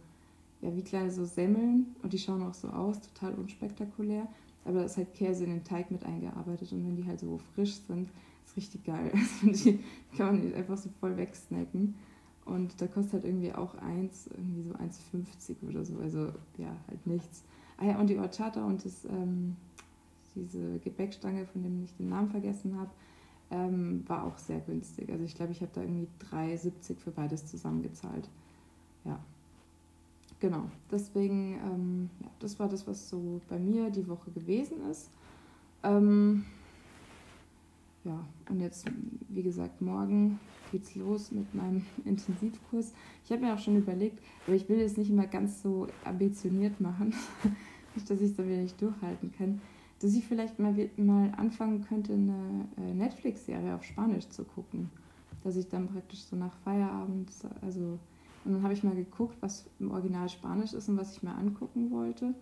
ja, 0.62 0.76
wie 0.76 0.84
kleine 0.84 1.12
so 1.12 1.26
Semmeln 1.26 1.96
und 2.04 2.14
die 2.14 2.20
schauen 2.20 2.44
auch 2.44 2.54
so 2.54 2.70
aus, 2.70 3.00
total 3.02 3.34
unspektakulär, 3.36 4.28
aber 4.66 4.80
da 4.80 4.84
ist 4.84 4.98
halt 4.98 5.14
Käse 5.14 5.46
in 5.46 5.52
den 5.52 5.64
Teig 5.64 5.92
mit 5.92 6.06
eingearbeitet 6.06 6.72
und 6.72 6.86
wenn 6.86 6.96
die 6.96 7.06
halt 7.06 7.20
so 7.20 7.40
frisch 7.56 7.76
sind, 7.88 8.10
ist 8.46 8.58
richtig 8.58 8.84
geil. 8.84 9.12
Also 9.48 9.72
die 9.72 9.80
kann 10.18 10.38
man 10.38 10.54
einfach 10.54 10.78
so 10.78 10.90
voll 11.00 11.16
wegsnacken. 11.18 11.96
Und 12.46 12.82
da 12.82 12.88
kostet 12.88 13.14
halt 13.14 13.26
irgendwie 13.26 13.54
auch 13.54 13.76
eins, 13.76 14.28
irgendwie 14.28 14.64
so 14.64 14.72
1,50 14.72 15.70
oder 15.70 15.86
so. 15.86 15.98
Also 16.00 16.32
ja, 16.58 16.76
halt 16.88 17.06
nichts. 17.06 17.44
Ah 17.78 17.86
ja, 17.86 18.00
und 18.00 18.10
die 18.10 18.20
Horchata 18.20 18.66
und 18.66 18.84
das, 18.84 19.06
ähm, 19.06 19.56
diese 20.36 20.80
Gebäckstange, 20.80 21.46
von 21.46 21.64
dem 21.64 21.84
ich 21.84 21.96
den 21.96 22.10
Namen 22.10 22.30
vergessen 22.30 22.78
habe, 22.80 22.92
ähm, 23.52 24.04
war 24.08 24.26
auch 24.26 24.38
sehr 24.38 24.60
günstig. 24.60 25.10
Also 25.12 25.24
ich 25.24 25.36
glaube, 25.36 25.52
ich 25.52 25.62
habe 25.62 25.72
da 25.74 25.82
irgendwie 25.82 26.08
3,70 26.32 26.98
für 26.98 27.12
beides 27.12 27.46
zusammengezahlt. 27.48 28.30
Ja. 29.06 29.20
Genau. 30.40 30.70
Deswegen, 30.92 31.60
ähm, 31.66 32.10
ja, 32.22 32.30
das 32.40 32.60
war 32.60 32.70
das, 32.70 32.88
was 32.88 33.10
so 33.10 33.42
bei 33.50 33.60
mir 33.60 33.90
die 33.90 34.08
Woche 34.08 34.32
gewesen 34.32 34.82
ist. 34.90 35.10
Ähm, 35.84 36.46
ja, 38.06 38.26
und 38.50 38.62
jetzt, 38.62 38.86
wie 39.28 39.44
gesagt, 39.44 39.82
morgen 39.82 40.40
geht's 40.72 40.96
los 40.96 41.32
mit 41.32 41.54
meinem 41.54 41.86
Intensivkurs. 42.06 42.94
Ich 43.26 43.32
habe 43.32 43.42
mir 43.42 43.54
auch 43.54 43.60
schon 43.60 43.78
überlegt, 43.78 44.20
aber 44.46 44.56
ich 44.56 44.70
will 44.70 44.80
es 44.80 44.98
nicht 44.98 45.10
immer 45.10 45.28
ganz 45.28 45.62
so 45.62 45.88
ambitioniert 46.06 46.80
machen, 46.80 47.14
nicht, 47.96 48.10
dass 48.10 48.22
ich 48.22 48.32
es 48.32 48.36
dann 48.36 48.48
wieder 48.48 48.62
nicht 48.62 48.82
durchhalten 48.82 49.34
kann, 49.38 49.62
dass 50.00 50.14
ich 50.14 50.26
vielleicht 50.26 50.60
mal, 50.60 50.74
mal 50.97 51.32
anfangen 51.38 51.82
könnte, 51.82 52.14
eine 52.14 52.68
äh, 52.78 52.93
Netflix-Serie 52.93 53.76
auf 53.76 53.84
Spanisch 53.84 54.30
zu 54.30 54.43
gucken. 54.43 54.89
Dass 55.43 55.56
ich 55.56 55.68
dann 55.70 55.88
praktisch 55.88 56.24
so 56.24 56.36
nach 56.36 56.54
Feierabend, 56.64 57.32
also, 57.62 58.00
und 58.45 58.54
dann 58.54 58.64
habe 58.64 58.74
ich 58.74 58.84
mal 58.84 58.95
geguckt, 58.95 59.38
was 59.41 59.66
im 59.80 59.91
Original 59.91 60.30
Spanisch 60.30 60.74
ist 60.74 60.89
und 60.89 60.97
was 60.97 61.16
ich 61.16 61.24
mir 61.24 61.36
angucken 61.36 61.91
wollte. 61.91 62.34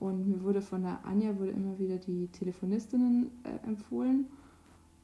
Und 0.00 0.28
mir 0.28 0.42
wurde 0.42 0.60
von 0.60 0.82
der 0.82 1.04
Anja 1.04 1.36
wurde 1.38 1.50
immer 1.50 1.78
wieder 1.78 1.96
die 1.98 2.28
Telefonistinnen 2.28 3.30
äh, 3.44 3.66
empfohlen. 3.66 4.26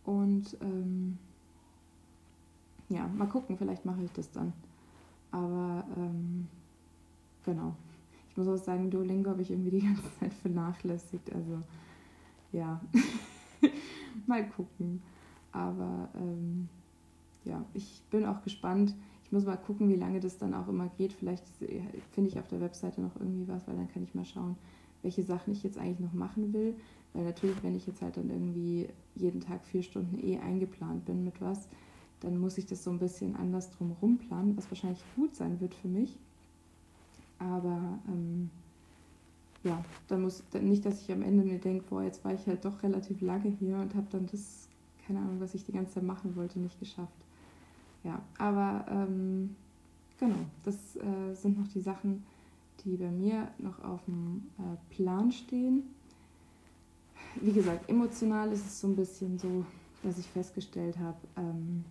Und 0.05 0.57
ähm, 0.61 1.19
ja, 2.89 3.07
mal 3.09 3.29
gucken, 3.29 3.57
vielleicht 3.57 3.85
mache 3.85 4.03
ich 4.03 4.13
das 4.13 4.31
dann. 4.31 4.53
Aber 5.31 5.85
ähm, 5.97 6.49
genau. 7.45 7.75
Ich 8.31 8.37
muss 8.37 8.49
auch 8.49 8.57
sagen, 8.57 8.91
Duolingo 8.91 9.31
habe 9.31 9.43
ich 9.43 9.51
irgendwie 9.51 9.71
die 9.71 9.81
ganze 9.87 10.03
Zeit 10.19 10.33
vernachlässigt. 10.35 11.33
Also 11.35 11.63
ja, 12.53 12.81
mal 14.27 14.49
gucken. 14.49 15.03
Aber 15.53 16.09
ähm, 16.15 16.69
ja, 17.45 17.65
ich 17.75 18.03
bin 18.11 18.25
auch 18.25 18.43
gespannt. 18.43 18.95
Ich 19.25 19.33
muss 19.33 19.45
mal 19.45 19.57
gucken, 19.57 19.89
wie 19.89 19.97
lange 19.97 20.21
das 20.21 20.39
dann 20.39 20.55
auch 20.55 20.69
immer 20.69 20.89
geht. 20.97 21.13
Vielleicht 21.13 21.45
finde 22.13 22.31
ich 22.31 22.39
auf 22.39 22.49
der 22.49 22.61
Webseite 22.61 23.01
noch 23.01 23.17
irgendwie 23.17 23.49
was, 23.49 23.67
weil 23.67 23.77
dann 23.77 23.89
kann 23.89 24.03
ich 24.03 24.15
mal 24.15 24.25
schauen, 24.25 24.57
welche 25.03 25.23
Sachen 25.23 25.53
ich 25.53 25.63
jetzt 25.63 25.79
eigentlich 25.79 26.01
noch 26.01 26.13
machen 26.13 26.53
will. 26.53 26.75
Weil 27.13 27.25
natürlich, 27.25 27.63
wenn 27.63 27.75
ich 27.75 27.87
jetzt 27.87 28.03
halt 28.03 28.17
dann 28.17 28.31
irgendwie 28.31 28.89
jeden 29.17 29.41
Tag 29.41 29.65
vier 29.65 29.83
Stunden 29.83 30.19
eh 30.25 30.39
eingeplant 30.39 31.05
bin 31.05 31.25
mit 31.25 31.41
was, 31.41 31.69
dann 32.21 32.39
muss 32.39 32.59
ich 32.59 32.67
das 32.67 32.85
so 32.85 32.91
ein 32.91 32.99
bisschen 32.99 33.35
anders 33.37 33.71
drumherum 33.71 34.19
planen, 34.19 34.57
was 34.57 34.71
wahrscheinlich 34.71 35.03
gut 35.17 35.35
sein 35.35 35.61
wird 35.61 35.75
für 35.75 35.89
mich. 35.89 36.19
Aber 37.41 37.99
ähm, 38.07 38.51
ja, 39.65 39.83
dann 40.07 40.23
muss 40.23 40.45
nicht, 40.61 40.87
dass 40.87 41.03
ich 41.03 41.11
am 41.11 41.23
Ende 41.23 41.45
mir 41.45 41.59
denke, 41.59 41.85
boah, 41.91 42.03
jetzt 42.03 42.25
war 42.25 42.33
ich 42.33 42.47
halt 42.47 42.65
doch 42.65 42.83
relativ 42.83 43.21
lange 43.21 43.49
hier 43.49 43.77
und 43.77 43.95
habe 43.97 44.07
dann 44.11 44.27
das, 44.31 44.69
keine 45.07 45.19
Ahnung, 45.19 45.41
was 45.41 45.55
ich 45.55 45.65
die 45.65 45.73
ganze 45.73 45.95
Zeit 45.95 46.05
machen 46.05 46.37
wollte, 46.37 46.61
nicht 46.61 46.79
geschafft. 46.79 47.13
Ja, 48.05 48.23
aber 48.39 48.87
ähm, 48.89 49.57
genau, 50.19 50.39
das 50.63 50.97
äh, 50.97 51.35
sind 51.35 51.59
noch 51.59 51.69
die 51.69 51.81
Sachen, 51.81 52.25
die 52.85 52.97
bei 52.97 53.11
mir 53.11 53.49
noch 53.59 53.83
auf 53.83 54.05
dem 54.07 54.45
äh, 54.59 54.95
Plan 54.95 55.33
stehen 55.33 55.83
wie 57.37 57.53
gesagt, 57.53 57.89
emotional 57.89 58.53
ist 58.53 58.67
es 58.67 58.81
so 58.81 58.89
ein 58.89 58.97
bisschen 58.97 59.39
so, 59.39 59.65
dass 60.03 60.19
ich 60.19 60.27
festgestellt 60.27 60.99
habe, 60.99 61.19
ähm, 61.37 61.85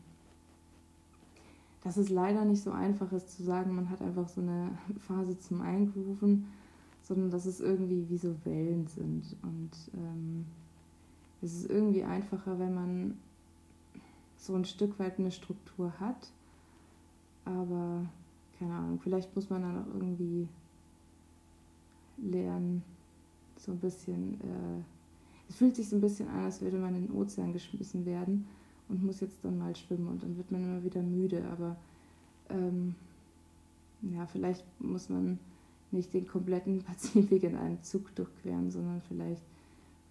dass 1.81 1.97
es 1.97 2.09
leider 2.09 2.45
nicht 2.45 2.63
so 2.63 2.71
einfach 2.71 3.11
ist 3.11 3.31
zu 3.31 3.43
sagen, 3.43 3.75
man 3.75 3.89
hat 3.89 4.01
einfach 4.01 4.27
so 4.27 4.41
eine 4.41 4.77
Phase 4.99 5.37
zum 5.39 5.61
Eingrooven, 5.61 6.45
sondern 7.01 7.29
dass 7.29 7.45
es 7.45 7.59
irgendwie 7.59 8.09
wie 8.09 8.17
so 8.17 8.35
Wellen 8.43 8.87
sind. 8.87 9.35
Und 9.41 9.71
ähm, 9.93 10.45
es 11.41 11.53
ist 11.53 11.69
irgendwie 11.69 12.03
einfacher, 12.03 12.59
wenn 12.59 12.73
man 12.73 13.17
so 14.37 14.55
ein 14.55 14.65
Stück 14.65 14.99
weit 14.99 15.19
eine 15.19 15.31
Struktur 15.31 15.93
hat. 15.99 16.31
Aber 17.45 18.05
keine 18.57 18.73
Ahnung, 18.73 18.99
vielleicht 19.01 19.33
muss 19.35 19.49
man 19.49 19.61
dann 19.61 19.81
auch 19.81 19.95
irgendwie 19.95 20.47
lernen, 22.17 22.83
so 23.57 23.71
ein 23.71 23.79
bisschen 23.79 24.33
äh, 24.41 24.83
es 25.49 25.55
fühlt 25.55 25.75
sich 25.75 25.89
so 25.89 25.95
ein 25.97 26.01
bisschen 26.01 26.29
an, 26.29 26.45
als 26.45 26.61
würde 26.61 26.77
man 26.77 26.95
in 26.95 27.07
den 27.07 27.15
Ozean 27.15 27.51
geschmissen 27.51 28.05
werden 28.05 28.47
und 28.89 29.03
muss 29.03 29.21
jetzt 29.21 29.43
dann 29.43 29.57
mal 29.57 29.75
schwimmen 29.75 30.07
und 30.07 30.23
dann 30.23 30.37
wird 30.37 30.51
man 30.51 30.63
immer 30.63 30.83
wieder 30.83 31.01
müde. 31.01 31.43
Aber 31.51 31.75
ähm, 32.49 32.95
ja, 34.01 34.25
vielleicht 34.27 34.63
muss 34.79 35.09
man 35.09 35.39
nicht 35.91 36.13
den 36.13 36.27
kompletten 36.27 36.79
Pazifik 36.83 37.43
in 37.43 37.55
einem 37.55 37.81
Zug 37.83 38.13
durchqueren, 38.15 38.71
sondern 38.71 39.01
vielleicht 39.07 39.43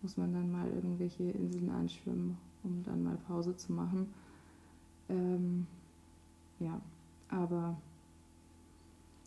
muss 0.02 0.16
man 0.16 0.32
dann 0.32 0.50
mal 0.50 0.68
irgendwelche 0.68 1.24
Inseln 1.24 1.70
anschwimmen, 1.70 2.36
um 2.62 2.82
dann 2.84 3.02
mal 3.02 3.18
Pause 3.26 3.56
zu 3.56 3.72
machen. 3.72 4.08
Ähm, 5.08 5.66
ja, 6.60 6.80
aber 7.28 7.76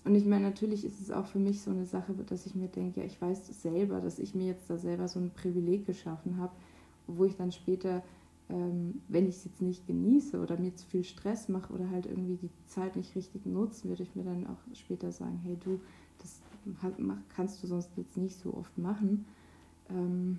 und 0.03 0.15
ich 0.15 0.25
meine, 0.25 0.45
natürlich 0.45 0.83
ist 0.83 0.99
es 0.99 1.11
auch 1.11 1.25
für 1.25 1.37
mich 1.39 1.61
so 1.61 1.69
eine 1.69 1.85
Sache, 1.85 2.13
dass 2.27 2.45
ich 2.47 2.55
mir 2.55 2.67
denke, 2.67 3.01
ja, 3.01 3.05
ich 3.05 3.21
weiß 3.21 3.61
selber, 3.61 4.01
dass 4.01 4.17
ich 4.17 4.33
mir 4.33 4.47
jetzt 4.47 4.69
da 4.69 4.77
selber 4.77 5.07
so 5.07 5.19
ein 5.19 5.29
Privileg 5.29 5.85
geschaffen 5.85 6.37
habe, 6.37 6.53
wo 7.05 7.25
ich 7.25 7.35
dann 7.35 7.51
später, 7.51 8.01
ähm, 8.51 9.01
wenn 9.07 9.27
ich 9.27 9.37
es 9.37 9.45
jetzt 9.45 9.61
nicht 9.61 9.87
genieße 9.87 10.39
oder 10.39 10.57
mir 10.57 10.75
zu 10.75 10.85
viel 10.85 11.03
Stress 11.03 11.47
mache 11.47 11.71
oder 11.73 11.89
halt 11.89 12.05
irgendwie 12.05 12.35
die 12.35 12.49
Zeit 12.67 12.95
nicht 12.95 13.15
richtig 13.15 13.45
nutzen, 13.45 13.89
würde 13.89 14.03
ich 14.03 14.15
mir 14.15 14.23
dann 14.23 14.45
auch 14.45 14.75
später 14.75 15.11
sagen, 15.11 15.39
hey 15.43 15.57
du, 15.63 15.79
das 16.19 16.41
kannst 17.35 17.63
du 17.63 17.67
sonst 17.67 17.89
jetzt 17.97 18.17
nicht 18.17 18.37
so 18.37 18.53
oft 18.53 18.77
machen. 18.77 19.25
Ähm, 19.89 20.37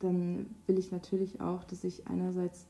dann 0.00 0.46
will 0.66 0.78
ich 0.78 0.90
natürlich 0.90 1.40
auch, 1.40 1.64
dass 1.64 1.84
ich 1.84 2.06
einerseits 2.06 2.66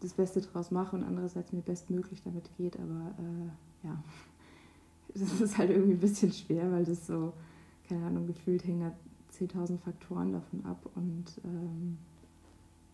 das 0.00 0.12
Beste 0.12 0.40
draus 0.40 0.70
mache 0.70 0.96
und 0.96 1.04
andererseits 1.04 1.52
mir 1.52 1.62
bestmöglich 1.62 2.22
damit 2.22 2.50
geht. 2.56 2.78
Aber 2.78 3.14
äh, 3.18 3.86
ja, 3.86 4.02
das 5.14 5.40
ist 5.40 5.58
halt 5.58 5.70
irgendwie 5.70 5.92
ein 5.94 6.00
bisschen 6.00 6.32
schwer, 6.32 6.70
weil 6.72 6.84
das 6.84 7.06
so, 7.06 7.32
keine 7.88 8.06
Ahnung, 8.06 8.26
gefühlt 8.26 8.64
hängen 8.64 8.80
da 8.80 8.92
10.000 9.36 9.78
Faktoren 9.78 10.32
davon 10.32 10.64
ab. 10.64 10.78
Und 10.94 11.24
ähm, 11.44 11.98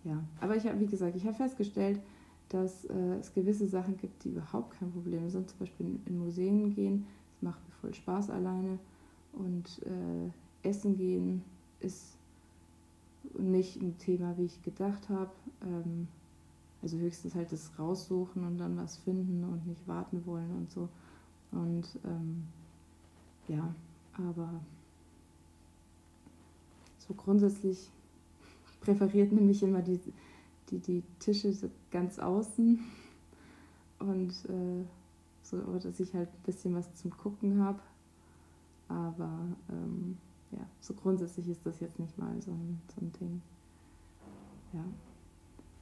ja, 0.04 0.22
aber 0.40 0.56
ich 0.56 0.66
habe, 0.66 0.80
wie 0.80 0.86
gesagt, 0.86 1.16
ich 1.16 1.24
habe 1.24 1.36
festgestellt, 1.36 2.00
dass 2.48 2.84
äh, 2.86 3.16
es 3.20 3.32
gewisse 3.32 3.66
Sachen 3.66 3.96
gibt, 3.96 4.24
die 4.24 4.30
überhaupt 4.30 4.78
kein 4.78 4.92
Problem 4.92 5.30
sind. 5.30 5.48
Zum 5.48 5.58
Beispiel 5.58 5.86
in, 5.86 6.00
in 6.06 6.18
Museen 6.18 6.74
gehen, 6.74 7.06
das 7.32 7.42
macht 7.42 7.66
mir 7.66 7.74
voll 7.80 7.94
Spaß 7.94 8.30
alleine. 8.30 8.78
Und 9.32 9.80
äh, 9.86 10.68
Essen 10.68 10.96
gehen 10.96 11.42
ist 11.80 12.18
nicht 13.38 13.80
ein 13.80 13.96
Thema, 13.98 14.36
wie 14.36 14.44
ich 14.44 14.62
gedacht 14.62 15.08
habe. 15.08 15.32
Ähm, 15.62 16.08
also 16.82 16.98
höchstens 16.98 17.34
halt 17.34 17.52
das 17.52 17.70
raussuchen 17.78 18.44
und 18.44 18.58
dann 18.58 18.76
was 18.76 18.96
finden 18.98 19.44
und 19.44 19.66
nicht 19.66 19.86
warten 19.86 20.26
wollen 20.26 20.50
und 20.50 20.70
so. 20.70 20.88
Und 21.52 21.86
ähm, 22.04 22.44
ja, 23.48 23.74
aber 24.14 24.60
so 27.06 27.14
grundsätzlich 27.14 27.90
präferiert 28.80 29.32
nämlich 29.32 29.62
immer 29.62 29.82
die, 29.82 30.00
die, 30.70 30.78
die 30.78 31.02
Tische 31.18 31.52
so 31.52 31.70
ganz 31.90 32.18
außen 32.18 32.78
und 33.98 34.30
äh, 34.48 34.84
so, 35.42 35.58
dass 35.78 36.00
ich 36.00 36.14
halt 36.14 36.28
ein 36.28 36.42
bisschen 36.44 36.74
was 36.74 36.94
zum 36.94 37.10
Gucken 37.10 37.62
habe. 37.62 37.80
Aber 38.88 39.46
ähm, 39.70 40.18
ja, 40.50 40.66
so 40.80 40.94
grundsätzlich 40.94 41.48
ist 41.48 41.64
das 41.64 41.80
jetzt 41.80 41.98
nicht 41.98 42.16
mal 42.18 42.40
so 42.40 42.50
ein, 42.50 42.80
so 42.94 43.00
ein 43.00 43.12
Ding. 43.20 43.42
Ja. 44.72 44.84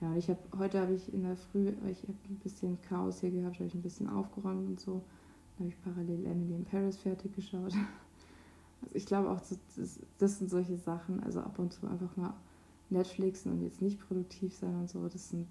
Ja, 0.01 0.17
ich 0.17 0.31
habe 0.31 0.39
heute 0.59 0.81
habe 0.81 0.95
ich 0.95 1.13
in 1.13 1.25
der 1.25 1.37
Früh, 1.37 1.69
ich 1.91 2.03
habe 2.05 2.15
ein 2.31 2.41
bisschen 2.43 2.81
Chaos 2.89 3.21
hier 3.21 3.31
gehabt, 3.31 3.57
habe 3.57 3.67
ich 3.67 3.75
ein 3.75 3.83
bisschen 3.83 4.09
aufgeräumt 4.09 4.67
und 4.67 4.81
so. 4.81 5.03
Dann 5.59 5.67
habe 5.67 5.69
ich 5.69 5.83
parallel 5.83 6.25
Emily 6.25 6.55
in 6.55 6.65
Paris 6.65 6.97
fertig 6.97 7.35
geschaut. 7.35 7.75
Also 8.83 8.95
ich 8.95 9.07
glaube 9.07 9.31
auch, 9.31 9.41
das, 10.19 10.39
sind 10.39 10.51
solche 10.51 10.77
Sachen, 10.77 11.23
also 11.23 11.41
ab 11.41 11.59
und 11.59 11.73
zu 11.73 11.87
einfach 11.87 12.17
mal 12.17 12.35
Netflixen 12.89 13.53
und 13.53 13.63
jetzt 13.63 13.83
nicht 13.83 14.01
produktiv 14.01 14.55
sein 14.55 14.75
und 14.75 14.89
so, 14.89 15.09
das 15.09 15.31
sind 15.31 15.47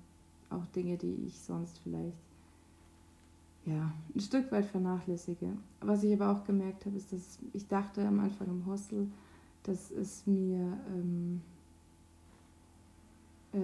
auch 0.49 0.65
Dinge, 0.67 0.97
die 0.97 1.25
ich 1.27 1.39
sonst 1.39 1.79
vielleicht 1.79 2.17
ja, 3.65 3.93
ein 4.15 4.19
Stück 4.19 4.51
weit 4.51 4.65
vernachlässige. 4.65 5.53
Was 5.81 6.03
ich 6.03 6.13
aber 6.13 6.31
auch 6.31 6.43
gemerkt 6.45 6.85
habe, 6.85 6.97
ist, 6.97 7.13
dass 7.13 7.39
ich 7.53 7.67
dachte 7.67 8.05
am 8.05 8.19
Anfang 8.19 8.47
im 8.47 8.65
Hostel, 8.65 9.07
dass 9.63 9.91
es 9.91 10.25
mir 10.25 10.77
ähm, 10.87 11.41
äh, 13.53 13.59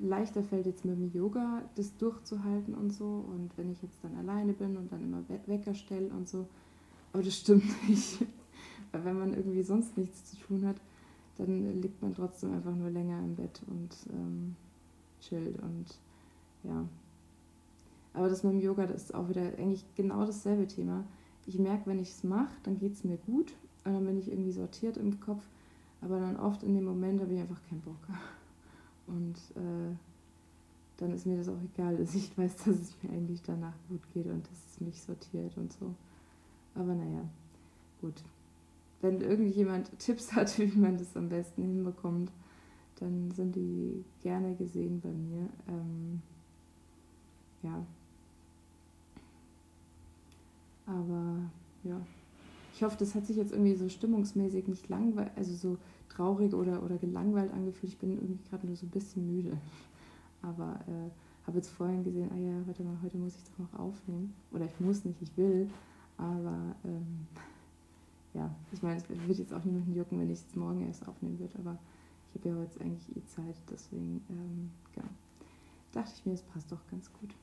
leichter 0.00 0.42
fällt 0.42 0.66
jetzt 0.66 0.84
mit 0.84 0.96
dem 0.96 1.12
Yoga, 1.12 1.62
das 1.76 1.96
durchzuhalten 1.96 2.74
und 2.74 2.92
so. 2.92 3.04
Und 3.04 3.50
wenn 3.56 3.70
ich 3.70 3.82
jetzt 3.82 3.98
dann 4.02 4.16
alleine 4.16 4.52
bin 4.52 4.76
und 4.76 4.92
dann 4.92 5.02
immer 5.02 5.24
Wecker 5.46 5.74
stelle 5.74 6.08
und 6.08 6.28
so. 6.28 6.46
Aber 7.12 7.22
das 7.22 7.36
stimmt 7.36 7.64
nicht. 7.88 8.24
Weil 8.92 9.04
wenn 9.04 9.18
man 9.18 9.34
irgendwie 9.34 9.62
sonst 9.62 9.96
nichts 9.96 10.24
zu 10.24 10.36
tun 10.36 10.66
hat, 10.66 10.76
dann 11.36 11.80
liegt 11.80 12.02
man 12.02 12.14
trotzdem 12.14 12.52
einfach 12.52 12.74
nur 12.74 12.90
länger 12.90 13.18
im 13.20 13.36
Bett 13.36 13.62
und 13.68 13.96
ähm, 14.12 14.56
chillt 15.20 15.60
und 15.62 15.86
ja. 16.64 16.84
Aber 18.12 18.28
das 18.28 18.42
mit 18.42 18.54
dem 18.54 18.60
Yoga, 18.60 18.86
das 18.86 19.04
ist 19.04 19.14
auch 19.14 19.28
wieder 19.28 19.42
eigentlich 19.42 19.84
genau 19.94 20.24
dasselbe 20.24 20.66
Thema. 20.66 21.04
Ich 21.46 21.58
merke, 21.58 21.86
wenn 21.86 22.00
ich 22.00 22.10
es 22.10 22.24
mache, 22.24 22.52
dann 22.64 22.78
geht 22.78 22.94
es 22.94 23.04
mir 23.04 23.16
gut 23.18 23.54
und 23.84 23.94
dann 23.94 24.04
bin 24.04 24.18
ich 24.18 24.28
irgendwie 24.28 24.52
sortiert 24.52 24.96
im 24.96 25.20
Kopf, 25.20 25.42
aber 26.00 26.18
dann 26.18 26.36
oft 26.36 26.62
in 26.62 26.74
dem 26.74 26.84
Moment 26.84 27.20
habe 27.20 27.32
ich 27.32 27.40
einfach 27.40 27.62
keinen 27.68 27.80
Bock. 27.80 27.96
Und 29.06 29.36
äh, 29.56 29.96
dann 30.98 31.14
ist 31.14 31.24
mir 31.24 31.38
das 31.38 31.48
auch 31.48 31.60
egal, 31.74 31.96
dass 31.96 32.14
ich 32.14 32.36
weiß, 32.36 32.56
dass 32.56 32.66
es 32.76 32.94
mir 33.02 33.10
eigentlich 33.10 33.40
danach 33.42 33.72
gut 33.88 34.02
geht 34.12 34.26
und 34.26 34.44
dass 34.46 34.66
es 34.70 34.80
mich 34.82 35.00
sortiert 35.00 35.56
und 35.56 35.72
so. 35.72 35.94
Aber 36.74 36.94
naja, 36.94 37.26
gut. 38.02 38.22
Wenn 39.00 39.20
irgendjemand 39.20 39.90
Tipps 39.98 40.32
hat, 40.32 40.58
wie 40.58 40.66
man 40.66 40.96
das 40.96 41.16
am 41.16 41.28
besten 41.28 41.62
hinbekommt, 41.62 42.32
dann 43.00 43.30
sind 43.30 43.54
die 43.54 44.04
gerne 44.22 44.54
gesehen 44.56 45.00
bei 45.00 45.10
mir. 45.10 45.48
Ähm, 45.68 46.20
ja. 47.62 47.84
Aber 50.86 51.50
ja. 51.84 52.00
Ich 52.74 52.82
hoffe, 52.82 52.96
das 52.98 53.14
hat 53.14 53.26
sich 53.26 53.36
jetzt 53.36 53.52
irgendwie 53.52 53.74
so 53.74 53.88
stimmungsmäßig 53.88 54.68
nicht 54.68 54.88
langweilig, 54.88 55.32
also 55.36 55.52
so 55.54 55.78
traurig 56.08 56.54
oder, 56.54 56.82
oder 56.82 56.96
gelangweilt 56.96 57.52
angefühlt. 57.52 57.92
Ich 57.92 57.98
bin 57.98 58.12
irgendwie 58.12 58.38
gerade 58.48 58.66
nur 58.66 58.76
so 58.76 58.86
ein 58.86 58.90
bisschen 58.90 59.26
müde. 59.26 59.58
Aber 60.42 60.80
äh, 60.86 61.10
habe 61.46 61.56
jetzt 61.56 61.70
vorhin 61.70 62.04
gesehen, 62.04 62.30
ah 62.32 62.36
ja, 62.36 62.66
warte 62.66 62.84
mal, 62.84 62.98
heute 63.02 63.16
muss 63.16 63.34
ich 63.34 63.42
doch 63.44 63.58
noch 63.58 63.80
aufnehmen. 63.80 64.34
Oder 64.52 64.66
ich 64.66 64.80
muss 64.80 65.04
nicht, 65.04 65.20
ich 65.22 65.36
will. 65.36 65.68
Aber 66.16 66.76
ähm, 66.84 67.26
ja, 68.34 68.54
ich 68.72 68.82
meine, 68.82 69.00
es 69.00 69.08
wird 69.08 69.38
jetzt 69.38 69.52
auch 69.54 69.64
niemanden 69.64 69.94
jucken, 69.94 70.20
wenn 70.20 70.30
ich 70.30 70.38
es 70.38 70.56
morgen 70.56 70.86
erst 70.86 71.06
aufnehmen 71.08 71.38
würde. 71.38 71.58
Aber 71.58 71.78
ich 72.28 72.40
habe 72.40 72.50
ja 72.50 72.56
heute 72.56 72.80
eigentlich 72.80 73.16
eh 73.16 73.24
Zeit, 73.26 73.56
deswegen, 73.70 74.22
ähm, 74.28 74.70
genau. 74.94 75.08
Dachte 75.92 76.12
ich 76.14 76.26
mir, 76.26 76.34
es 76.34 76.42
passt 76.42 76.70
doch 76.70 76.86
ganz 76.90 77.10
gut. 77.20 77.34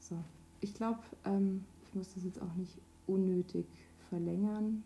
So, 0.00 0.16
ich 0.60 0.74
glaube, 0.74 1.00
ähm, 1.24 1.64
ich 1.84 1.94
muss 1.94 2.14
das 2.14 2.24
jetzt 2.24 2.40
auch 2.40 2.54
nicht 2.54 2.78
unnötig 3.06 3.66
verlängern. 4.08 4.82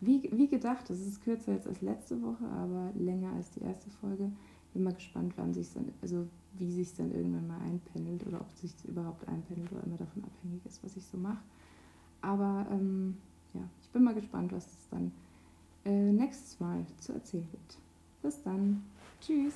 Wie, 0.00 0.28
wie 0.32 0.48
gedacht, 0.48 0.90
das 0.90 1.00
ist 1.00 1.22
kürzer 1.22 1.52
jetzt 1.52 1.66
als 1.66 1.80
letzte 1.80 2.20
Woche, 2.22 2.44
aber 2.44 2.90
länger 2.94 3.32
als 3.32 3.50
die 3.52 3.62
erste 3.62 3.88
Folge. 4.00 4.30
Bin 4.74 4.82
mal 4.82 4.94
gespannt, 4.94 5.34
wann 5.36 5.54
sich 5.54 5.72
dann, 5.72 5.86
also 6.02 6.26
wie 6.58 6.70
sich 6.70 6.94
dann 6.94 7.12
irgendwann 7.12 7.46
mal 7.46 7.60
einpendelt 7.60 8.26
oder 8.26 8.40
ob 8.40 8.50
sich 8.52 8.72
überhaupt 8.84 9.26
einpendelt 9.28 9.70
oder 9.72 9.84
immer 9.84 9.96
davon 9.96 10.24
abhängig 10.24 10.64
ist, 10.66 10.82
was 10.82 10.96
ich 10.96 11.04
so 11.06 11.16
mache. 11.16 11.42
Aber 12.20 12.66
ähm, 12.70 13.16
ja, 13.54 13.62
ich 13.82 13.88
bin 13.90 14.04
mal 14.04 14.14
gespannt, 14.14 14.52
was 14.52 14.66
es 14.66 14.88
dann 14.90 15.12
äh, 15.84 15.90
nächstes 15.90 16.58
Mal 16.60 16.84
zu 16.98 17.12
erzählen 17.12 17.48
gibt. 17.50 17.78
Bis 18.22 18.42
dann. 18.42 18.82
Tschüss. 19.20 19.54